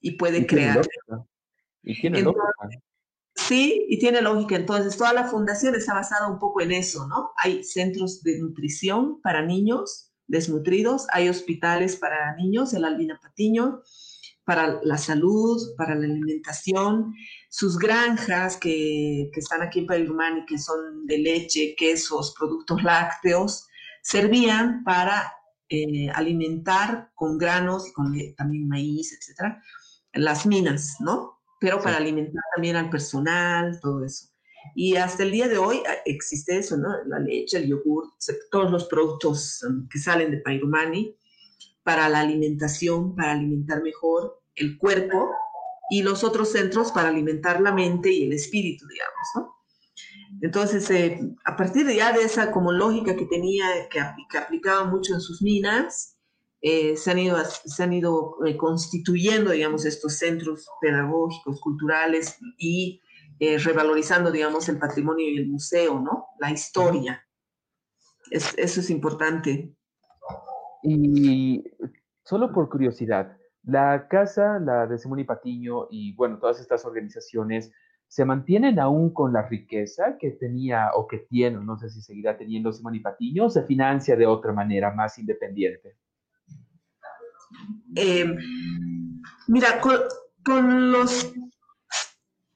y 0.00 0.12
puede 0.12 0.46
crear. 0.46 0.80
Y 1.82 2.00
tiene 2.00 2.22
lógica. 2.22 2.42
Sí, 3.36 3.86
y 3.88 3.98
tiene 3.98 4.22
lógica. 4.22 4.56
Entonces, 4.56 4.96
toda 4.96 5.12
la 5.12 5.28
fundación 5.28 5.74
está 5.74 5.94
basada 5.94 6.28
un 6.28 6.38
poco 6.38 6.62
en 6.62 6.72
eso, 6.72 7.06
¿no? 7.06 7.32
Hay 7.36 7.62
centros 7.62 8.22
de 8.22 8.38
nutrición 8.38 9.20
para 9.20 9.44
niños 9.44 10.10
desnutridos, 10.26 11.06
hay 11.12 11.28
hospitales 11.28 11.96
para 11.96 12.34
niños, 12.36 12.74
el 12.74 12.84
Albina 12.84 13.20
Patiño, 13.22 13.82
para 14.44 14.80
la 14.82 14.96
salud, 14.96 15.60
para 15.76 15.94
la 15.94 16.06
alimentación, 16.06 17.14
sus 17.48 17.78
granjas 17.78 18.56
que, 18.56 19.30
están 19.34 19.62
aquí 19.62 19.80
en 19.80 19.86
Pairumani, 19.86 20.46
que 20.46 20.58
son 20.58 21.06
de 21.06 21.18
leche, 21.18 21.74
quesos, 21.76 22.34
productos 22.38 22.82
lácteos, 22.82 23.66
servían 24.02 24.84
para 24.84 25.32
eh, 25.68 26.08
alimentar 26.14 27.10
con 27.14 27.38
granos, 27.38 27.92
con 27.92 28.14
también 28.36 28.68
maíz, 28.68 29.12
etcétera, 29.12 29.62
las 30.12 30.46
minas, 30.46 30.96
¿no? 31.00 31.35
Pero 31.66 31.82
para 31.82 31.96
alimentar 31.96 32.44
también 32.54 32.76
al 32.76 32.88
personal, 32.88 33.80
todo 33.80 34.04
eso. 34.04 34.28
Y 34.76 34.94
hasta 34.94 35.24
el 35.24 35.32
día 35.32 35.48
de 35.48 35.58
hoy 35.58 35.82
ah, 35.88 35.96
existe 36.04 36.56
eso, 36.56 36.76
¿no? 36.76 36.90
La 37.06 37.18
leche, 37.18 37.56
el 37.56 37.66
yogur, 37.66 38.04
todos 38.52 38.70
los 38.70 38.84
productos 38.84 39.64
um, 39.68 39.88
que 39.88 39.98
salen 39.98 40.30
de 40.30 40.38
Pairumani 40.38 41.16
para 41.82 42.08
la 42.08 42.20
alimentación, 42.20 43.16
para 43.16 43.32
alimentar 43.32 43.82
mejor 43.82 44.40
el 44.54 44.78
cuerpo 44.78 45.32
y 45.90 46.04
los 46.04 46.22
otros 46.22 46.52
centros 46.52 46.92
para 46.92 47.08
alimentar 47.08 47.60
la 47.60 47.72
mente 47.72 48.12
y 48.12 48.26
el 48.26 48.32
espíritu, 48.32 48.86
digamos, 48.86 49.26
¿no? 49.34 49.56
Entonces, 50.42 50.88
eh, 50.92 51.18
a 51.46 51.56
partir 51.56 51.84
de 51.84 51.96
ya 51.96 52.12
de 52.12 52.22
esa 52.22 52.52
como 52.52 52.70
lógica 52.70 53.16
que 53.16 53.26
tenía, 53.26 53.66
que, 53.90 54.38
aplicaba 54.38 54.84
mucho 54.84 55.14
en 55.14 55.20
sus 55.20 55.42
minas, 55.42 56.15
eh, 56.60 56.96
se 56.96 57.10
han 57.10 57.18
ido, 57.18 57.36
se 57.44 57.82
han 57.82 57.92
ido 57.92 58.36
eh, 58.44 58.56
constituyendo, 58.56 59.50
digamos, 59.50 59.84
estos 59.84 60.14
centros 60.14 60.68
pedagógicos, 60.80 61.60
culturales 61.60 62.38
y 62.58 63.00
revalorizando, 63.38 64.30
digamos, 64.30 64.66
el 64.70 64.78
patrimonio 64.78 65.28
y 65.28 65.36
el 65.36 65.48
museo, 65.48 66.00
¿no? 66.00 66.28
La 66.38 66.50
historia. 66.50 67.22
eso 68.30 68.80
es 68.80 68.88
importante. 68.88 69.76
Y 70.82 71.62
solo 72.24 72.50
por 72.50 72.70
curiosidad, 72.70 73.36
la 73.66 74.06
casa, 74.08 74.58
la 74.60 74.86
de 74.86 74.96
Simón 74.96 75.18
y 75.18 75.24
Patiño 75.24 75.88
y, 75.90 76.14
bueno, 76.14 76.38
todas 76.38 76.60
estas 76.60 76.84
organizaciones, 76.84 77.72
se 78.08 78.24
mantienen 78.24 78.78
aún 78.78 79.12
con 79.12 79.32
la 79.32 79.42
riqueza 79.48 80.16
que 80.18 80.30
tenía 80.30 80.90
o 80.94 81.08
que 81.08 81.18
tiene, 81.18 81.58
no 81.58 81.76
sé 81.76 81.90
si 81.90 82.00
seguirá 82.00 82.38
teniendo 82.38 82.72
Simón 82.72 82.94
y 82.94 83.00
Patiño, 83.00 83.46
o 83.46 83.50
se 83.50 83.64
financia 83.64 84.16
de 84.16 84.26
otra 84.26 84.52
manera 84.52 84.92
más 84.92 85.18
independiente? 85.18 85.96
Em, 87.94 88.36
mira, 89.48 89.80
con, 89.80 90.92
los... 90.92 91.32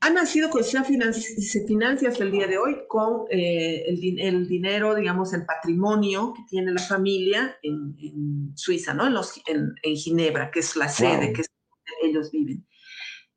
Ha 0.02 0.10
nacido 0.10 0.48
con 0.48 0.64
se 0.64 0.82
financia, 0.82 2.08
hasta 2.08 2.24
el 2.24 2.30
día 2.30 2.46
de 2.46 2.56
hoy 2.56 2.78
con 2.88 3.26
eh, 3.30 3.84
el, 3.86 4.48
dinero, 4.48 4.94
digamos, 4.94 5.34
el 5.34 5.44
patrimonio 5.44 6.32
que 6.34 6.42
tiene 6.48 6.72
la 6.72 6.80
familia 6.80 7.58
en, 7.62 8.52
Suiza, 8.56 8.94
¿no? 8.94 9.06
En, 9.06 9.12
los, 9.12 9.40
en, 9.46 9.96
Ginebra, 9.96 10.50
que 10.50 10.60
es 10.60 10.74
la 10.76 10.88
sede, 10.88 11.34
que 11.34 11.42
es 11.42 11.48
donde 11.68 12.10
ellos 12.10 12.30
viven. 12.30 12.66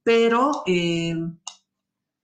Pero 0.03 0.63
em, 0.65 1.37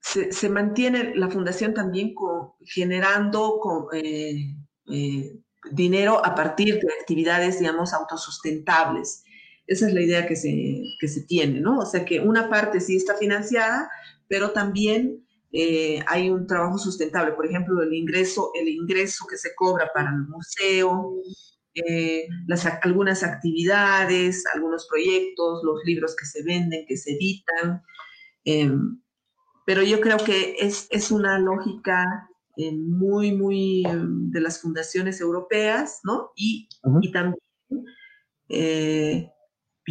se, 0.00 0.48
mantiene 0.48 1.14
la 1.14 1.28
fundación 1.28 1.74
también 1.74 2.14
generando 2.62 3.88
eh, 3.92 4.56
eh, 4.86 5.38
dinero 5.70 6.24
a 6.24 6.34
partir 6.34 6.80
de 6.80 6.88
actividades, 7.00 7.58
digamos, 7.60 7.92
autosustentables. 7.92 9.24
Esa 9.70 9.86
es 9.86 9.94
la 9.94 10.00
idea 10.00 10.26
que 10.26 10.34
se, 10.34 10.82
se 11.06 11.20
tiene, 11.28 11.60
¿no? 11.60 11.78
O 11.78 11.86
sea 11.86 12.04
que 12.04 12.18
una 12.18 12.50
parte 12.50 12.80
sí 12.80 12.96
está 12.96 13.14
financiada, 13.14 13.88
pero 14.26 14.50
también 14.50 15.24
eh, 15.52 16.02
hay 16.08 16.28
un 16.28 16.48
trabajo 16.48 16.76
sustentable. 16.76 17.34
Por 17.34 17.46
ejemplo, 17.46 17.80
el 17.80 17.94
ingreso, 17.94 18.50
el 18.60 18.68
ingreso 18.68 19.26
que 19.30 19.36
se 19.36 19.54
cobra 19.54 19.88
para 19.94 20.10
el 20.10 20.26
museo, 20.26 21.14
eh, 21.74 22.26
las, 22.48 22.66
algunas 22.82 23.22
actividades, 23.22 24.42
algunos 24.52 24.88
proyectos, 24.88 25.62
los 25.62 25.78
libros 25.84 26.16
que 26.16 26.26
se 26.26 26.42
venden, 26.42 26.84
que 26.88 26.96
se 26.96 27.12
editan. 27.12 27.80
Em, 28.44 29.00
pero 29.64 29.84
yo 29.84 30.00
creo 30.00 30.16
que 30.16 30.56
es, 30.58 30.88
es 30.90 31.12
una 31.12 31.38
lógica 31.38 32.28
eh, 32.56 32.72
muy, 32.72 33.30
muy 33.30 33.84
em, 33.86 34.32
de 34.32 34.40
las 34.40 34.60
fundaciones 34.60 35.20
europeas, 35.20 36.00
¿no? 36.02 36.32
Y, 36.34 36.68
y 37.02 37.12
también 37.12 37.38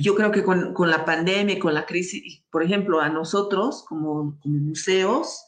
yo 0.02 0.16
creo 0.16 0.32
que 0.32 0.43
con, 0.43 0.74
con, 0.74 0.89
la 0.89 1.06
pandemia, 1.06 1.60
con 1.60 1.74
la 1.74 1.86
crisis, 1.86 2.43
por 2.52 2.64
ejemplo, 2.64 3.00
a 3.00 3.10
nosotros 3.10 3.86
como, 3.88 4.39
como 4.39 4.58
museos, 4.58 5.45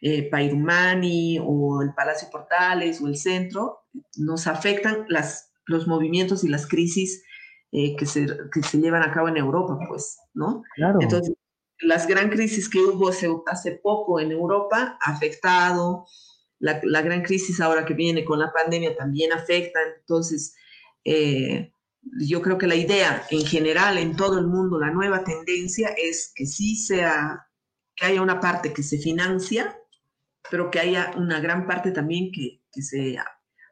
eh, 0.00 0.28
Pairumani 0.28 1.38
o 1.42 1.80
el 1.82 1.94
Palacio 1.94 2.28
Portales 2.30 3.00
o 3.00 3.06
el 3.06 3.16
centro, 3.16 3.84
nos 4.18 4.46
afectan 4.46 5.06
las, 5.08 5.52
los 5.66 5.86
movimientos 5.86 6.44
y 6.44 6.48
las 6.48 6.66
crisis 6.66 7.24
eh, 7.72 7.96
que, 7.96 8.06
se, 8.06 8.26
que, 8.52 8.62
se, 8.62 8.78
llevan 8.78 9.02
a 9.02 9.12
cabo 9.12 9.28
en 9.28 9.36
Europa, 9.36 9.78
pues, 9.88 10.18
¿no? 10.34 10.62
Claro. 10.76 10.98
Entonces, 11.00 11.34
las 11.80 12.06
gran 12.06 12.30
crisis 12.30 12.68
que 12.68 12.80
hubo 12.80 13.08
hace, 13.08 13.72
poco 13.82 14.20
en 14.20 14.30
Europa 14.30 14.96
ha 15.00 15.10
afectado, 15.10 16.06
la, 16.58 16.80
la, 16.84 17.02
gran 17.02 17.22
crisis 17.22 17.60
ahora 17.60 17.84
que 17.84 17.94
viene 17.94 18.24
con 18.24 18.38
la 18.38 18.52
pandemia 18.52 18.96
también 18.96 19.32
afecta, 19.32 19.80
entonces, 19.98 20.54
eh, 21.04 21.72
yo 22.20 22.42
creo 22.42 22.58
que 22.58 22.66
la 22.66 22.76
idea 22.76 23.22
en 23.30 23.44
general 23.44 23.98
en 23.98 24.16
todo 24.16 24.38
el 24.38 24.46
mundo, 24.46 24.78
la 24.78 24.90
nueva 24.90 25.24
tendencia 25.24 25.90
es 25.96 26.32
que 26.34 26.46
sí 26.46 26.76
sea, 26.76 27.46
que 27.96 28.06
haya 28.06 28.22
una 28.22 28.40
parte 28.40 28.72
que 28.72 28.82
se 28.82 28.98
financia, 28.98 29.78
pero 30.50 30.70
que 30.70 30.80
haya 30.80 31.12
una 31.16 31.40
gran 31.40 31.66
parte 31.66 31.90
también 31.90 32.30
que, 32.32 32.62
que 32.70 32.82
se 32.82 33.16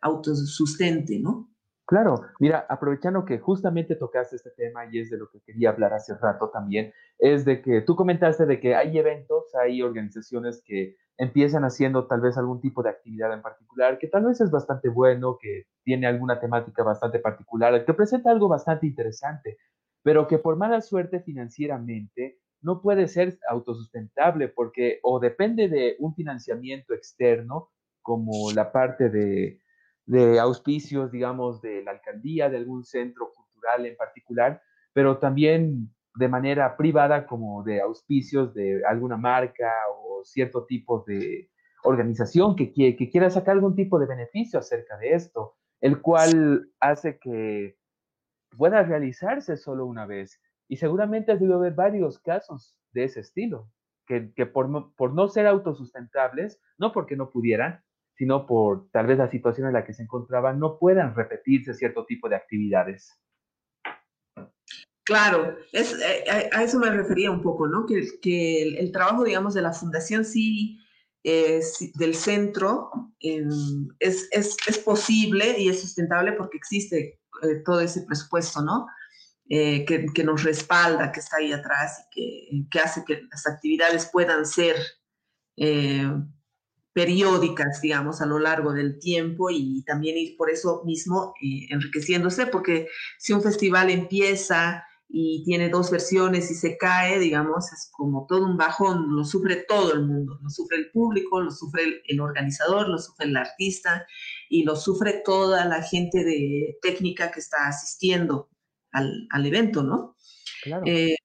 autosustente, 0.01 1.19
¿no? 1.21 1.53
Claro, 1.87 2.23
mira, 2.39 2.65
aprovechando 2.69 3.25
que 3.25 3.39
justamente 3.39 3.97
tocaste 3.97 4.37
este 4.37 4.51
tema 4.51 4.87
y 4.91 5.01
es 5.01 5.11
de 5.11 5.19
lo 5.19 5.29
que 5.29 5.41
quería 5.41 5.71
hablar 5.71 5.93
hace 5.93 6.15
rato 6.17 6.49
también, 6.51 6.93
es 7.19 7.45
de 7.45 7.61
que 7.61 7.83
tú 7.83 7.97
comentaste 7.97 8.47
de 8.47 8.61
que 8.61 8.75
hay 8.75 8.97
eventos, 8.97 9.55
hay 9.55 9.83
organizaciones 9.83 10.63
que 10.65 10.97
empiezan 11.19 11.65
haciendo 11.65 12.07
tal 12.07 12.21
vez 12.21 12.37
algún 12.37 12.61
tipo 12.61 12.83
de 12.83 12.91
actividad 12.91 13.33
en 13.33 13.43
particular, 13.43 13.99
que 13.99 14.09
tal 14.09 14.25
vez 14.25 14.41
es 14.41 14.51
bastante 14.51 14.89
bueno, 14.89 15.39
que 15.41 15.67
tiene 15.85 16.07
alguna 16.07 16.41
temática 16.41 16.83
bastante 16.83 17.19
particular, 17.19 17.85
que 17.85 17.95
presenta 17.95 18.31
algo 18.31 18.49
bastante 18.49 18.87
interesante, 18.87 19.59
pero 20.03 20.27
que 20.27 20.39
por 20.39 20.57
mala 20.57 20.81
suerte 20.81 21.21
financieramente 21.21 22.39
no 22.61 22.81
puede 22.81 23.09
ser 23.09 23.39
autosustentable 23.49 24.49
porque 24.49 25.01
o 25.03 25.19
depende 25.21 25.69
de 25.69 25.97
un 25.99 26.15
financiamiento 26.15 26.95
externo, 26.95 27.71
como 28.01 28.51
la 28.53 28.73
parte 28.73 29.11
de, 29.11 29.61
de 30.07 30.41
auspicios, 30.41 31.13
digamos, 31.13 31.61
de 31.61 31.83
la 31.83 31.93
alcaldía, 31.93 32.49
de 32.49 32.57
algún 32.59 32.85
centro 32.85 33.31
cultural 33.33 33.87
en 33.87 33.97
particular, 33.97 34.63
pero 34.93 35.19
también 35.19 35.93
de 36.15 36.29
manera 36.29 36.77
privada 36.77 37.27
como 37.27 37.63
de 37.63 37.81
auspicios 37.81 38.55
de 38.55 38.83
alguna 38.87 39.17
marca 39.17 39.73
o 39.95 40.23
cierto 40.25 40.67
tipo 40.67 41.05
de 41.07 41.51
organización 41.85 42.55
que, 42.55 42.73
que 42.73 43.11
quiera 43.11 43.31
sacar 43.31 43.55
algún 43.55 43.75
tipo 43.75 43.99
de 43.99 44.07
beneficio 44.07 44.59
acerca 44.59 44.97
de 44.99 45.15
esto, 45.15 45.57
el 45.81 46.01
cual 46.01 46.71
hace 46.81 47.19
que 47.19 47.77
pueda 48.57 48.83
realizarse 48.83 49.57
solo 49.57 49.87
una 49.87 50.07
vez. 50.07 50.41
Y 50.69 50.77
seguramente 50.77 51.33
has 51.33 51.41
debido 51.41 51.59
ver 51.59 51.75
varios 51.75 52.19
casos 52.19 52.77
de 52.93 53.05
ese 53.05 53.21
estilo, 53.21 53.69
que, 54.07 54.33
que 54.35 54.47
por, 54.47 54.95
por 54.95 55.13
no 55.15 55.29
ser 55.29 55.47
autosustentables, 55.47 56.61
no 56.79 56.93
porque 56.93 57.17
no 57.17 57.31
pudieran, 57.31 57.83
sino 58.15 58.47
por 58.47 58.91
tal 58.91 59.07
vez 59.07 59.19
la 59.19 59.31
situación 59.31 59.67
en 59.67 59.73
la 59.73 59.85
que 59.85 59.95
se 59.95 60.03
encontraban, 60.03 60.59
no 60.59 60.79
puedan 60.79 61.15
repetirse 61.15 61.75
cierto 61.75 62.05
tipo 62.07 62.29
de 62.29 62.37
actividades. 62.37 63.19
Claro, 65.05 65.57
es, 65.73 65.95
eh, 65.95 66.51
a, 66.53 66.63
eso 66.63 66.79
me 66.79 66.91
refería 66.91 67.31
un 67.31 67.43
poco, 67.43 67.67
¿no? 67.67 67.87
Que, 67.87 68.07
que 68.21 68.63
el, 68.63 68.93
trabajo, 68.93 69.25
digamos, 69.25 69.55
de 69.55 69.63
la 69.63 69.73
fundación 69.73 70.25
sí, 70.25 70.79
del 71.25 72.15
centro, 72.15 72.91
em, 73.21 73.89
es, 73.99 74.29
es, 74.33 74.57
es, 74.67 74.79
posible 74.79 75.57
y 75.59 75.69
es 75.69 75.81
sustentable 75.81 76.33
porque 76.33 76.57
existe 76.57 77.21
eh, 77.43 77.63
todo 77.65 77.81
ese 77.81 78.03
presupuesto, 78.03 78.63
¿no? 78.63 78.87
Eh, 79.49 79.85
que, 79.85 80.07
que, 80.07 80.25
nos 80.25 80.45
respalda, 80.45 81.13
que 81.13 81.21
está 81.21 81.37
ahí 81.39 81.53
atrás 81.53 82.01
y 82.01 82.11
que, 82.11 82.69
que 82.71 82.79
hace 82.79 83.05
que 83.05 83.23
las 83.31 83.47
actividades 83.47 84.07
puedan 84.07 84.47
ser 84.47 84.77
periódicas, 86.93 87.81
digamos, 87.81 88.21
a 88.21 88.27
lo 88.27 88.39
largo 88.39 88.73
del 88.73 88.99
tiempo 88.99 89.51
y 89.51 89.83
también 89.85 90.17
ir 90.17 90.37
por 90.37 90.51
eso 90.51 90.83
mismo 90.85 91.35
enriqueciéndose, 91.41 92.47
porque 92.47 92.89
si 93.19 93.33
un 93.33 93.43
festival 93.43 93.91
empieza 93.91 94.85
y 95.15 95.45
tiene 95.45 95.69
dos 95.69 95.91
versiones 95.91 96.51
y 96.51 96.55
se 96.55 96.79
cae, 96.79 97.19
digamos, 97.19 97.71
es 97.71 97.91
como 97.93 98.25
todo 98.27 98.47
un 98.47 98.57
bajón, 98.57 99.15
lo 99.15 99.25
sufre 99.25 99.57
todo 99.57 99.93
el 99.93 100.07
mundo, 100.07 100.39
lo 100.43 100.49
sufre 100.49 100.79
el 100.79 100.91
público, 100.91 101.39
lo 101.39 101.51
sufre 101.51 102.03
el, 102.07 102.19
organizador, 102.19 102.89
lo 102.89 102.97
sufre 102.97 103.27
el 103.27 103.37
artista 103.37 104.07
y 104.49 104.65
lo 104.65 104.75
sufre 104.75 105.21
toda 105.23 105.67
la 105.67 105.83
gente 105.83 106.25
de 106.25 106.79
técnica 106.81 107.31
que 107.31 107.41
está 107.41 107.69
asistiendo 107.69 108.49
al, 108.91 109.29
al 109.31 109.45
evento, 109.45 109.83
¿no? 109.83 110.17
Claro. 110.63 110.83
Eh, 110.87 111.17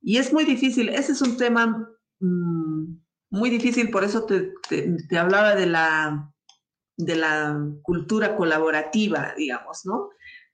y 0.00 0.16
es 0.16 0.32
muy 0.32 0.46
difícil, 0.46 0.88
ese 0.88 1.12
es 1.12 1.20
un 1.20 1.36
tema 1.36 1.90
mmm, 2.20 3.00
muy 3.28 3.50
difícil, 3.50 3.90
por 3.90 4.02
eso 4.02 4.24
te, 4.24 4.54
te, 4.66 4.96
te 5.10 5.18
hablaba 5.18 5.54
de 5.54 5.66
la, 5.66 6.32
de 6.96 7.16
la 7.16 7.54
cultura 7.82 8.34
colaborativa, 8.34 9.34
digamos, 9.36 9.84
¿no? 9.84 10.08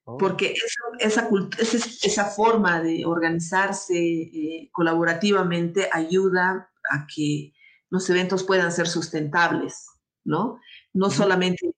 Oh. 0.09 0.19
Porque 0.19 0.55
esa, 1.01 1.29
esa, 1.59 1.79
esa, 2.03 2.25
forma 2.27 2.81
de 2.81 3.05
organizarse 3.05 3.97
eh, 3.99 4.71
colaborativamente 4.71 5.89
ayuda 5.93 6.71
a 6.93 7.07
que 7.13 7.53
los 7.91 8.09
eventos 8.09 8.45
puedan 8.45 8.71
ser 8.71 8.87
sustentables, 8.87 9.89
¿no? 10.25 10.61
No 10.93 11.11
solamente 11.11 11.75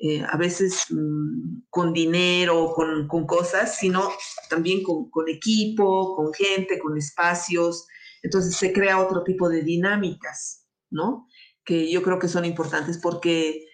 eh, 0.00 0.24
a 0.26 0.38
veces 0.38 0.86
mmm, 0.88 1.60
con 1.68 1.92
dinero, 1.92 2.72
con, 2.74 3.06
con, 3.06 3.26
cosas, 3.26 3.76
sino 3.76 4.08
también 4.48 4.82
con, 4.82 5.10
con, 5.10 5.28
equipo, 5.28 6.16
con 6.16 6.32
gente, 6.32 6.78
con 6.78 6.96
espacios. 6.96 7.86
Entonces 8.22 8.56
se 8.56 8.72
crea 8.72 8.98
otro 8.98 9.24
tipo 9.24 9.50
de 9.50 9.62
dinámicas, 9.62 10.66
¿no? 10.88 11.26
Que 11.66 11.90
yo 11.90 12.02
creo 12.02 12.18
que 12.18 12.28
son 12.28 12.46
importantes 12.46 12.96
porque 12.96 13.67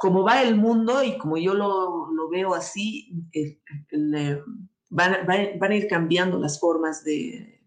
como 0.00 0.24
va 0.24 0.42
el 0.42 0.56
mundo 0.56 1.04
y 1.04 1.18
como 1.18 1.36
yo 1.36 1.52
lo, 1.52 2.10
lo 2.10 2.30
veo 2.30 2.54
así, 2.54 3.12
eh, 3.34 3.60
van, 4.88 5.26
van, 5.26 5.58
van, 5.58 5.72
a 5.72 5.74
ir 5.74 5.88
cambiando 5.88 6.38
las 6.38 6.58
formas 6.58 7.04
de, 7.04 7.60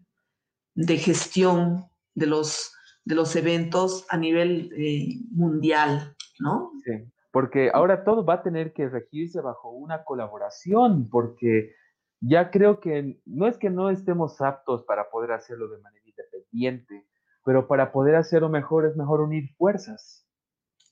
de 0.74 0.96
gestión 0.96 1.86
de 2.12 2.26
los, 2.26 2.74
de 3.04 3.14
los 3.14 3.36
eventos 3.36 4.04
a 4.08 4.16
nivel 4.16 4.72
eh, 4.76 5.20
mundial, 5.30 6.16
¿no? 6.40 6.72
Sí, 6.84 7.08
porque 7.30 7.70
ahora 7.72 8.02
todo 8.02 8.24
va 8.24 8.34
a 8.34 8.42
tener 8.42 8.72
que 8.72 8.88
regirse 8.88 9.40
bajo 9.40 9.70
una 9.70 10.02
colaboración, 10.02 11.08
porque 11.08 11.72
ya 12.18 12.50
creo 12.50 12.80
que 12.80 13.20
no 13.26 13.46
es 13.46 13.58
que 13.58 13.70
no 13.70 13.90
estemos 13.90 14.40
aptos 14.40 14.82
para 14.82 15.08
poder 15.08 15.30
hacerlo 15.30 15.68
de 15.68 15.78
manera 15.78 16.04
independiente, 16.04 17.06
pero 17.44 17.68
para 17.68 17.92
poder 17.92 18.16
hacerlo 18.16 18.48
mejor 18.48 18.86
es 18.86 18.96
mejor 18.96 19.20
unir 19.20 19.54
fuerzas. 19.56 20.26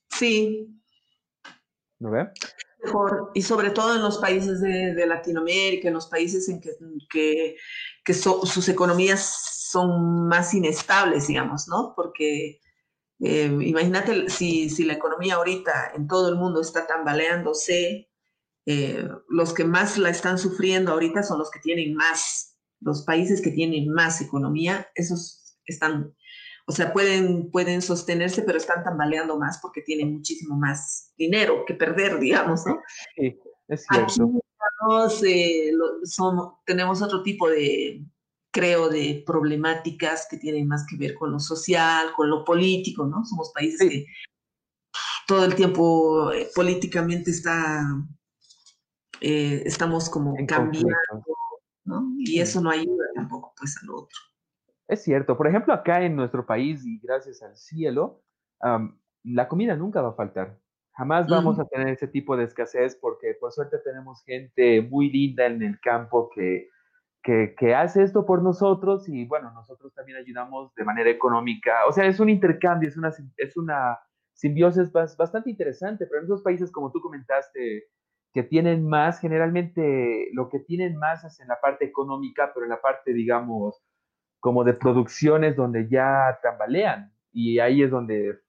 Sí, 0.09 0.79
Y 3.35 3.43
sobre 3.43 3.71
todo 3.71 3.95
en 3.95 4.03
los 4.03 4.19
países 4.19 4.61
de, 4.61 5.07
Latinoamérica, 5.07 5.89
en 5.89 5.95
los 5.95 6.07
países 6.09 6.49
en 6.49 6.61
que, 6.61 7.57
sus 8.13 8.69
economías 8.69 9.69
son 9.71 10.27
más 10.27 10.53
inestables, 10.53 11.29
digamos, 11.29 11.69
¿no? 11.69 11.95
Porque 11.97 12.61
eh, 13.21 13.59
imagínate 13.61 14.29
si, 14.29 14.69
si, 14.69 14.85
la 14.85 14.95
economía 14.95 15.37
ahorita 15.37 15.93
en 15.95 16.09
todo 16.09 16.29
el 16.29 16.35
mundo 16.35 16.61
está 16.61 16.87
tambaleándose, 16.87 18.11
eh, 18.67 19.09
los 19.29 19.55
que 19.55 19.65
más 19.65 19.99
la 19.99 20.11
están 20.11 20.39
sufriendo 20.39 20.93
ahorita 20.93 21.23
son 21.23 21.39
los 21.39 21.51
que 21.51 21.61
tienen 21.61 21.95
más, 21.95 22.57
los 22.81 23.03
países 23.03 23.41
que 23.41 23.51
tienen 23.51 23.89
más 23.93 24.21
economía, 24.21 24.89
esos 24.95 25.57
están 25.67 26.15
o 26.73 26.75
sea, 26.75 26.91
pueden, 26.91 27.51
pueden 27.51 27.83
sostenerse, 27.83 28.41
pero 28.41 28.57
están 28.57 28.83
tambaleando 28.83 29.39
más 29.39 29.59
porque 29.61 29.83
tienen 29.83 30.15
muchísimo 30.15 30.57
más 30.57 31.13
dinero 31.19 31.65
que 31.67 31.75
perder, 31.75 32.19
digamos, 32.19 32.65
¿no? 32.65 32.81
Sí, 33.15 33.39
es 33.69 33.85
cierto. 33.87 34.25
Aquí, 34.25 34.41
digamos, 34.81 35.23
eh, 35.23 35.73
son, 36.05 36.53
tenemos 36.65 37.03
otro 37.03 37.23
tipo 37.23 37.51
de, 37.51 38.07
creo, 38.51 38.89
de 38.89 39.23
problemáticas 39.27 40.27
que 40.31 40.39
tienen 40.39 40.67
más 40.67 40.87
que 40.89 40.97
ver 40.97 41.15
con 41.15 41.31
lo 41.31 41.39
social, 41.39 42.15
con 42.17 42.31
lo 42.31 42.43
político, 42.43 43.07
¿no? 43.07 43.23
Somos 43.27 43.53
países 43.53 43.81
sí. 43.81 43.89
que 43.91 44.07
todo 45.27 45.45
el 45.45 45.55
tiempo 45.55 46.33
eh, 46.33 46.49
políticamente 46.55 47.33
está, 47.33 47.85
eh, 49.21 49.63
estamos 49.67 50.09
como 50.09 50.39
en 50.39 50.47
cambiando, 50.47 50.89
conflicto. 51.11 51.37
¿no? 51.85 52.15
Y 52.17 52.41
eso 52.41 52.63
no 52.63 52.71
ayuda 52.71 53.05
tampoco, 53.15 53.53
pues, 53.59 53.77
al 53.83 53.91
otro. 53.91 54.32
Es 54.89 55.03
cierto. 55.03 55.37
Por 55.37 55.47
ejemplo, 55.47 55.73
acá 55.73 56.03
en 56.03 56.17
nuestro 56.17 56.45
país, 56.45 56.85
y 56.85 56.99
gracias 57.01 57.43
al 57.43 57.57
cielo, 57.57 58.23
la 59.25 59.49
comida 59.49 59.77
nunca 59.77 60.03
va 60.03 60.11
a 60.11 60.15
faltar. 60.15 60.59
Jamás 60.95 61.27
vamos 61.27 61.59
a 61.59 61.65
tener 61.65 61.89
ese 61.89 62.07
tipo 62.07 62.37
de 62.37 62.45
escasez 62.45 62.97
porque 62.97 63.35
por 63.41 63.51
suerte 63.51 63.79
tenemos 63.79 64.23
gente 64.25 64.83
muy 64.83 65.11
linda 65.11 65.47
en 65.47 65.63
el 65.63 65.81
campo 65.81 66.29
que, 66.35 66.69
que, 67.23 67.75
hace 67.75 68.03
esto 68.03 68.27
por 68.27 68.43
nosotros 68.43 69.09
y 69.09 69.25
bueno, 69.25 69.51
nosotros 69.53 69.95
también 69.95 70.19
ayudamos 70.19 70.75
de 70.75 70.85
manera 70.85 71.09
económica. 71.09 71.87
O 71.89 71.93
sea, 71.93 72.07
es 72.07 72.21
un 72.21 72.29
intercambio, 72.29 72.89
es 72.89 72.97
una, 72.99 73.11
es 73.39 73.57
una 73.57 73.99
simbiosis 74.35 74.93
bastante 74.93 75.49
interesante, 75.49 76.07
pero 76.07 76.21
en 76.21 76.25
esos 76.25 76.43
países, 76.43 76.71
como 76.71 76.91
tú 76.91 77.01
comentaste, 77.01 77.85
que 78.35 78.43
tienen 78.43 78.87
más, 78.87 79.21
generalmente 79.21 80.29
lo 80.33 80.49
que 80.49 80.59
tienen 80.59 80.97
más 80.97 81.25
es 81.25 81.39
en 81.41 81.49
la 81.49 81.61
parte 81.61 81.85
económica, 81.85 82.51
pero 82.53 82.65
en 82.65 82.71
la 82.71 82.81
parte, 82.81 83.13
digamos, 83.13 83.83
como 84.43 84.65
de 84.65 84.75
producciones 84.75 85.55
donde 85.55 85.89
ya 85.89 86.39
tambalean. 86.43 87.13
Y 87.33 87.61
ahí 87.61 87.83
es 87.83 87.91
donde 87.91 88.41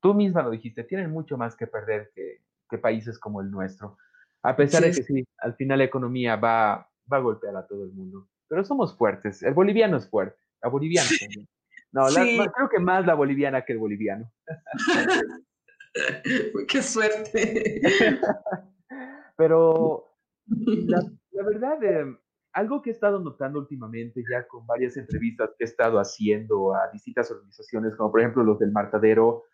tú 0.00 0.14
misma 0.14 0.42
lo 0.42 0.50
dijiste, 0.50 0.82
tienen 0.82 1.10
mucho 1.10 1.36
más 1.36 1.54
que 1.54 1.66
perder 1.66 2.10
que, 2.14 2.40
países 2.78 3.18
como 3.18 3.40
el 3.40 3.50
nuestro. 3.50 3.96
A 4.42 4.56
pesar 4.56 4.82
de 4.82 4.92
que 4.92 5.02
sí, 5.02 5.24
al 5.38 5.54
final 5.54 5.78
la 5.78 5.84
economía 5.84 6.36
va, 6.36 6.90
va 7.10 7.16
a 7.16 7.20
golpear 7.20 7.54
a 7.56 7.66
todo 7.66 7.84
el 7.84 7.92
mundo. 7.92 8.28
Pero 8.48 8.64
somos 8.64 8.96
fuertes. 8.96 9.42
El 9.42 9.54
boliviano 9.54 9.96
es 9.96 10.08
fuerte. 10.08 10.38
La 10.62 10.68
boliviana 10.68 11.08
también. 11.20 11.48
No, 11.92 12.06
creo 12.52 12.68
que 12.68 12.78
más 12.78 13.06
la 13.06 13.14
boliviana 13.14 13.62
que 13.62 13.72
el 13.72 13.78
boliviano. 13.78 14.30
Qué 16.68 16.82
suerte. 16.82 17.80
Pero 19.36 20.06
la, 20.46 21.02
verdad, 21.32 21.84
eh, 21.84 22.16
algo 22.56 22.80
que 22.80 22.88
he 22.88 22.92
estado 22.94 23.20
notando 23.20 23.58
últimamente 23.58 24.24
ya 24.28 24.48
con 24.48 24.66
varias 24.66 24.96
entrevistas 24.96 25.50
que 25.58 25.64
he 25.64 25.66
estado 25.66 25.98
haciendo 25.98 26.74
a 26.74 26.88
distintas 26.90 27.30
organizaciones, 27.30 27.94
como 27.94 28.10
por 28.10 28.20
ejemplo 28.20 28.42
los 28.42 28.58
del 28.58 28.72
Martadero, 28.72 29.44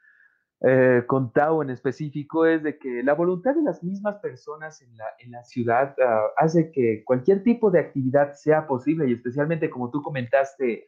eh, 0.60 1.02
con 1.08 1.32
Tao 1.32 1.64
en 1.64 1.70
específico, 1.70 2.46
es 2.46 2.62
de 2.62 2.78
que 2.78 3.02
la 3.02 3.14
voluntad 3.14 3.56
de 3.56 3.62
las 3.62 3.82
mismas 3.82 4.20
personas 4.20 4.80
en 4.82 4.96
la, 4.96 5.06
en 5.18 5.32
la 5.32 5.42
ciudad 5.42 5.96
ah, 6.00 6.26
hace 6.36 6.70
que 6.70 7.02
cualquier 7.04 7.42
tipo 7.42 7.72
de 7.72 7.80
actividad 7.80 8.34
sea 8.34 8.68
posible 8.68 9.08
y 9.08 9.14
especialmente 9.14 9.68
como 9.68 9.90
tú 9.90 10.00
comentaste, 10.00 10.86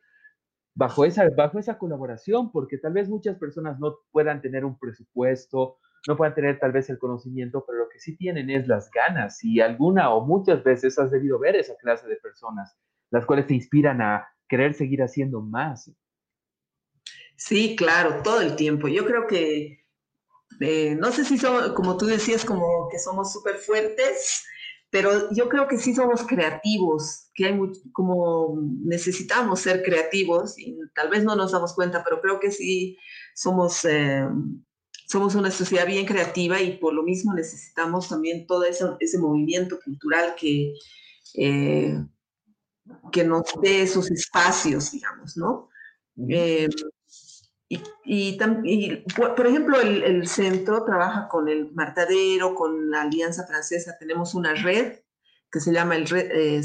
bajo 0.73 1.05
esa, 1.05 1.29
bajo 1.31 1.59
esa 1.59 1.79
colaboración, 1.79 2.53
porque 2.53 2.79
tal 2.79 2.93
vez 2.93 3.09
muchas 3.09 3.37
personas 3.39 3.81
no 3.81 3.97
puedan 4.12 4.41
tener 4.41 4.65
un 4.65 4.79
presupuesto, 4.79 5.79
no 6.07 6.17
puedan 6.17 6.35
tener 6.35 6.59
tal 6.59 6.73
vez 6.73 6.91
el 6.91 6.99
conocimiento, 6.99 7.65
pero 7.67 7.81
lo 7.81 7.89
que 7.89 7.99
sí 7.99 8.17
tienen 8.17 8.51
es 8.51 8.69
las 8.69 8.91
ganas 8.91 9.43
y 9.43 9.61
alguna 9.61 10.11
o 10.11 10.25
muchas 10.25 10.63
veces 10.63 10.99
has 10.99 11.11
debido 11.11 11.39
ver 11.39 11.57
esa 11.57 11.75
clase 11.77 12.07
de 12.07 12.17
personas, 12.17 12.77
las 13.11 13.25
cuales 13.25 13.47
te 13.47 13.55
inspiran 13.55 14.03
a 14.03 14.29
querer 14.49 14.75
seguir 14.75 15.03
haciendo 15.03 15.41
más. 15.41 15.91
Sí, 17.37 17.75
claro, 17.77 18.23
todo 18.23 18.41
el 18.41 18.55
tiempo. 18.57 18.89
Yo 18.89 19.07
creo 19.07 19.27
que, 19.27 19.85
eh, 20.61 20.95
no 20.95 21.11
sé 21.11 21.25
si 21.25 21.39
somos, 21.39 21.73
como 21.73 21.97
tú 21.97 22.07
decías, 22.07 22.45
como 22.45 22.89
que 22.91 22.99
somos 22.99 23.33
súper 23.33 23.57
fuertes, 23.57 24.45
pero 24.91 25.33
yo 25.33 25.49
creo 25.49 25.67
que 25.67 25.79
sí 25.79 25.95
somos 25.95 26.25
creativos, 26.25 27.31
que 27.35 27.47
hay 27.47 27.59
como 27.93 28.61
necesitamos 28.85 29.61
ser 29.61 29.83
creativos 29.83 30.57
y 30.57 30.79
tal 30.95 31.09
vez 31.09 31.25
no 31.25 31.35
nos 31.35 31.51
damos 31.51 31.75
cuenta, 31.75 32.05
pero 32.05 32.21
creo 32.21 32.39
que 32.39 32.53
sí 32.53 32.97
somos 33.35 33.85
eh, 33.87 34.25
somos 35.07 35.35
una 35.35 35.51
sociedad 35.51 35.87
bien 35.87 36.07
creativa 36.07 36.61
y 36.61 36.79
por 36.79 36.95
lo 36.95 37.03
mismo 37.03 37.35
necesitamos 37.35 38.09
también 38.09 38.47
todo 38.47 38.65
ese, 38.65 39.19
movimiento 39.19 39.79
cultural 39.85 40.35
que, 40.39 40.75
eh, 41.35 41.97
que 43.13 43.25
nos 43.25 43.45
dé 43.61 43.83
esos 43.83 44.11
espacios, 44.11 44.93
digamos, 44.93 45.37
¿no? 45.37 45.69
Eh, 46.29 46.69
y, 48.05 48.39
por 49.17 49.47
ejemplo, 49.47 49.81
el, 49.81 50.27
centro 50.29 50.85
trabaja 50.85 51.29
con 51.29 51.49
el 51.49 51.73
Martadero, 51.73 52.55
con 52.55 52.91
la 52.91 53.03
Alianza 53.03 53.47
Francesa, 53.47 53.97
tenemos 53.99 54.35
una 54.35 54.55
red 54.55 55.01
que 55.51 55.61
se 55.61 55.73
llama 55.73 55.97
el 55.97 56.07
red, 56.07 56.31
eh, 56.31 56.63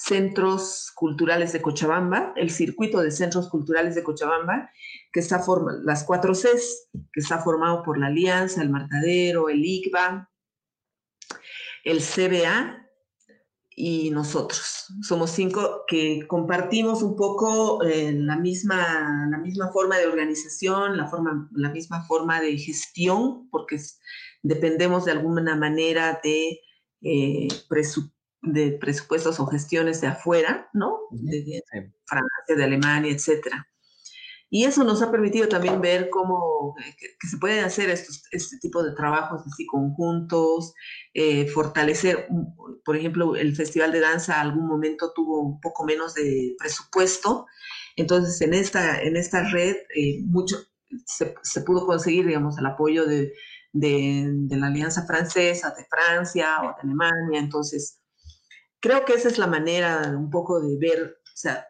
Centros 0.00 0.92
Culturales 0.94 1.52
de 1.52 1.60
Cochabamba, 1.60 2.32
el 2.34 2.48
circuito 2.50 3.00
de 3.00 3.10
Centros 3.10 3.50
Culturales 3.50 3.94
de 3.94 4.02
Cochabamba, 4.02 4.70
que 5.12 5.20
está 5.20 5.40
formado, 5.40 5.82
las 5.84 6.04
cuatro 6.04 6.32
Cs, 6.32 6.88
que 7.12 7.20
está 7.20 7.38
formado 7.40 7.82
por 7.82 7.98
la 7.98 8.06
Alianza, 8.06 8.62
el 8.62 8.70
Martadero, 8.70 9.50
el 9.50 9.62
ICBA, 9.62 10.30
el 11.84 12.00
CBA 12.00 12.88
y 13.76 14.10
nosotros. 14.10 14.86
Somos 15.02 15.32
cinco 15.32 15.84
que 15.86 16.26
compartimos 16.26 17.02
un 17.02 17.14
poco 17.14 17.84
eh, 17.84 18.10
la, 18.12 18.38
misma, 18.38 19.28
la 19.30 19.36
misma 19.36 19.70
forma 19.70 19.98
de 19.98 20.06
organización, 20.06 20.96
la, 20.96 21.08
forma, 21.08 21.50
la 21.52 21.68
misma 21.68 22.06
forma 22.06 22.40
de 22.40 22.56
gestión, 22.56 23.50
porque 23.50 23.76
dependemos 24.42 25.04
de 25.04 25.12
alguna 25.12 25.56
manera 25.56 26.18
de 26.24 26.58
eh, 27.02 27.48
presupuesto 27.68 28.19
de 28.42 28.72
presupuestos 28.72 29.38
o 29.40 29.46
gestiones 29.46 30.00
de 30.00 30.08
afuera, 30.08 30.70
¿no? 30.72 30.98
De, 31.10 31.62
Francia, 32.04 32.56
de 32.56 32.64
Alemania, 32.64 33.12
etcétera. 33.12 33.66
Y 34.52 34.64
eso 34.64 34.82
nos 34.82 35.00
ha 35.00 35.12
permitido 35.12 35.48
también 35.48 35.80
ver 35.80 36.10
cómo 36.10 36.74
eh, 36.84 36.96
que, 36.98 37.28
se 37.28 37.38
pueden 37.38 37.64
hacer 37.64 37.88
estos, 37.88 38.24
este 38.32 38.58
tipo 38.58 38.82
de 38.82 38.92
trabajos 38.96 39.42
así 39.46 39.64
conjuntos, 39.64 40.74
eh, 41.14 41.46
fortalecer, 41.46 42.26
por 42.84 42.96
ejemplo, 42.96 43.36
el 43.36 43.54
Festival 43.54 43.92
de 43.92 44.00
Danza 44.00 44.40
algún 44.40 44.66
momento 44.66 45.12
tuvo 45.14 45.40
un 45.40 45.60
poco 45.60 45.84
menos 45.84 46.14
de 46.14 46.56
presupuesto, 46.58 47.46
entonces 47.94 48.40
en 48.40 48.54
esta, 48.54 49.00
en 49.00 49.16
esta 49.16 49.48
red 49.50 49.76
eh, 49.94 50.20
mucho, 50.24 50.56
se, 51.06 51.34
se, 51.42 51.60
pudo 51.60 51.86
conseguir, 51.86 52.26
digamos, 52.26 52.58
el 52.58 52.66
apoyo 52.66 53.06
de, 53.06 53.32
de, 53.72 54.26
de 54.32 54.56
la 54.56 54.66
Alianza 54.66 55.06
Francesa, 55.06 55.72
de 55.76 55.86
Francia 55.88 56.56
o 56.62 56.74
de 56.74 56.82
Alemania, 56.82 57.38
entonces 57.38 57.99
creo 58.80 59.04
que 59.04 59.12
esa 59.12 59.28
es 59.28 59.38
la 59.38 59.46
manera 59.46 60.14
un 60.16 60.30
poco 60.30 60.60
de 60.60 60.76
ver 60.78 61.16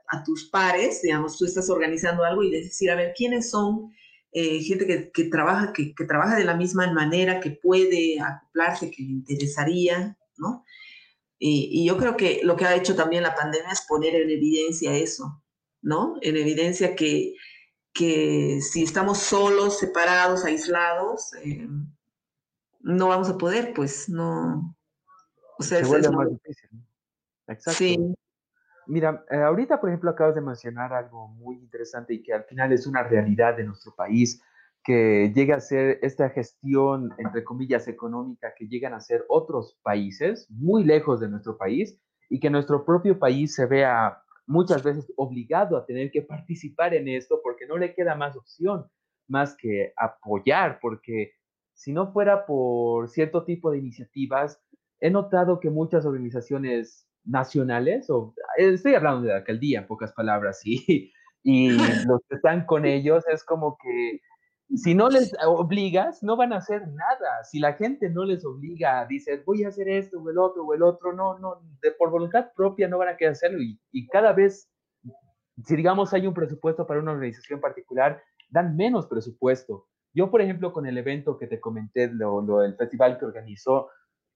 a 0.08 0.24
tus 0.24 0.48
pares, 0.50 1.02
digamos, 1.02 1.38
tú 1.38 1.44
estás 1.44 1.70
organizando 1.70 2.24
algo 2.24 2.42
y 2.42 2.50
decir, 2.50 2.90
a 2.90 2.96
ver, 2.96 3.12
¿quiénes 3.16 3.50
son 3.50 3.92
eh, 4.32 4.60
gente 4.60 5.10
que, 5.12 5.24
trabaja, 5.24 5.72
que, 5.72 5.92
trabaja 6.06 6.36
de 6.36 6.44
la 6.44 6.54
misma 6.54 6.90
manera, 6.92 7.40
que 7.40 7.50
puede 7.50 8.20
acoplarse, 8.20 8.90
que 8.90 9.02
le 9.02 9.10
interesaría, 9.10 10.16
¿no? 10.38 10.64
Y, 11.38 11.86
yo 11.86 11.96
creo 11.96 12.16
que 12.16 12.40
lo 12.44 12.56
que 12.56 12.64
ha 12.64 12.76
hecho 12.76 12.94
también 12.94 13.22
la 13.22 13.34
pandemia 13.34 13.72
es 13.72 13.82
poner 13.88 14.14
en 14.14 14.30
evidencia 14.30 14.94
eso, 14.96 15.42
¿no? 15.82 16.16
En 16.22 16.36
evidencia 16.36 16.94
que, 16.94 17.34
que 17.92 18.60
si 18.60 18.82
estamos 18.82 19.18
solos, 19.18 19.78
separados, 19.78 20.44
aislados, 20.44 21.32
eh, 21.42 21.68
no 22.80 23.08
vamos 23.08 23.30
a 23.30 23.38
poder, 23.38 23.72
pues 23.74 24.08
no. 24.08 24.76
O 25.58 25.62
sea, 25.62 25.84
Se 25.84 26.10
más 26.10 26.30
difícil. 26.30 26.70
Exacto. 27.50 27.78
Sí. 27.78 28.14
Mira, 28.86 29.24
eh, 29.30 29.36
ahorita, 29.36 29.80
por 29.80 29.90
ejemplo, 29.90 30.10
acabas 30.10 30.34
de 30.34 30.40
mencionar 30.40 30.92
algo 30.92 31.28
muy 31.28 31.56
interesante 31.56 32.14
y 32.14 32.22
que 32.22 32.32
al 32.32 32.44
final 32.44 32.72
es 32.72 32.86
una 32.86 33.02
realidad 33.02 33.56
de 33.56 33.64
nuestro 33.64 33.94
país, 33.94 34.42
que 34.82 35.30
llega 35.34 35.56
a 35.56 35.60
ser 35.60 35.98
esta 36.02 36.30
gestión, 36.30 37.10
entre 37.18 37.44
comillas, 37.44 37.86
económica 37.86 38.54
que 38.56 38.66
llegan 38.66 38.94
a 38.94 39.00
ser 39.00 39.24
otros 39.28 39.78
países 39.82 40.46
muy 40.50 40.84
lejos 40.84 41.20
de 41.20 41.28
nuestro 41.28 41.58
país 41.58 42.00
y 42.30 42.40
que 42.40 42.48
nuestro 42.48 42.84
propio 42.86 43.18
país 43.18 43.54
se 43.54 43.66
vea 43.66 44.22
muchas 44.46 44.82
veces 44.82 45.12
obligado 45.16 45.76
a 45.76 45.84
tener 45.84 46.10
que 46.10 46.22
participar 46.22 46.94
en 46.94 47.08
esto 47.08 47.40
porque 47.42 47.66
no 47.66 47.76
le 47.76 47.94
queda 47.94 48.14
más 48.14 48.36
opción 48.36 48.86
más 49.30 49.56
que 49.56 49.92
apoyar, 49.96 50.78
porque 50.82 51.32
si 51.72 51.92
no 51.92 52.12
fuera 52.12 52.44
por 52.44 53.08
cierto 53.08 53.44
tipo 53.44 53.70
de 53.70 53.78
iniciativas, 53.78 54.60
he 54.98 55.08
notado 55.08 55.60
que 55.60 55.70
muchas 55.70 56.04
organizaciones 56.04 57.06
nacionales, 57.24 58.08
o 58.10 58.34
estoy 58.56 58.94
hablando 58.94 59.22
de 59.22 59.28
la 59.28 59.38
alcaldía 59.38 59.80
en 59.80 59.86
pocas 59.86 60.12
palabras, 60.12 60.60
y, 60.64 61.12
y 61.42 61.68
los 62.08 62.20
que 62.28 62.36
están 62.36 62.66
con 62.66 62.84
ellos 62.84 63.24
es 63.28 63.44
como 63.44 63.76
que 63.82 64.20
si 64.76 64.94
no 64.94 65.08
les 65.08 65.32
obligas, 65.44 66.22
no 66.22 66.36
van 66.36 66.52
a 66.52 66.58
hacer 66.58 66.86
nada. 66.88 67.44
Si 67.44 67.58
la 67.58 67.72
gente 67.72 68.08
no 68.08 68.24
les 68.24 68.44
obliga, 68.44 69.04
dice, 69.06 69.42
voy 69.44 69.64
a 69.64 69.68
hacer 69.68 69.88
esto 69.88 70.20
o 70.20 70.30
el 70.30 70.38
otro 70.38 70.64
o 70.64 70.74
el 70.74 70.82
otro, 70.82 71.12
no, 71.12 71.38
no, 71.38 71.60
de, 71.82 71.90
por 71.92 72.10
voluntad 72.10 72.52
propia 72.54 72.86
no 72.86 72.98
van 72.98 73.08
a 73.08 73.16
querer 73.16 73.32
hacerlo. 73.32 73.60
Y, 73.60 73.80
y 73.90 74.06
cada 74.06 74.32
vez, 74.32 74.70
si 75.64 75.76
digamos 75.76 76.14
hay 76.14 76.26
un 76.26 76.34
presupuesto 76.34 76.86
para 76.86 77.00
una 77.00 77.12
organización 77.12 77.60
particular, 77.60 78.22
dan 78.48 78.76
menos 78.76 79.06
presupuesto. 79.06 79.88
Yo, 80.14 80.30
por 80.30 80.40
ejemplo, 80.40 80.72
con 80.72 80.86
el 80.86 80.98
evento 80.98 81.36
que 81.36 81.46
te 81.46 81.60
comenté, 81.60 82.08
lo, 82.08 82.40
lo, 82.40 82.62
el 82.62 82.76
festival 82.76 83.18
que 83.18 83.24
organizó, 83.24 83.88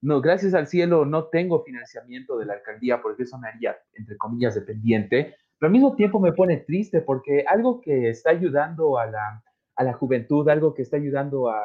no, 0.04 0.20
gracias 0.20 0.52
al 0.52 0.66
cielo 0.66 1.06
no 1.06 1.28
tengo 1.28 1.64
financiamiento 1.64 2.36
de 2.36 2.44
la 2.44 2.54
alcaldía 2.54 3.00
porque 3.00 3.22
eso 3.22 3.38
me 3.38 3.48
haría, 3.48 3.76
entre 3.94 4.18
comillas, 4.18 4.54
dependiente, 4.54 5.34
pero 5.58 5.68
al 5.68 5.72
mismo 5.72 5.96
tiempo 5.96 6.20
me 6.20 6.32
pone 6.32 6.58
triste 6.58 7.00
porque 7.00 7.44
algo 7.48 7.80
que 7.80 8.10
está 8.10 8.30
ayudando 8.30 8.98
a 8.98 9.06
la, 9.06 9.42
a 9.76 9.84
la 9.84 9.94
juventud, 9.94 10.46
algo 10.50 10.74
que 10.74 10.82
está 10.82 10.98
ayudando 10.98 11.48
a, 11.48 11.58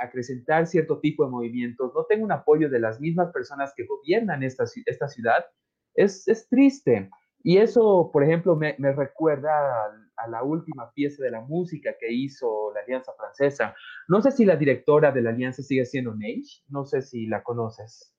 acrecentar 0.00 0.66
cierto 0.66 1.00
tipo 1.00 1.24
de 1.24 1.30
movimientos, 1.30 1.92
no 1.94 2.04
tengo 2.04 2.24
un 2.24 2.32
apoyo 2.32 2.68
de 2.68 2.78
las 2.78 3.00
mismas 3.00 3.32
personas 3.32 3.72
que 3.74 3.86
gobiernan 3.86 4.42
esta, 4.42 4.64
esta 4.84 5.08
ciudad, 5.08 5.46
es, 5.94 6.28
es 6.28 6.46
triste. 6.48 7.08
Y 7.42 7.56
eso, 7.56 8.10
por 8.12 8.22
ejemplo, 8.22 8.54
me, 8.54 8.74
recuerda 8.92 9.50
a, 9.50 10.07
a, 10.18 10.28
la 10.28 10.42
última 10.42 10.90
fiesta 10.92 11.24
de 11.24 11.30
la 11.30 11.40
música 11.40 11.94
que 11.98 12.12
hizo 12.12 12.72
la 12.74 12.80
Alianza 12.80 13.12
Francesa. 13.16 13.74
No 14.08 14.20
sé 14.22 14.30
si 14.30 14.44
la 14.44 14.56
directora 14.56 15.12
de 15.12 15.22
la 15.22 15.30
Alianza 15.30 15.62
sigue 15.62 15.84
siendo 15.84 16.14
Neige, 16.14 16.62
no 16.68 16.84
sé 16.84 17.02
si 17.02 17.26
la 17.26 17.42
conoces. 17.42 18.12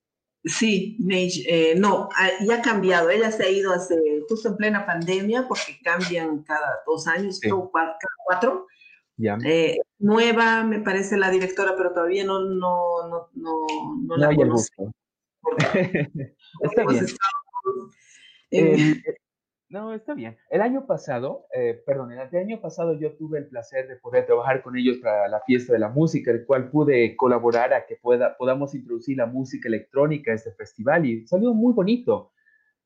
Sí, 0.43 0.97
Neige, 0.99 1.43
eh, 1.47 1.75
no, 1.75 2.09
ya 2.45 2.55
ha 2.55 2.61
cambiado. 2.61 3.09
Ella 3.09 3.31
se 3.31 3.43
ha 3.43 3.49
ido 3.49 3.73
hace 3.73 3.95
justo 4.27 4.49
en 4.49 4.57
plena 4.57 4.85
pandemia 4.85 5.47
porque 5.47 5.79
cambian 5.83 6.43
cada 6.43 6.79
dos 6.85 7.07
años, 7.07 7.39
cada 7.39 7.97
cuatro. 8.25 8.67
Eh, 9.43 9.77
nueva, 9.97 10.63
me 10.63 10.79
parece 10.79 11.17
la 11.17 11.29
directora, 11.29 11.75
pero 11.75 11.91
todavía 11.91 12.23
no, 12.23 12.39
no, 12.39 13.07
no, 13.09 13.29
no, 13.33 13.67
no 14.01 14.17
la 14.17 14.33
conozco. 14.33 14.91
Está 16.61 16.85
bien. 16.87 17.05
Eh, 18.51 19.03
no, 19.69 19.93
está 19.93 20.15
bien. 20.15 20.35
El 20.49 20.61
año 20.61 20.87
pasado, 20.87 21.45
eh, 21.53 21.81
perdón, 21.85 22.11
el 22.11 22.19
año 22.19 22.59
pasado 22.59 22.93
yo 22.99 23.15
tuve 23.15 23.37
el 23.39 23.47
placer 23.47 23.87
de 23.87 23.97
poder 23.97 24.25
trabajar 24.25 24.63
con 24.63 24.75
ellos 24.75 24.97
para 24.97 25.27
la 25.27 25.41
fiesta 25.41 25.73
de 25.73 25.79
la 25.79 25.89
música, 25.89 26.31
el 26.31 26.45
cual 26.45 26.71
pude 26.71 27.15
colaborar 27.15 27.73
a 27.73 27.85
que 27.85 27.95
pueda, 27.95 28.35
podamos 28.35 28.73
introducir 28.73 29.17
la 29.17 29.27
música 29.27 29.67
electrónica 29.67 30.31
a 30.31 30.35
este 30.35 30.51
festival 30.53 31.05
y 31.05 31.27
salió 31.27 31.53
muy 31.53 31.73
bonito. 31.73 32.31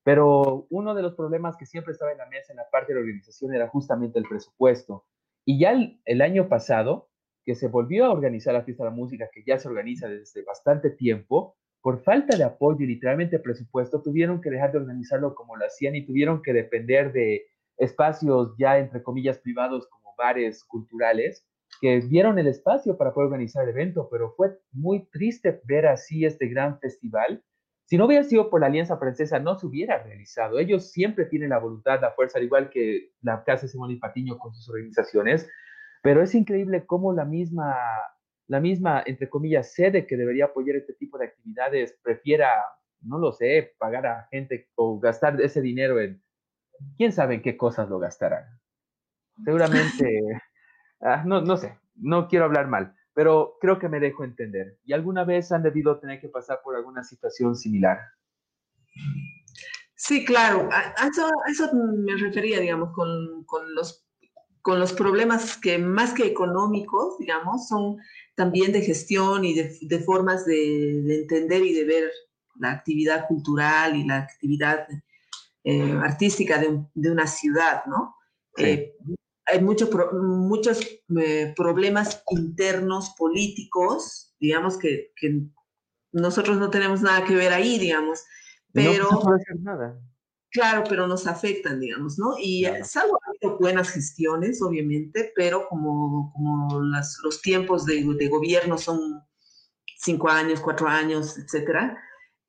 Pero 0.03 0.67
uno 0.69 0.93
de 0.93 1.01
los 1.01 1.15
problemas 1.15 1.55
que 1.55 1.65
siempre 1.65 1.93
estaba 1.93 2.11
en 2.11 2.17
la 2.17 2.25
mesa 2.25 2.51
en 2.51 2.57
la 2.57 2.69
parte 2.69 2.91
de 2.91 2.99
la 2.99 3.05
organización 3.05 3.53
era 3.53 3.69
justamente 3.69 4.19
el 4.19 4.25
presupuesto. 4.27 5.05
Y 5.45 5.59
ya 5.59 5.71
el, 5.71 6.01
el 6.03 6.21
año 6.21 6.49
pasado, 6.49 7.09
que 7.45 7.55
se 7.55 7.69
volvió 7.69 8.05
a 8.05 8.11
organizar 8.11 8.53
la 8.53 8.63
fiesta 8.63 8.83
de 8.83 8.89
la 8.89 8.95
música, 8.95 9.29
que 9.31 9.43
ya 9.45 9.57
se 9.57 9.69
organiza 9.69 10.09
desde 10.09 10.43
bastante 10.43 10.89
tiempo, 10.89 11.55
por 11.83 12.01
falta 12.01 12.37
de 12.37 12.45
apoyo 12.45 12.85
y 12.85 12.87
literalmente 12.87 13.39
presupuesto, 13.39 14.01
tuvieron 14.01 14.39
que 14.39 14.49
dejar 14.49 14.71
de 14.71 14.77
organizarlo 14.77 15.35
como 15.35 15.57
lo 15.57 15.65
hacían 15.65 15.97
y 15.97 16.05
tuvieron 16.05 16.41
que 16.41 16.53
depender 16.53 17.11
de 17.11 17.45
espacios 17.77 18.55
ya, 18.57 18.79
entre 18.79 19.03
comillas, 19.03 19.37
privados 19.39 19.85
como 19.89 20.15
bares 20.17 20.63
culturales, 20.63 21.45
que 21.81 21.99
dieron 21.99 22.39
el 22.39 22.47
espacio 22.47 22.97
para 22.97 23.13
poder 23.13 23.25
organizar 23.25 23.65
el 23.65 23.71
evento, 23.71 24.07
pero 24.09 24.31
fue 24.37 24.57
muy 24.71 25.09
triste 25.11 25.59
ver 25.65 25.85
así 25.87 26.23
este 26.23 26.47
gran 26.47 26.79
festival. 26.79 27.43
Si 27.83 27.97
no 27.97 28.05
hubiera 28.05 28.23
sido 28.23 28.49
por 28.49 28.61
la 28.61 28.67
Alianza 28.67 28.97
Francesa, 28.97 29.39
no 29.39 29.59
se 29.59 29.67
hubiera 29.67 30.01
realizado. 30.01 30.59
Ellos 30.59 30.89
siempre 30.89 31.25
tienen 31.25 31.49
la 31.49 31.59
voluntad, 31.59 31.99
la 31.99 32.11
fuerza, 32.11 32.37
al 32.37 32.45
igual 32.45 32.69
que 32.69 33.11
la 33.21 33.43
Casa 33.43 33.67
Simón 33.67 33.91
y 33.91 33.97
Patiño 33.97 34.37
con 34.37 34.53
sus 34.53 34.69
organizaciones, 34.69 35.49
pero 36.01 36.23
es 36.23 36.33
increíble 36.33 36.85
cómo 36.85 37.11
la 37.11 37.25
misma 37.25 37.75
la 38.47 38.59
misma, 38.59 39.03
entre 39.05 39.29
comillas, 39.29 39.73
sede 39.73 40.05
que 40.05 40.17
debería 40.17 40.45
apoyar 40.45 40.75
este 40.75 40.93
tipo 40.93 41.17
de 41.17 41.25
actividades 41.25 41.97
prefiera, 42.03 42.49
no 43.01 43.17
lo 43.17 43.31
sé, 43.31 43.75
pagar 43.77 44.05
a 44.05 44.27
gente 44.31 44.69
o 44.75 44.99
gastar 44.99 45.39
ese 45.41 45.61
dinero 45.61 45.99
en, 45.99 46.21
quién 46.97 47.11
sabe 47.11 47.35
en 47.35 47.41
qué 47.41 47.57
cosas 47.57 47.89
lo 47.89 47.99
gastarán. 47.99 48.45
Seguramente, 49.43 50.19
ah, 51.01 51.23
no, 51.25 51.41
no 51.41 51.57
sé, 51.57 51.77
no 51.95 52.27
quiero 52.27 52.45
hablar 52.45 52.67
mal, 52.67 52.95
pero 53.13 53.57
creo 53.61 53.79
que 53.79 53.89
me 53.89 53.99
dejo 53.99 54.23
entender. 54.23 54.77
¿Y 54.83 54.93
alguna 54.93 55.23
vez 55.23 55.51
han 55.51 55.63
debido 55.63 55.99
tener 55.99 56.19
que 56.19 56.29
pasar 56.29 56.59
por 56.63 56.75
alguna 56.75 57.03
situación 57.03 57.55
similar? 57.55 57.99
Sí, 59.95 60.25
claro, 60.25 60.67
a 60.71 61.07
eso, 61.07 61.29
eso 61.49 61.69
me 61.73 62.15
refería, 62.17 62.59
digamos, 62.59 62.91
con, 62.93 63.45
con, 63.45 63.73
los, 63.73 64.05
con 64.61 64.79
los 64.79 64.91
problemas 64.91 65.57
que 65.57 65.77
más 65.77 66.13
que 66.13 66.25
económicos, 66.25 67.17
digamos, 67.19 67.67
son 67.69 67.97
también 68.35 68.71
de 68.71 68.81
gestión 68.81 69.45
y 69.45 69.53
de, 69.53 69.99
formas 69.99 70.45
de, 70.45 71.21
entender 71.21 71.63
y 71.63 71.73
de 71.73 71.85
ver 71.85 72.11
la 72.59 72.71
actividad 72.71 73.27
cultural 73.27 73.95
y 73.95 74.05
la 74.05 74.17
actividad 74.17 74.87
eh, 75.63 75.99
artística 76.01 76.59
de, 76.59 77.11
una 77.11 77.27
ciudad, 77.27 77.85
¿no? 77.85 78.15
Eh, 78.57 78.95
hay 79.45 79.61
muchos 79.61 79.89
eh, 81.19 81.53
problemas 81.55 82.23
internos 82.29 83.13
políticos, 83.17 84.33
digamos, 84.39 84.77
que, 84.77 85.11
nosotros 86.11 86.59
no 86.59 86.69
tenemos 86.69 87.01
nada 87.01 87.25
que 87.25 87.33
ver 87.33 87.51
ahí, 87.51 87.79
digamos, 87.79 88.23
pero... 88.71 89.09
No, 89.09 89.19
puede 89.19 89.37
hacer 89.41 89.59
nada. 89.61 89.99
Claro, 90.53 90.83
pero 90.87 91.07
nos 91.07 91.25
afectan, 91.25 91.79
digamos, 91.79 92.19
¿no? 92.19 92.35
Y 92.39 92.67
salvo 92.83 93.19
buenas 93.59 93.89
gestiones, 93.89 94.61
obviamente, 94.61 95.33
pero 95.35 95.67
como, 95.67 96.31
como 96.31 96.79
los 96.79 97.41
tiempos 97.41 97.87
de, 97.87 98.03
gobierno 98.29 98.77
son 98.77 99.23
cinco 99.97 100.29
años, 100.29 100.59
cuatro 100.59 100.87
años, 100.87 101.39
etcétera, 101.39 101.97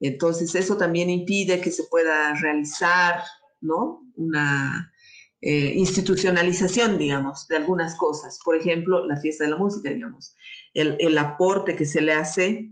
entonces 0.01 0.55
eso 0.55 0.77
también 0.77 1.09
impide 1.09 1.63
que 1.63 1.71
se 1.71 1.85
pueda 1.85 2.35
realizar, 2.35 3.23
¿no? 3.63 4.03
Una 4.17 4.93
eh, 5.41 5.73
institucionalización, 5.75 6.99
digamos, 6.99 7.49
de 7.49 7.57
algunas 7.57 7.97
cosas. 7.97 8.39
Por 8.45 8.55
ejemplo, 8.55 9.07
la 9.07 9.17
fiesta 9.17 9.45
de 9.45 9.51
la 9.51 9.57
música, 9.57 9.89
digamos, 9.89 10.37
el, 10.75 10.99
el 11.01 11.17
aporte 11.17 11.75
que 11.75 11.87
se 11.87 12.03
le 12.03 12.13
hace 12.13 12.71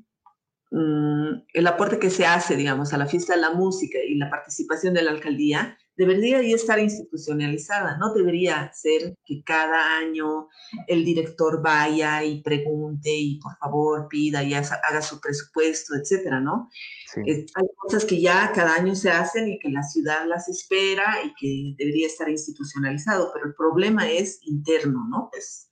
Mm, 0.75 1.45
el 1.53 1.67
aporte 1.67 1.99
que 1.99 2.09
se 2.09 2.25
hace, 2.25 2.57
digamos, 2.57 2.95
a 2.95 2.97
la 2.97 3.07
fiesta 3.07 3.35
de 3.35 3.43
la 3.43 3.53
música 3.53 3.99
y 3.99 4.15
la 4.15 4.31
participación 4.31 4.95
de 4.95 5.03
la 5.03 5.11
alcaldía 5.11 5.77
debería 5.95 6.41
estar 6.41 6.79
institucionalizada, 6.79 7.99
no 7.99 8.15
debería 8.15 8.73
ser 8.73 9.15
que 9.27 9.43
cada 9.45 9.99
año 9.99 10.49
el 10.87 11.05
director 11.05 11.63
vaya 11.63 12.25
y 12.25 12.41
pregunte 12.41 13.11
y 13.15 13.39
por 13.39 13.55
favor 13.59 14.09
pida 14.09 14.43
y 14.43 14.55
haga 14.55 15.03
su 15.03 15.21
presupuesto, 15.21 15.95
etcétera, 15.95 16.41
¿no? 16.41 16.71
hay 17.15 17.47
cosas 17.77 18.07
que 18.07 18.19
ya 18.23 18.51
cada 18.55 18.75
año 18.75 18.95
se 18.95 19.11
hacen 19.11 19.47
y 19.49 19.59
que 19.59 19.69
la 19.69 19.83
ciudad 19.83 20.27
las 20.27 20.49
espera 20.49 21.19
y 21.23 21.35
que 21.35 21.75
debería 21.77 22.07
estar 22.07 22.31
institucionalizado, 22.31 23.31
pero 23.35 23.45
el 23.45 23.55
problema 23.55 24.11
es 24.11 24.41
interno, 24.45 25.07
¿no? 25.11 25.29
Es, 25.37 25.72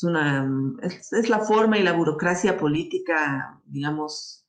es, 0.00 0.04
una, 0.04 0.78
es, 0.82 1.28
la 1.28 1.40
forma 1.40 1.78
y 1.78 1.82
la 1.82 1.92
burocracia 1.92 2.56
política, 2.56 3.60
digamos, 3.66 4.46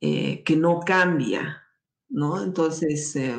eh, 0.00 0.42
que 0.42 0.56
no 0.56 0.80
cambia, 0.80 1.62
¿no? 2.08 2.42
Entonces... 2.42 3.14
Eh, 3.16 3.36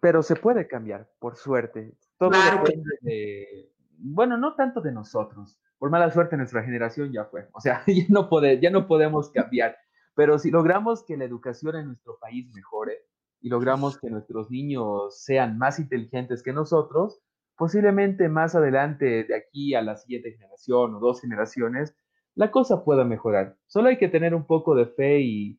pero 0.00 0.22
se 0.22 0.34
puede 0.34 0.66
cambiar, 0.66 1.08
por 1.20 1.36
suerte. 1.36 1.96
Todo 2.18 2.30
depende 2.30 2.90
de, 3.02 3.72
bueno, 3.98 4.36
no 4.36 4.54
tanto 4.54 4.80
de 4.80 4.90
nosotros. 4.92 5.58
Por 5.78 5.90
mala 5.90 6.10
suerte 6.10 6.36
nuestra 6.36 6.64
generación 6.64 7.12
ya 7.12 7.24
fue. 7.26 7.48
O 7.52 7.60
sea, 7.60 7.84
ya 7.86 8.04
no, 8.08 8.28
ya 8.60 8.70
no 8.70 8.86
podemos 8.88 9.30
cambiar. 9.30 9.76
Pero 10.14 10.38
si 10.38 10.50
logramos 10.50 11.04
que 11.04 11.16
la 11.16 11.24
educación 11.24 11.76
en 11.76 11.86
nuestro 11.86 12.18
país 12.18 12.52
mejore 12.52 13.06
y 13.40 13.48
logramos 13.48 13.98
que 13.98 14.10
nuestros 14.10 14.50
niños 14.50 15.22
sean 15.22 15.56
más 15.56 15.78
inteligentes 15.78 16.42
que 16.42 16.52
nosotros, 16.52 17.20
posiblemente 17.56 18.28
más 18.28 18.54
adelante, 18.54 19.24
de 19.24 19.34
aquí 19.34 19.74
a 19.74 19.82
la 19.82 19.96
siguiente 19.96 20.32
generación 20.32 20.94
o 20.94 21.00
dos 21.00 21.20
generaciones, 21.20 21.94
la 22.34 22.50
cosa 22.50 22.84
pueda 22.84 23.04
mejorar. 23.04 23.56
Solo 23.66 23.88
hay 23.88 23.98
que 23.98 24.08
tener 24.08 24.34
un 24.34 24.46
poco 24.46 24.74
de 24.74 24.86
fe 24.86 25.20
y, 25.20 25.58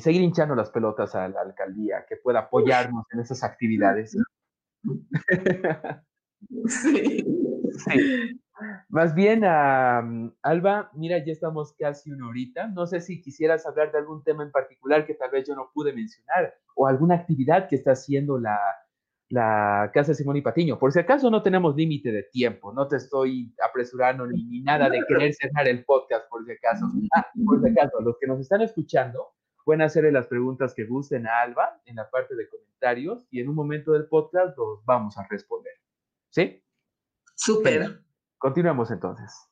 seguir 0.00 0.22
hinchando 0.22 0.54
las 0.54 0.70
pelotas 0.70 1.14
a 1.14 1.28
la 1.28 1.40
alcaldía, 1.40 2.04
que 2.08 2.16
pueda 2.16 2.40
apoyarnos 2.40 3.04
en 3.12 3.20
esas 3.20 3.42
actividades. 3.44 4.16
Sí. 6.66 7.24
Más 8.88 9.14
bien, 9.14 9.44
Alba, 9.44 10.90
mira, 10.94 11.24
ya 11.24 11.32
estamos 11.32 11.74
casi 11.78 12.10
una 12.10 12.28
horita. 12.28 12.66
No 12.68 12.86
sé 12.86 13.00
si 13.00 13.20
quisieras 13.20 13.66
hablar 13.66 13.92
de 13.92 13.98
algún 13.98 14.22
tema 14.22 14.42
en 14.42 14.50
particular 14.50 15.06
que 15.06 15.14
tal 15.14 15.30
vez 15.30 15.46
yo 15.46 15.54
no 15.54 15.70
pude 15.72 15.92
mencionar 15.92 16.54
o 16.74 16.86
alguna 16.86 17.14
actividad 17.14 17.68
que 17.68 17.76
está 17.76 17.92
haciendo 17.92 18.38
la, 18.38 18.58
la 19.32 19.90
casa 19.94 20.12
de 20.12 20.16
Simón 20.16 20.36
y 20.36 20.42
Patiño. 20.42 20.78
Por 20.78 20.92
si 20.92 20.98
acaso 20.98 21.30
no 21.30 21.42
tenemos 21.42 21.74
límite 21.74 22.12
de 22.12 22.24
tiempo, 22.24 22.70
no 22.70 22.86
te 22.86 22.96
estoy 22.96 23.54
apresurando 23.66 24.26
ni, 24.26 24.60
nada 24.60 24.90
de 24.90 25.02
querer 25.08 25.32
cerrar 25.32 25.66
el 25.68 25.86
podcast, 25.86 26.28
por 26.28 26.44
si 26.44 26.52
acaso. 26.52 26.84
Ah, 27.16 27.26
por 27.46 27.62
si 27.62 27.70
acaso, 27.70 28.02
los 28.02 28.18
que 28.20 28.26
nos 28.26 28.40
están 28.40 28.60
escuchando 28.60 29.28
pueden 29.64 29.80
hacerle 29.80 30.12
las 30.12 30.26
preguntas 30.26 30.74
que 30.74 30.84
gusten 30.84 31.26
a 31.26 31.40
Alba 31.40 31.80
en 31.86 31.96
la 31.96 32.10
parte 32.10 32.36
de 32.36 32.46
comentarios 32.46 33.26
y 33.30 33.40
en 33.40 33.48
un 33.48 33.54
momento 33.54 33.92
del 33.92 34.06
podcast 34.06 34.54
los 34.58 34.84
vamos 34.84 35.16
a 35.16 35.26
responder. 35.30 35.72
¿Sí? 36.28 36.62
Súper. 37.34 38.02
Continuamos 38.36 38.90
entonces. 38.90 39.51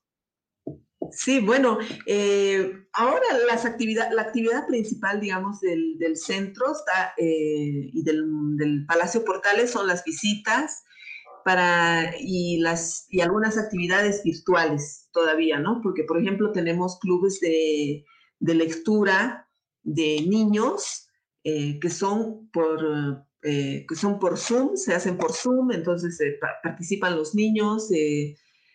Sí, 1.12 1.40
bueno, 1.40 1.78
eh, 2.06 2.72
ahora 2.92 3.24
las 3.46 3.64
actividad, 3.64 4.10
la 4.12 4.22
actividad 4.22 4.66
principal, 4.66 5.20
digamos, 5.20 5.60
del, 5.60 6.16
centro 6.16 6.72
está, 6.72 7.12
eh, 7.16 7.90
y 7.92 8.02
del, 8.02 8.84
Palacio 8.86 9.24
Portales 9.24 9.70
son 9.70 9.86
las 9.86 10.04
visitas 10.04 10.84
para, 11.44 12.12
y, 12.18 12.58
las, 12.58 13.06
y 13.08 13.20
algunas 13.20 13.58
actividades 13.58 14.22
virtuales 14.22 15.08
todavía, 15.12 15.58
¿no? 15.58 15.80
Porque, 15.82 16.04
por 16.04 16.20
ejemplo, 16.20 16.52
tenemos 16.52 16.98
clubes 16.98 17.40
de, 17.40 18.04
lectura 18.40 19.48
de 19.82 20.24
niños 20.28 21.08
eh, 21.44 21.78
que 21.80 21.90
son 21.90 22.48
por... 22.52 23.26
que 23.42 23.94
son 23.94 24.18
por 24.18 24.36
Zoom, 24.36 24.76
se 24.76 24.94
hacen 24.94 25.16
por 25.16 25.32
Zoom, 25.32 25.72
entonces 25.72 26.18
participan 26.62 27.16
los 27.16 27.34
niños, 27.34 27.88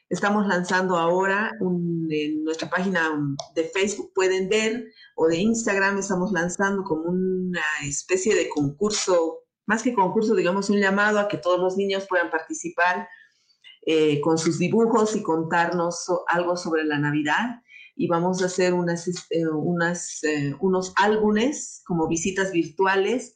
Estamos 0.09 0.45
lanzando 0.47 0.97
ahora 0.97 1.51
en 1.59 2.43
nuestra 2.43 2.69
página 2.69 3.11
de 3.55 3.63
Facebook, 3.63 4.11
pueden 4.13 4.49
ver, 4.49 4.85
o 5.15 5.27
de 5.27 5.37
Instagram, 5.37 5.97
estamos 5.97 6.31
lanzando 6.31 6.83
como 6.83 7.09
una 7.09 7.63
especie 7.83 8.35
de 8.35 8.47
concurso 8.49 9.45
más 9.65 9.83
que 9.83 9.93
concurso, 9.93 10.35
digamos, 10.35 10.69
un 10.69 10.79
llamado 10.79 11.19
a 11.19 11.27
que 11.27 11.37
todos 11.37 11.59
los 11.59 11.75
niños 11.77 12.05
puedan 12.07 12.29
participar 12.29 13.07
eh, 13.85 14.21
con 14.21 14.37
sus 14.37 14.59
dibujos 14.59 15.15
y 15.15 15.23
contarnos 15.23 16.05
algo 16.27 16.55
sobre 16.57 16.83
la 16.83 16.99
Navidad. 16.99 17.61
Y 17.95 18.07
vamos 18.07 18.41
a 18.41 18.47
hacer 18.47 18.73
unas, 18.73 19.07
este, 19.07 19.39
eh, 19.39 20.53
unos 20.59 20.93
álbumes 20.97 21.81
como 21.85 22.07
visitas 22.07 22.51
virtuales 22.51 23.33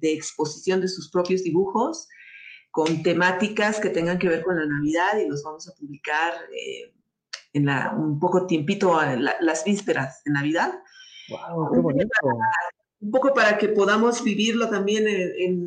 de 0.00 0.12
exposición 0.12 0.80
de 0.80 0.88
sus 0.88 1.10
propios 1.10 1.42
dibujos 1.42 2.08
con 2.72 3.04
temáticas 3.04 3.78
que 3.78 3.90
tengan 3.90 4.18
que 4.18 4.28
ver 4.28 4.42
con 4.42 4.58
la 4.58 4.66
Navidad 4.66 5.18
y 5.18 5.28
los 5.28 5.44
vamos 5.44 5.68
a 5.68 5.74
publicar 5.74 6.32
eh, 6.50 6.92
en 7.52 7.66
la, 7.66 7.94
un 7.96 8.18
poco 8.18 8.46
tiempito, 8.46 8.98
las 9.40 9.64
vísperas 9.64 10.22
de 10.24 10.32
Navidad. 10.32 10.72
¡Wow! 11.28 11.70
¡Qué 11.72 11.78
bonito! 11.78 12.10
un 13.02 13.10
poco 13.10 13.34
para 13.34 13.58
que 13.58 13.68
podamos 13.68 14.22
vivirlo 14.22 14.70
también 14.70 15.04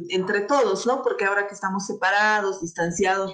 entre 0.09 0.41
todos, 0.41 0.87
¿no? 0.87 1.03
Porque 1.03 1.25
ahora 1.25 1.47
que 1.47 1.53
estamos 1.53 1.85
separados, 1.85 2.61
distanciados, 2.61 3.33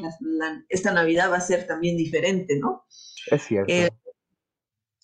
esta 0.70 0.92
Navidad 0.92 1.32
va 1.32 1.38
a 1.38 1.42
ser 1.42 1.68
también 1.68 1.98
diferente, 1.98 2.58
¿no? 2.58 2.84
Es 3.28 3.44
cierto. 3.44 3.72
Eh, 3.72 3.90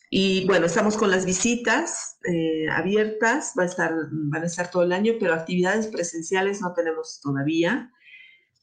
y 0.09 0.47
bueno, 0.47 0.65
estamos 0.65 0.97
con 0.97 1.11
las 1.11 1.26
visitas 1.26 2.18
eh, 2.24 2.68
abiertas, 2.72 3.53
va 3.57 3.63
a 3.63 3.65
estar, 3.68 3.93
van 4.11 4.41
a 4.41 4.47
estar 4.47 4.72
todo 4.72 4.82
el 4.82 4.91
año, 4.91 5.13
pero 5.20 5.36
actividades 5.36 5.88
presenciales 5.88 6.59
no 6.61 6.74
tenemos 6.74 7.20
todavía, 7.22 7.91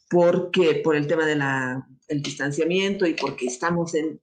porque 0.09 0.81
por 0.85 0.97
el 0.97 1.07
tema 1.07 1.27
del 1.27 2.23
distanciamiento 2.23 3.07
y 3.07 3.15
porque 3.15 3.47
estamos 3.47 3.95
en, 3.95 4.21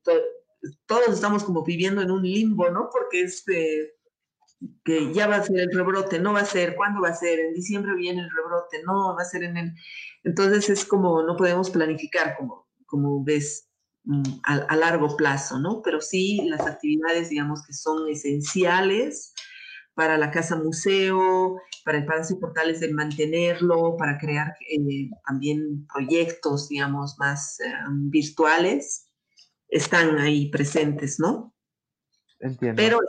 todos 0.85 1.09
estamos 1.09 1.43
como 1.43 1.63
viviendo 1.63 2.01
en 2.01 2.11
un 2.11 2.23
limbo, 2.23 2.69
¿no? 2.69 2.89
Porque 2.91 3.21
es 3.23 3.43
que 3.43 5.13
ya 5.13 5.27
va 5.27 5.37
a 5.37 5.43
ser 5.43 5.59
el 5.59 5.71
rebrote, 5.71 6.19
no 6.19 6.33
va 6.33 6.41
a 6.41 6.45
ser, 6.45 6.75
¿cuándo 6.75 7.01
va 7.01 7.09
a 7.09 7.15
ser? 7.15 7.39
En 7.39 7.53
diciembre 7.53 7.95
viene 7.95 8.21
el 8.21 8.29
rebrote, 8.29 8.83
no, 8.83 9.15
va 9.15 9.23
a 9.23 9.25
ser 9.25 9.43
en 9.43 9.57
el... 9.57 9.73
Entonces 10.23 10.69
es 10.69 10.85
como, 10.85 11.23
no 11.23 11.35
podemos 11.35 11.71
planificar 11.71 12.35
como, 12.37 12.67
como 12.85 13.23
ves 13.23 13.69
mm, 14.03 14.23
a, 14.43 14.75
largo 14.75 15.15
plazo, 15.17 15.59
¿no? 15.59 15.81
Pero 15.83 15.99
sí 15.99 16.41
las 16.47 16.67
actividades, 16.67 17.29
digamos, 17.29 17.65
que 17.65 17.73
son 17.73 18.07
esenciales 18.09 19.33
para 19.95 20.17
la 20.17 20.29
casa 20.29 20.55
museo, 20.55 21.59
para 21.83 21.99
el 21.99 22.05
Palacio 22.05 22.39
Portales 22.39 22.79
de 22.79 22.93
mantenerlo, 22.93 23.95
para 23.97 24.17
crear 24.17 24.55
eh, 24.69 25.09
también 25.25 25.87
proyectos, 25.93 26.69
digamos, 26.69 27.17
más 27.17 27.59
eh, 27.59 27.73
virtuales, 28.09 29.09
están 29.67 30.19
ahí 30.19 30.49
presentes, 30.49 31.19
¿no? 31.19 31.55
Entiendo. 32.39 32.81
Pero 32.81 32.99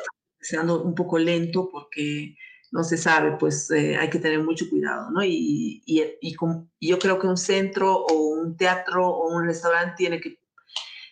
siendo 0.41 0.83
un 0.83 0.95
poco 0.95 1.19
lento 1.19 1.69
porque 1.71 2.37
no 2.73 2.83
se 2.85 2.97
sabe, 2.97 3.37
pues 3.39 3.71
eh, 3.71 3.97
hay 3.97 4.09
que 4.09 4.19
tener 4.19 4.43
mucho 4.43 4.69
cuidado, 4.69 5.11
¿no? 5.11 5.23
Y, 5.23 5.83
y, 5.85 6.03
y, 6.21 6.37
yo 6.81 6.99
creo 6.99 7.19
que 7.19 7.27
un 7.27 7.37
centro 7.37 7.95
o 7.95 8.15
un 8.15 8.57
teatro 8.57 9.07
o 9.07 9.37
un 9.37 9.45
restaurante 9.45 9.95
tiene 9.97 10.21
que 10.21 10.39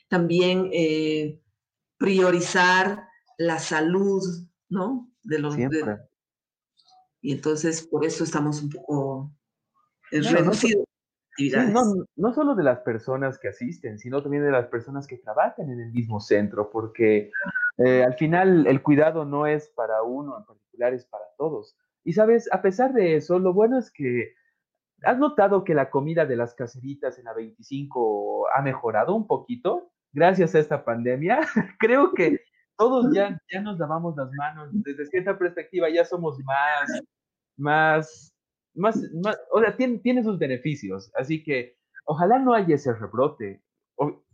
también 0.09 0.71
eh, 0.73 1.39
priorizar 1.99 3.07
la 3.37 3.59
salud, 3.59 4.23
¿no? 4.71 5.13
De 5.23 5.39
los, 5.39 5.55
Siempre. 5.55 5.99
Y 7.21 7.33
entonces 7.33 7.83
por 7.83 8.05
eso 8.05 8.25
estamos 8.25 8.63
un 8.63 8.71
poco 8.71 9.33
reducidos. 10.11 10.85
No, 11.39 11.85
no, 11.85 12.05
no, 12.17 12.35
solo 12.35 12.55
de 12.55 12.65
las 12.65 12.81
personas 12.81 13.39
que 13.39 13.49
asisten, 13.49 13.99
sino 13.99 14.23
también 14.23 14.45
de 14.45 14.51
las 14.51 14.67
personas 14.67 15.07
que 15.07 15.17
trabajan 15.17 15.71
en 15.71 15.81
el 15.81 15.91
mismo 15.91 16.21
centro, 16.21 16.71
porque 16.71 17.31
eh, 17.79 18.05
al 18.05 18.15
final 18.15 18.67
el 18.67 18.83
cuidado 18.83 19.25
no 19.25 19.47
es 19.47 19.69
para 19.71 20.03
uno 20.03 20.37
en 20.39 20.45
particular, 20.45 20.93
es 20.93 21.07
para 21.07 21.25
todos. 21.39 21.77
Y 22.05 22.13
sabes, 22.13 22.49
a 22.53 22.61
pesar 22.61 22.93
de 22.93 23.17
eso, 23.17 23.39
lo 23.39 23.55
bueno 23.55 23.79
es 23.79 23.91
que 23.91 24.35
has 25.03 25.19
notado 25.19 25.65
que 25.65 25.75
la 25.75 25.89
comida 25.89 26.27
de 26.27 26.37
las 26.37 26.55
caseritas 26.55 27.19
en 27.19 27.25
la 27.25 27.33
25 27.33 28.49
ha 28.55 28.61
mejorado 28.61 29.15
un 29.15 29.27
poquito 29.27 29.91
gracias 30.13 30.55
a 30.55 30.59
esta 30.59 30.85
pandemia. 30.85 31.41
Creo 31.79 32.13
que 32.13 32.41
todos 32.81 33.15
ya, 33.15 33.39
ya 33.53 33.61
nos 33.61 33.79
lavamos 33.79 34.17
las 34.17 34.31
manos, 34.33 34.71
desde 34.73 35.05
cierta 35.07 35.39
perspectiva 35.39 35.89
ya 35.91 36.05
somos 36.05 36.39
más, 36.45 37.03
más 37.59 38.33
más, 38.75 38.99
o 39.53 39.61
sea, 39.61 39.77
tiene, 39.77 39.99
tiene 39.99 40.23
sus 40.23 40.39
beneficios, 40.39 41.11
así 41.15 41.43
que 41.43 41.77
ojalá 42.05 42.39
no 42.39 42.55
haya 42.55 42.75
ese 42.75 42.93
rebrote. 42.93 43.63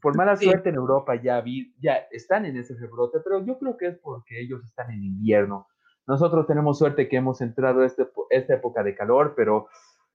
por 0.00 0.16
mala 0.16 0.36
suerte 0.36 0.68
en 0.68 0.76
Europa 0.76 1.20
ya, 1.20 1.40
vi, 1.40 1.74
ya 1.80 2.06
están 2.10 2.44
en 2.44 2.56
ese 2.56 2.74
rebrote, 2.76 3.18
pero 3.20 3.44
yo 3.44 3.58
creo 3.58 3.76
que 3.76 3.88
es 3.88 3.98
porque 3.98 4.40
ellos 4.40 4.64
están 4.64 4.90
en 4.90 5.02
invierno. 5.02 5.66
Nosotros 6.06 6.46
tenemos 6.46 6.78
suerte 6.78 7.08
que 7.08 7.16
hemos 7.16 7.40
entrado 7.40 7.80
a 7.80 7.86
este, 7.86 8.08
esta 8.30 8.54
época 8.54 8.84
de 8.84 8.94
calor, 8.94 9.34
pero 9.36 9.68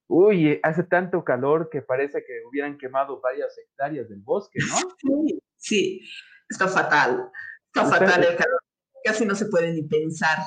uy, 0.08 0.60
hace 0.64 0.84
tanto 0.84 1.24
calor 1.24 1.70
que 1.70 1.82
parece 1.82 2.24
que 2.24 2.42
hubieran 2.48 2.78
quemado 2.78 3.20
varias 3.20 3.58
hectáreas 3.58 4.08
del 4.08 4.22
bosque, 4.22 4.60
¿no? 4.60 4.78
Sí, 4.98 5.42
sí, 5.58 6.02
está 6.50 6.68
fatal, 6.68 7.30
está 7.74 7.90
fatal 7.90 8.24
el 8.24 8.36
calor, 8.36 8.62
casi 9.04 9.26
no 9.26 9.36
se 9.36 9.46
puede 9.46 9.72
ni 9.72 9.84
pensar. 9.84 10.38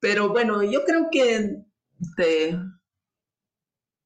Pero 0.00 0.28
bueno, 0.28 0.62
yo 0.62 0.84
creo 0.84 1.08
que 1.10 1.64
este, 2.00 2.58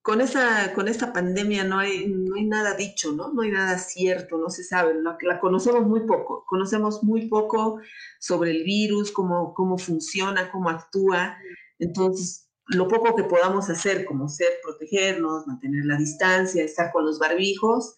con, 0.02 0.20
esa, 0.20 0.72
con 0.74 0.88
esta 0.88 1.12
pandemia 1.12 1.64
no 1.64 1.78
hay, 1.78 2.06
no 2.06 2.36
hay 2.36 2.44
nada 2.44 2.74
dicho, 2.74 3.12
¿no? 3.12 3.32
No 3.32 3.42
hay 3.42 3.50
nada 3.50 3.78
cierto, 3.78 4.38
no 4.38 4.48
se 4.48 4.64
sabe, 4.64 4.94
la, 4.94 5.18
la 5.20 5.40
conocemos 5.40 5.86
muy 5.86 6.00
poco, 6.06 6.44
conocemos 6.46 7.02
muy 7.02 7.28
poco 7.28 7.80
sobre 8.18 8.52
el 8.52 8.64
virus, 8.64 9.12
cómo, 9.12 9.54
cómo 9.54 9.76
funciona, 9.76 10.50
cómo 10.50 10.70
actúa. 10.70 11.36
Entonces, 11.78 12.48
lo 12.66 12.86
poco 12.86 13.16
que 13.16 13.24
podamos 13.24 13.68
hacer 13.70 14.04
como 14.04 14.28
ser, 14.28 14.48
protegernos, 14.62 15.46
mantener 15.46 15.84
la 15.84 15.96
distancia, 15.96 16.64
estar 16.64 16.92
con 16.92 17.04
los 17.04 17.18
barbijos, 17.18 17.96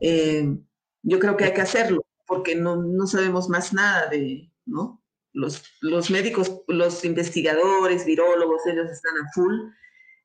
eh, 0.00 0.58
yo 1.02 1.18
creo 1.18 1.36
que 1.36 1.44
hay 1.44 1.54
que 1.54 1.60
hacerlo, 1.60 2.04
porque 2.32 2.54
no, 2.54 2.76
no 2.76 3.06
sabemos 3.06 3.50
más 3.50 3.74
nada 3.74 4.06
de, 4.06 4.50
¿no? 4.64 5.02
Los, 5.34 5.62
los 5.82 6.10
médicos, 6.10 6.62
los 6.66 7.04
investigadores, 7.04 8.06
virólogos, 8.06 8.66
ellos 8.66 8.90
están 8.90 9.14
a 9.18 9.30
full 9.34 9.54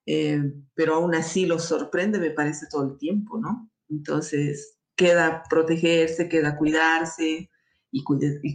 eh, 0.09 0.53
pero 0.73 0.95
aún 0.95 1.13
así 1.13 1.45
los 1.45 1.65
sorprende, 1.65 2.17
me 2.17 2.31
parece, 2.31 2.67
todo 2.71 2.85
el 2.85 2.97
tiempo, 2.97 3.37
¿no? 3.37 3.69
Entonces, 3.89 4.79
queda 4.95 5.43
protegerse, 5.49 6.29
queda 6.29 6.57
cuidarse 6.57 7.51
y, 7.91 8.03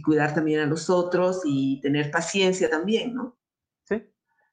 cuidar 0.01 0.33
también 0.33 0.61
a 0.61 0.65
los 0.65 0.89
otros 0.89 1.41
y 1.45 1.79
tener 1.81 2.09
paciencia 2.09 2.71
también, 2.71 3.13
¿no? 3.13 3.37
Sí. 3.83 4.03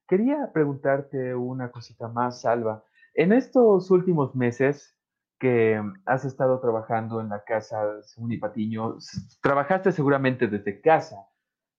Quería 0.07 0.53
preguntarte 0.53 1.35
una 1.35 1.71
cosita 1.71 2.09
más, 2.09 2.43
Salva. 2.43 2.85
En 3.15 3.33
estos 3.33 3.91
últimos 3.91 4.35
meses 4.35 4.95
que 5.41 5.83
has 6.07 6.25
estado 6.25 6.61
trabajando 6.61 7.21
en 7.21 7.31
la 7.31 7.43
casa 7.43 7.85
de 7.87 8.39
Patiño, 8.39 8.99
trabajaste 9.43 9.91
seguramente 9.91 10.47
desde 10.47 10.81
casa. 10.81 11.17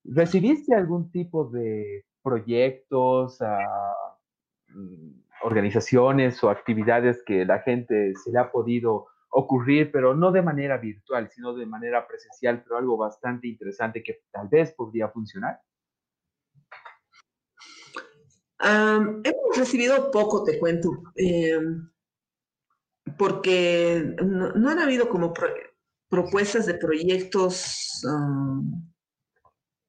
¿Recibiste 0.03 0.75
algún 0.75 1.11
tipo 1.11 1.45
de 1.45 2.03
proyectos, 2.23 3.41
a 3.41 3.59
Mm, 4.73 5.21
organizaciones 5.43 6.43
o 6.43 6.49
actividades 6.49 7.23
que 7.25 7.45
la 7.45 7.59
gente 7.59 8.13
se 8.15 8.31
le 8.31 8.39
ha 8.39 8.51
podido 8.51 9.07
ocurrir, 9.31 9.91
pero 9.91 10.13
no 10.13 10.31
de 10.31 10.43
manera 10.43 10.77
virtual, 10.77 11.29
sino 11.31 11.53
de 11.55 11.65
manera 11.65 12.07
presencial, 12.07 12.61
pero 12.63 12.77
algo 12.77 12.95
bastante 12.95 13.47
interesante 13.47 14.03
que 14.03 14.21
tal 14.31 14.47
vez 14.49 14.71
podría 14.73 15.09
funcionar? 15.09 15.59
hemos 18.63 19.57
recibido 19.57 20.11
poco, 20.11 20.43
te 20.43 20.59
cuento, 20.59 20.91
em, 21.15 21.89
porque 23.21 24.15
no, 24.25 24.67
han 24.67 24.79
habido 24.79 25.07
como 25.07 25.31
propuestas 26.09 26.65
de 26.65 26.73
proyectos 26.73 28.01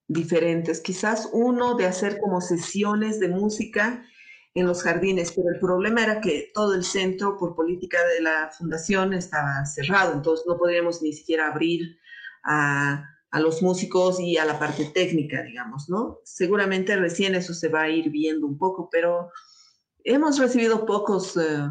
diferentes. 0.06 0.82
Quizás 0.82 1.30
uno 1.32 1.74
de 1.74 1.86
hacer 1.86 2.18
como 2.20 2.42
sesiones 2.42 3.20
de 3.20 3.28
música 3.28 4.04
en 4.52 4.66
los 4.66 4.82
jardines, 4.82 5.32
pero 5.32 5.48
el 5.48 5.58
problema 5.58 6.04
era 6.04 6.20
que 6.20 6.50
todo 6.52 6.74
el 6.74 6.84
centro, 6.84 7.38
por 7.38 7.54
política 7.54 8.04
de 8.04 8.20
la 8.20 8.50
fundación, 8.50 9.14
estaba 9.14 9.64
cerrado, 9.64 10.12
entonces 10.12 10.44
no 10.46 10.58
podíamos 10.58 11.00
ni 11.00 11.14
siquiera 11.14 11.46
abrir 11.46 11.96
a, 12.44 13.02
a 13.30 13.40
los 13.40 13.62
músicos 13.62 14.20
y 14.20 14.36
a 14.36 14.44
la 14.44 14.58
parte 14.58 14.84
técnica, 14.92 15.42
digamos, 15.42 15.88
¿no? 15.88 16.18
Seguramente 16.22 16.96
recién 16.96 17.34
eso 17.34 17.54
se 17.54 17.70
va 17.70 17.84
a 17.84 17.88
ir 17.88 18.10
viendo 18.10 18.46
un 18.46 18.58
poco, 18.58 18.90
pero 18.92 19.30
hemos 20.04 20.38
recibido 20.38 20.84
pocos, 20.84 21.34
eh, 21.38 21.70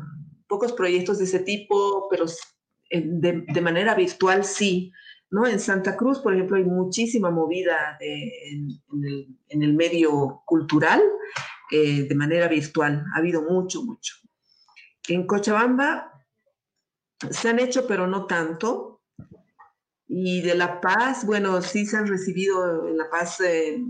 pocos 0.52 0.74
proyectos 0.74 1.18
de 1.18 1.24
ese 1.24 1.40
tipo, 1.40 2.10
pero 2.10 2.26
de, 2.92 3.46
de, 3.48 3.62
manera 3.62 3.96
virtual 3.96 4.44
sí. 4.44 4.92
¿no? 5.30 5.48
En 5.48 5.62
Santa 5.62 5.96
Cruz, 5.96 6.20
por 6.20 6.34
ejemplo, 6.34 6.58
hay 6.58 6.66
muchísima 6.66 7.32
movida 7.32 7.98
en, 8.02 8.70
en, 8.92 9.06
el, 9.06 9.28
en, 9.48 9.64
el, 9.64 9.74
medio 9.74 10.44
cultural 10.46 11.02
eh, 11.72 12.04
de 12.04 12.16
manera 12.16 12.50
virtual. 12.50 13.06
Ha 13.16 13.20
habido 13.20 13.44
mucho, 13.44 13.82
mucho. 13.84 14.16
En 15.08 15.26
Cochabamba 15.26 16.12
se 17.30 17.48
han 17.48 17.60
hecho, 17.60 17.88
pero 17.88 18.08
no 18.08 18.28
tanto. 18.28 19.02
Y 20.06 20.42
de 20.42 20.56
La 20.56 20.82
Paz, 20.82 21.26
bueno, 21.26 21.62
sí 21.62 21.86
se 21.86 21.96
han 21.96 22.08
recibido 22.08 22.90
en 22.90 22.98
La 22.98 23.10
Paz 23.10 23.40
eh, 23.40 23.82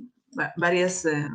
varias, 0.57 1.05
eh, 1.05 1.28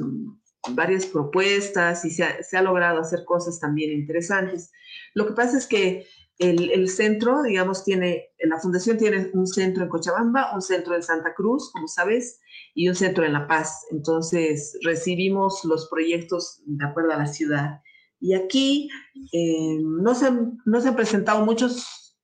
mm, 0.00 0.37
varias 0.74 1.06
propuestas 1.06 2.04
y 2.04 2.10
se 2.10 2.24
ha, 2.24 2.62
logrado 2.62 3.00
hacer 3.00 3.24
cosas 3.24 3.58
también 3.60 3.92
interesantes. 3.92 4.70
Lo 5.14 5.26
que 5.26 5.32
pasa 5.32 5.58
es 5.58 5.66
que 5.66 6.06
el, 6.38 6.70
el, 6.70 6.88
centro, 6.88 7.42
digamos, 7.42 7.84
tiene, 7.84 8.28
la 8.38 8.58
fundación 8.58 8.96
tiene 8.96 9.30
un 9.32 9.46
centro 9.46 9.82
en 9.82 9.88
Cochabamba, 9.88 10.54
un 10.54 10.62
centro 10.62 10.94
en 10.94 11.02
Santa 11.02 11.34
Cruz, 11.34 11.70
como 11.72 11.88
sabes, 11.88 12.40
y 12.74 12.88
un 12.88 12.94
centro 12.94 13.24
en 13.24 13.32
La 13.32 13.48
Paz. 13.48 13.86
Entonces, 13.90 14.78
recibimos 14.82 15.64
los 15.64 15.88
proyectos 15.88 16.62
de 16.64 16.86
acuerdo 16.86 17.12
a 17.12 17.18
la 17.18 17.26
ciudad. 17.26 17.80
Y 18.20 18.34
aquí 18.34 18.88
eh, 19.32 19.78
no, 19.80 20.14
se 20.14 20.26
han, 20.26 20.58
no 20.64 20.80
se 20.80 20.88
han 20.88 20.96
presentado 20.96 21.44
muchos, 21.44 22.16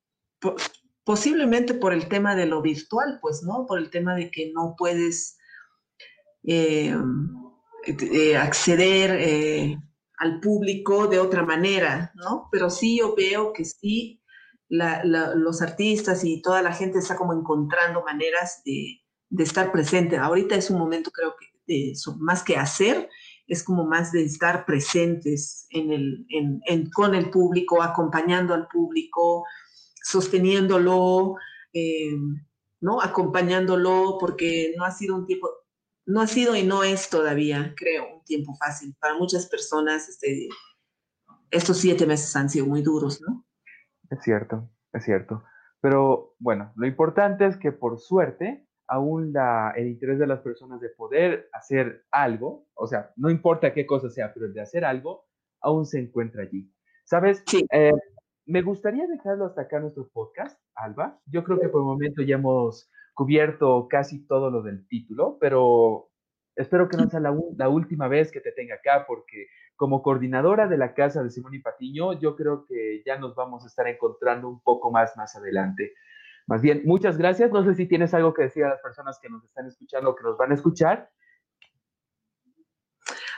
posiblemente 1.04 1.74
por 1.74 1.92
el 1.92 2.08
tema 2.08 2.36
de 2.36 2.46
lo 2.46 2.62
virtual, 2.62 3.18
pues, 3.20 3.42
¿no? 3.42 3.66
Por 3.66 3.78
el 3.78 3.90
tema 3.90 4.14
de 4.14 4.30
que 4.30 4.52
no 4.52 4.74
puedes 4.78 5.38
eh, 6.44 6.94
eh, 7.86 8.36
acceder 8.36 9.78
al 10.18 10.40
público 10.40 11.06
de 11.06 11.18
otra 11.18 11.42
manera, 11.42 12.12
¿no? 12.14 12.48
Pero 12.50 12.70
sí 12.70 12.98
yo 12.98 13.14
veo 13.14 13.52
que 13.52 13.64
sí 13.64 14.20
los 14.68 15.62
artistas 15.62 16.24
y 16.24 16.42
toda 16.42 16.62
la 16.62 16.72
gente 16.72 16.98
está 16.98 17.16
como 17.16 17.32
encontrando 17.32 18.02
maneras 18.02 18.62
de, 18.64 19.00
estar 19.42 19.72
presente. 19.72 20.16
Ahorita 20.16 20.54
es 20.54 20.70
un 20.70 20.78
momento 20.78 21.10
creo 21.10 21.34
que 21.38 21.46
de, 21.66 21.94
más 22.18 22.42
que 22.42 22.56
hacer, 22.56 23.08
es 23.46 23.62
como 23.62 23.84
más 23.84 24.12
de 24.12 24.24
estar 24.24 24.64
presentes 24.64 25.66
con 26.94 27.14
el 27.14 27.30
público, 27.30 27.82
acompañando 27.82 28.54
al 28.54 28.68
público, 28.68 29.44
sosteniéndolo, 30.02 31.36
eh, 31.72 32.16
¿no? 32.80 33.02
Acompañándolo, 33.02 34.16
porque 34.18 34.74
no 34.76 34.84
ha 34.84 34.90
sido 34.90 35.16
un 35.16 35.26
tiempo, 35.26 35.50
no 36.06 36.20
ha 36.20 36.26
sido 36.26 36.54
y 36.56 36.64
no 36.64 36.82
es 36.82 37.08
todavía, 37.10 37.74
creo, 37.76 38.16
un 38.16 38.24
tiempo 38.24 38.54
fácil. 38.54 38.94
Para 39.00 39.14
muchas 39.14 39.46
personas, 39.46 40.08
este, 40.08 40.48
estos 41.50 41.78
siete 41.78 42.06
meses 42.06 42.34
han 42.36 42.50
sido 42.50 42.66
muy 42.66 42.82
duros, 42.82 43.20
¿no? 43.22 43.46
Es 44.10 44.22
cierto, 44.22 44.70
es 44.92 45.04
cierto. 45.04 45.44
Pero 45.80 46.34
bueno, 46.38 46.72
lo 46.76 46.86
importante 46.86 47.46
es 47.46 47.56
que 47.56 47.72
por 47.72 47.98
suerte 47.98 48.66
aún 48.86 49.32
la, 49.32 49.72
el 49.76 49.88
interés 49.88 50.18
de 50.18 50.26
las 50.26 50.40
personas 50.40 50.80
de 50.80 50.90
poder 50.90 51.48
hacer 51.52 52.04
algo, 52.10 52.68
o 52.74 52.86
sea, 52.86 53.12
no 53.16 53.30
importa 53.30 53.72
qué 53.72 53.86
cosa 53.86 54.10
sea, 54.10 54.32
pero 54.32 54.46
el 54.46 54.54
de 54.54 54.60
hacer 54.60 54.84
algo, 54.84 55.26
aún 55.60 55.86
se 55.86 55.98
encuentra 55.98 56.42
allí. 56.42 56.70
¿Sabes? 57.04 57.42
Sí. 57.46 57.66
Eh, 57.72 57.92
me 58.46 58.62
gustaría 58.62 59.06
dejarlo 59.06 59.46
hasta 59.46 59.62
acá 59.62 59.80
nuestro 59.80 60.08
podcast, 60.08 60.60
Alba. 60.74 61.18
Yo 61.26 61.44
creo 61.44 61.58
que 61.58 61.68
por 61.68 61.80
el 61.80 61.86
momento 61.86 62.22
ya 62.22 62.36
hemos 62.36 62.90
cubierto 63.14 63.86
casi 63.88 64.26
todo 64.26 64.50
lo 64.50 64.62
del 64.62 64.86
título, 64.88 65.38
pero 65.40 66.10
espero 66.56 66.88
que 66.88 66.96
no 66.96 67.08
sea 67.08 67.20
la, 67.20 67.34
la, 67.56 67.68
última 67.68 68.08
vez 68.08 68.30
que 68.30 68.40
te 68.40 68.52
tenga 68.52 68.76
acá, 68.76 69.04
porque 69.06 69.46
como 69.76 70.02
coordinadora 70.02 70.68
de 70.68 70.76
la 70.76 70.94
casa 70.94 71.22
de 71.22 71.30
Simón 71.30 71.54
y 71.54 71.60
Patiño, 71.60 72.12
yo 72.20 72.36
creo 72.36 72.64
que 72.66 73.02
ya 73.04 73.18
nos 73.18 73.34
vamos 73.34 73.64
a 73.64 73.68
estar 73.68 73.88
encontrando 73.88 74.48
un 74.48 74.60
poco 74.60 74.90
más 74.90 75.16
más 75.16 75.34
adelante. 75.36 75.94
Más 76.46 76.60
bien, 76.60 76.82
muchas 76.84 77.16
gracias. 77.16 77.50
No 77.50 77.64
sé 77.64 77.74
si 77.74 77.86
tienes 77.86 78.12
algo 78.12 78.34
que 78.34 78.42
decir 78.42 78.64
a 78.64 78.70
las 78.70 78.80
personas 78.80 79.18
que 79.20 79.30
nos 79.30 79.44
están 79.44 79.66
escuchando 79.66 80.10
o 80.10 80.14
que 80.14 80.24
nos 80.24 80.36
van 80.36 80.50
a 80.50 80.54
escuchar. 80.54 81.10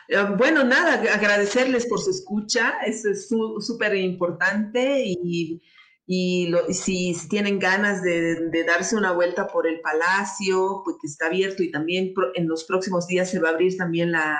Eh, 0.08 0.24
bueno, 0.36 0.64
nada, 0.64 0.94
agradecerles 1.14 1.86
por 1.86 2.00
su 2.00 2.10
escucha, 2.10 2.78
eso 2.84 3.10
es 3.10 3.28
súper 3.28 3.96
importante 3.96 5.02
y, 5.04 5.62
y 6.06 6.52
si, 6.70 7.14
si, 7.14 7.28
tienen 7.28 7.58
ganas 7.58 8.02
de, 8.02 8.48
de, 8.48 8.64
darse 8.64 8.96
una 8.96 9.12
vuelta 9.12 9.48
por 9.48 9.66
el 9.66 9.80
palacio, 9.80 10.82
pues 10.84 10.96
que 11.00 11.08
está 11.08 11.26
abierto 11.26 11.62
y 11.62 11.70
también 11.70 12.14
en 12.34 12.46
los 12.46 12.64
próximos 12.64 13.06
días 13.08 13.30
se 13.30 13.40
va 13.40 13.48
a 13.48 13.52
abrir 13.52 13.76
también 13.76 14.12
la, 14.12 14.36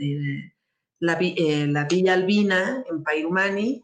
eh, 0.00 0.52
la, 1.00 1.18
eh, 1.20 1.66
la 1.66 1.84
Villa 1.84 2.14
Albina 2.14 2.84
en 2.88 3.02
Pairumani. 3.02 3.82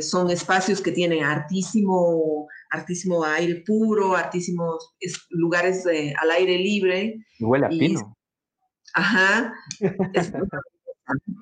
son 0.00 0.30
espacios 0.30 0.80
que 0.80 0.92
tienen 0.92 1.24
artísimo 1.24 2.46
artísimo 2.74 3.24
aire 3.24 3.62
puro, 3.66 4.16
artísimos 4.16 4.94
lugares 5.30 5.86
al 5.86 6.30
aire 6.30 6.58
libre. 6.58 7.24
Y 7.38 7.44
huele 7.44 7.66
a 7.66 7.68
pino. 7.68 8.16
Ajá. 8.94 9.54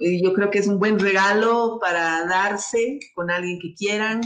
yo 0.01 0.33
creo 0.35 0.51
que 0.51 0.59
es 0.59 0.67
un 0.67 0.79
buen 0.79 0.99
regalo 0.99 1.79
para 1.81 2.27
darse 2.27 2.99
con 3.15 3.31
alguien 3.31 3.59
que 3.61 3.75
quieran, 3.75 4.21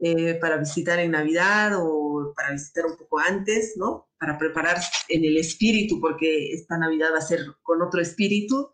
eh, 0.00 0.34
para 0.34 0.56
visitar 0.56 0.98
en 0.98 1.12
Navidad 1.12 1.72
o 1.76 2.32
para 2.36 2.50
visitar 2.50 2.86
un 2.86 2.96
poco 2.96 3.18
antes, 3.18 3.74
¿no? 3.76 4.08
Para 4.18 4.38
prepararse 4.38 4.90
en 5.08 5.24
el 5.24 5.36
espíritu, 5.36 6.00
porque 6.00 6.52
esta 6.52 6.76
Navidad 6.78 7.08
va 7.12 7.18
a 7.18 7.22
ser 7.22 7.40
con 7.62 7.82
otro 7.82 8.00
espíritu. 8.00 8.70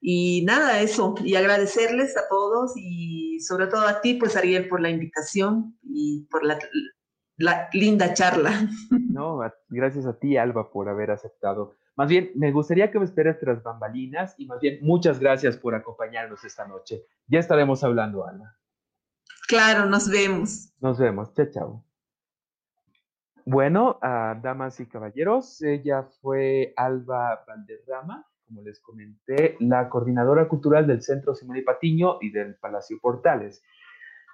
Y 0.00 0.44
nada, 0.46 0.80
eso, 0.80 1.14
y 1.24 1.34
agradecerles 1.34 2.16
a 2.16 2.28
todos 2.28 2.72
y 2.76 3.40
sobre 3.40 3.66
todo 3.66 3.86
a 3.86 4.00
ti, 4.00 4.14
pues 4.14 4.36
Ariel, 4.36 4.68
por 4.68 4.80
la 4.80 4.88
invitación 4.88 5.76
y 5.82 6.26
por 6.30 6.44
la, 6.44 6.58
la 7.36 7.68
linda 7.72 8.14
charla. 8.14 8.68
No, 9.16 9.40
gracias 9.70 10.04
a 10.04 10.18
ti, 10.18 10.36
Alba, 10.36 10.70
por 10.70 10.90
haber 10.90 11.10
aceptado. 11.10 11.74
Más 11.96 12.10
bien, 12.10 12.32
me 12.34 12.52
gustaría 12.52 12.90
que 12.90 12.98
me 12.98 13.06
esperes 13.06 13.38
tras 13.38 13.62
bambalinas 13.62 14.34
y 14.36 14.44
más 14.44 14.60
bien, 14.60 14.78
muchas 14.82 15.18
gracias 15.18 15.56
por 15.56 15.74
acompañarnos 15.74 16.44
esta 16.44 16.68
noche. 16.68 17.06
Ya 17.26 17.38
estaremos 17.38 17.82
hablando, 17.82 18.26
Alba. 18.26 18.54
Claro, 19.48 19.86
nos 19.86 20.10
vemos. 20.10 20.72
Nos 20.80 20.98
vemos. 20.98 21.32
Chao, 21.34 21.46
chao. 21.50 21.84
Bueno, 23.44 23.98
damas 24.02 24.80
y 24.80 24.86
caballeros, 24.86 25.62
ella 25.62 26.02
fue 26.20 26.72
Alba 26.76 27.44
Valderrama, 27.46 28.26
como 28.44 28.62
les 28.62 28.80
comenté, 28.80 29.56
la 29.60 29.88
coordinadora 29.88 30.48
cultural 30.48 30.86
del 30.86 31.00
Centro 31.00 31.32
Simón 31.34 31.58
y 31.58 31.62
Patiño 31.62 32.18
y 32.20 32.32
del 32.32 32.56
Palacio 32.56 32.98
Portales. 33.00 33.62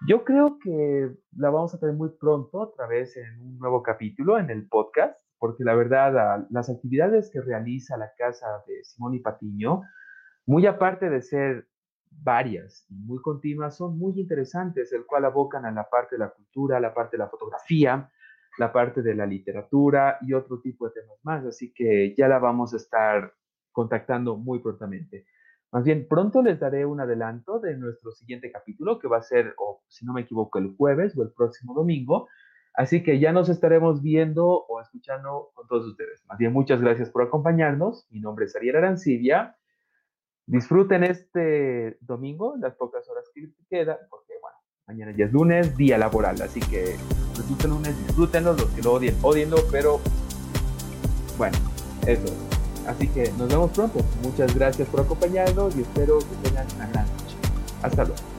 Yo 0.09 0.25
creo 0.25 0.59
que 0.59 1.11
la 1.37 1.51
vamos 1.51 1.75
a 1.75 1.79
tener 1.79 1.95
muy 1.95 2.09
pronto 2.09 2.59
otra 2.59 2.87
vez 2.87 3.15
en 3.19 3.39
un 3.39 3.59
nuevo 3.59 3.83
capítulo 3.83 4.39
en 4.39 4.49
el 4.49 4.67
podcast, 4.67 5.15
porque 5.39 5.63
la 5.63 5.75
verdad, 5.75 6.47
las 6.51 6.71
actividades 6.71 7.31
que 7.31 7.43
realiza 7.43 7.99
la 7.99 8.13
casa 8.17 8.47
de 8.67 8.83
Simón 8.83 9.15
y 9.15 9.21
Patiño, 9.21 9.83
muy 10.47 10.67
aparte 10.67 11.11
de 11.11 11.21
ser 11.21 11.69
varias 12.21 12.87
y 12.89 12.95
muy 12.95 13.21
continuas, 13.21 13.77
son 13.77 13.99
muy 13.99 14.19
interesantes, 14.19 14.93
el 14.93 15.07
cual 15.07 15.25
abocan 15.25 15.65
a 15.65 15.71
la 15.71 15.89
parte 15.89 16.17
de 16.17 16.21
la 16.21 16.31
cultura, 16.31 16.81
la 16.81 16.95
parte 16.95 17.17
de 17.17 17.23
la 17.23 17.29
fotografía, 17.29 18.11
la 18.59 18.73
parte 18.73 19.03
de 19.03 19.15
la 19.15 19.27
literatura 19.27 20.19
y 20.21 20.35
otro 20.35 20.61
tipo 20.61 20.87
de 20.87 21.01
temas 21.01 21.19
más. 21.23 21.45
Así 21.45 21.73
que 21.73 22.15
ya 22.17 22.29
la 22.29 22.39
vamos 22.39 22.75
a 22.75 22.77
estar 22.77 23.33
contactando 23.73 24.37
muy 24.37 24.61
prontamente. 24.61 25.27
Más 25.73 25.85
bien, 25.85 26.07
pronto 26.07 26.43
les 26.43 26.61
daré 26.61 26.85
un 26.85 27.01
adelanto 27.01 27.59
de 27.59 27.77
nuestro 27.79 28.13
siguiente 28.13 28.53
capítulo, 28.53 28.99
que 28.99 29.09
va 29.09 29.17
a 29.17 29.23
ser, 29.23 29.55
o 29.57 29.83
si 29.89 30.05
no 30.05 30.13
me 30.13 30.21
equivoco, 30.21 30.59
el 30.59 30.77
jueves 30.77 31.17
o 31.17 31.23
el 31.23 31.33
próximo 31.33 31.73
domingo. 31.73 32.29
Así 32.75 33.03
que 33.03 33.19
ya 33.19 33.33
nos 33.33 33.49
estaremos 33.49 34.03
viendo 34.03 34.47
o 34.47 34.81
escuchando 34.81 35.51
con 35.55 35.67
todos 35.69 35.87
ustedes. 35.87 36.23
Más 36.29 36.39
bien, 36.39 36.53
muchas 36.53 36.81
gracias 36.81 37.11
por 37.11 37.23
acompañarnos. 37.23 38.07
Mi 38.11 38.21
nombre 38.21 38.45
es 38.45 38.55
Ariel 38.55 38.77
Arancibia. 38.77 39.57
Disfruten 40.47 41.05
este 41.05 41.97
domingo, 42.01 42.57
las 42.59 42.74
pocas 42.74 43.09
horas 43.09 43.24
que 43.34 43.49
quedan, 43.70 43.97
porque 44.11 44.34
bueno, 44.40 44.57
mañana 44.86 45.12
ya 45.16 45.26
es 45.26 45.32
lunes, 45.32 45.76
día 45.76 45.99
laboral. 45.99 46.40
Así 46.43 46.61
que 46.61 46.97
disfruten 47.36 47.70
lunes, 47.70 48.07
disfrútenlo. 48.07 48.53
Los 48.55 48.66
que 48.66 48.82
lo 48.82 48.95
odien, 48.95 49.16
odienlo, 49.22 49.59
pero 49.70 50.01
bueno, 51.38 51.57
eso. 52.07 52.34
Así 52.86 53.09
que 53.09 53.30
nos 53.38 53.49
vemos 53.49 53.70
pronto. 53.70 54.01
Muchas 54.22 54.55
gracias 54.55 54.88
por 54.88 55.01
acompañarnos 55.01 55.76
y 55.76 55.82
espero 55.82 56.18
que 56.18 56.49
tengan 56.49 56.66
una 56.74 56.88
gran 56.88 57.07
noche. 57.07 57.36
Hasta 57.82 58.05
luego. 58.05 58.32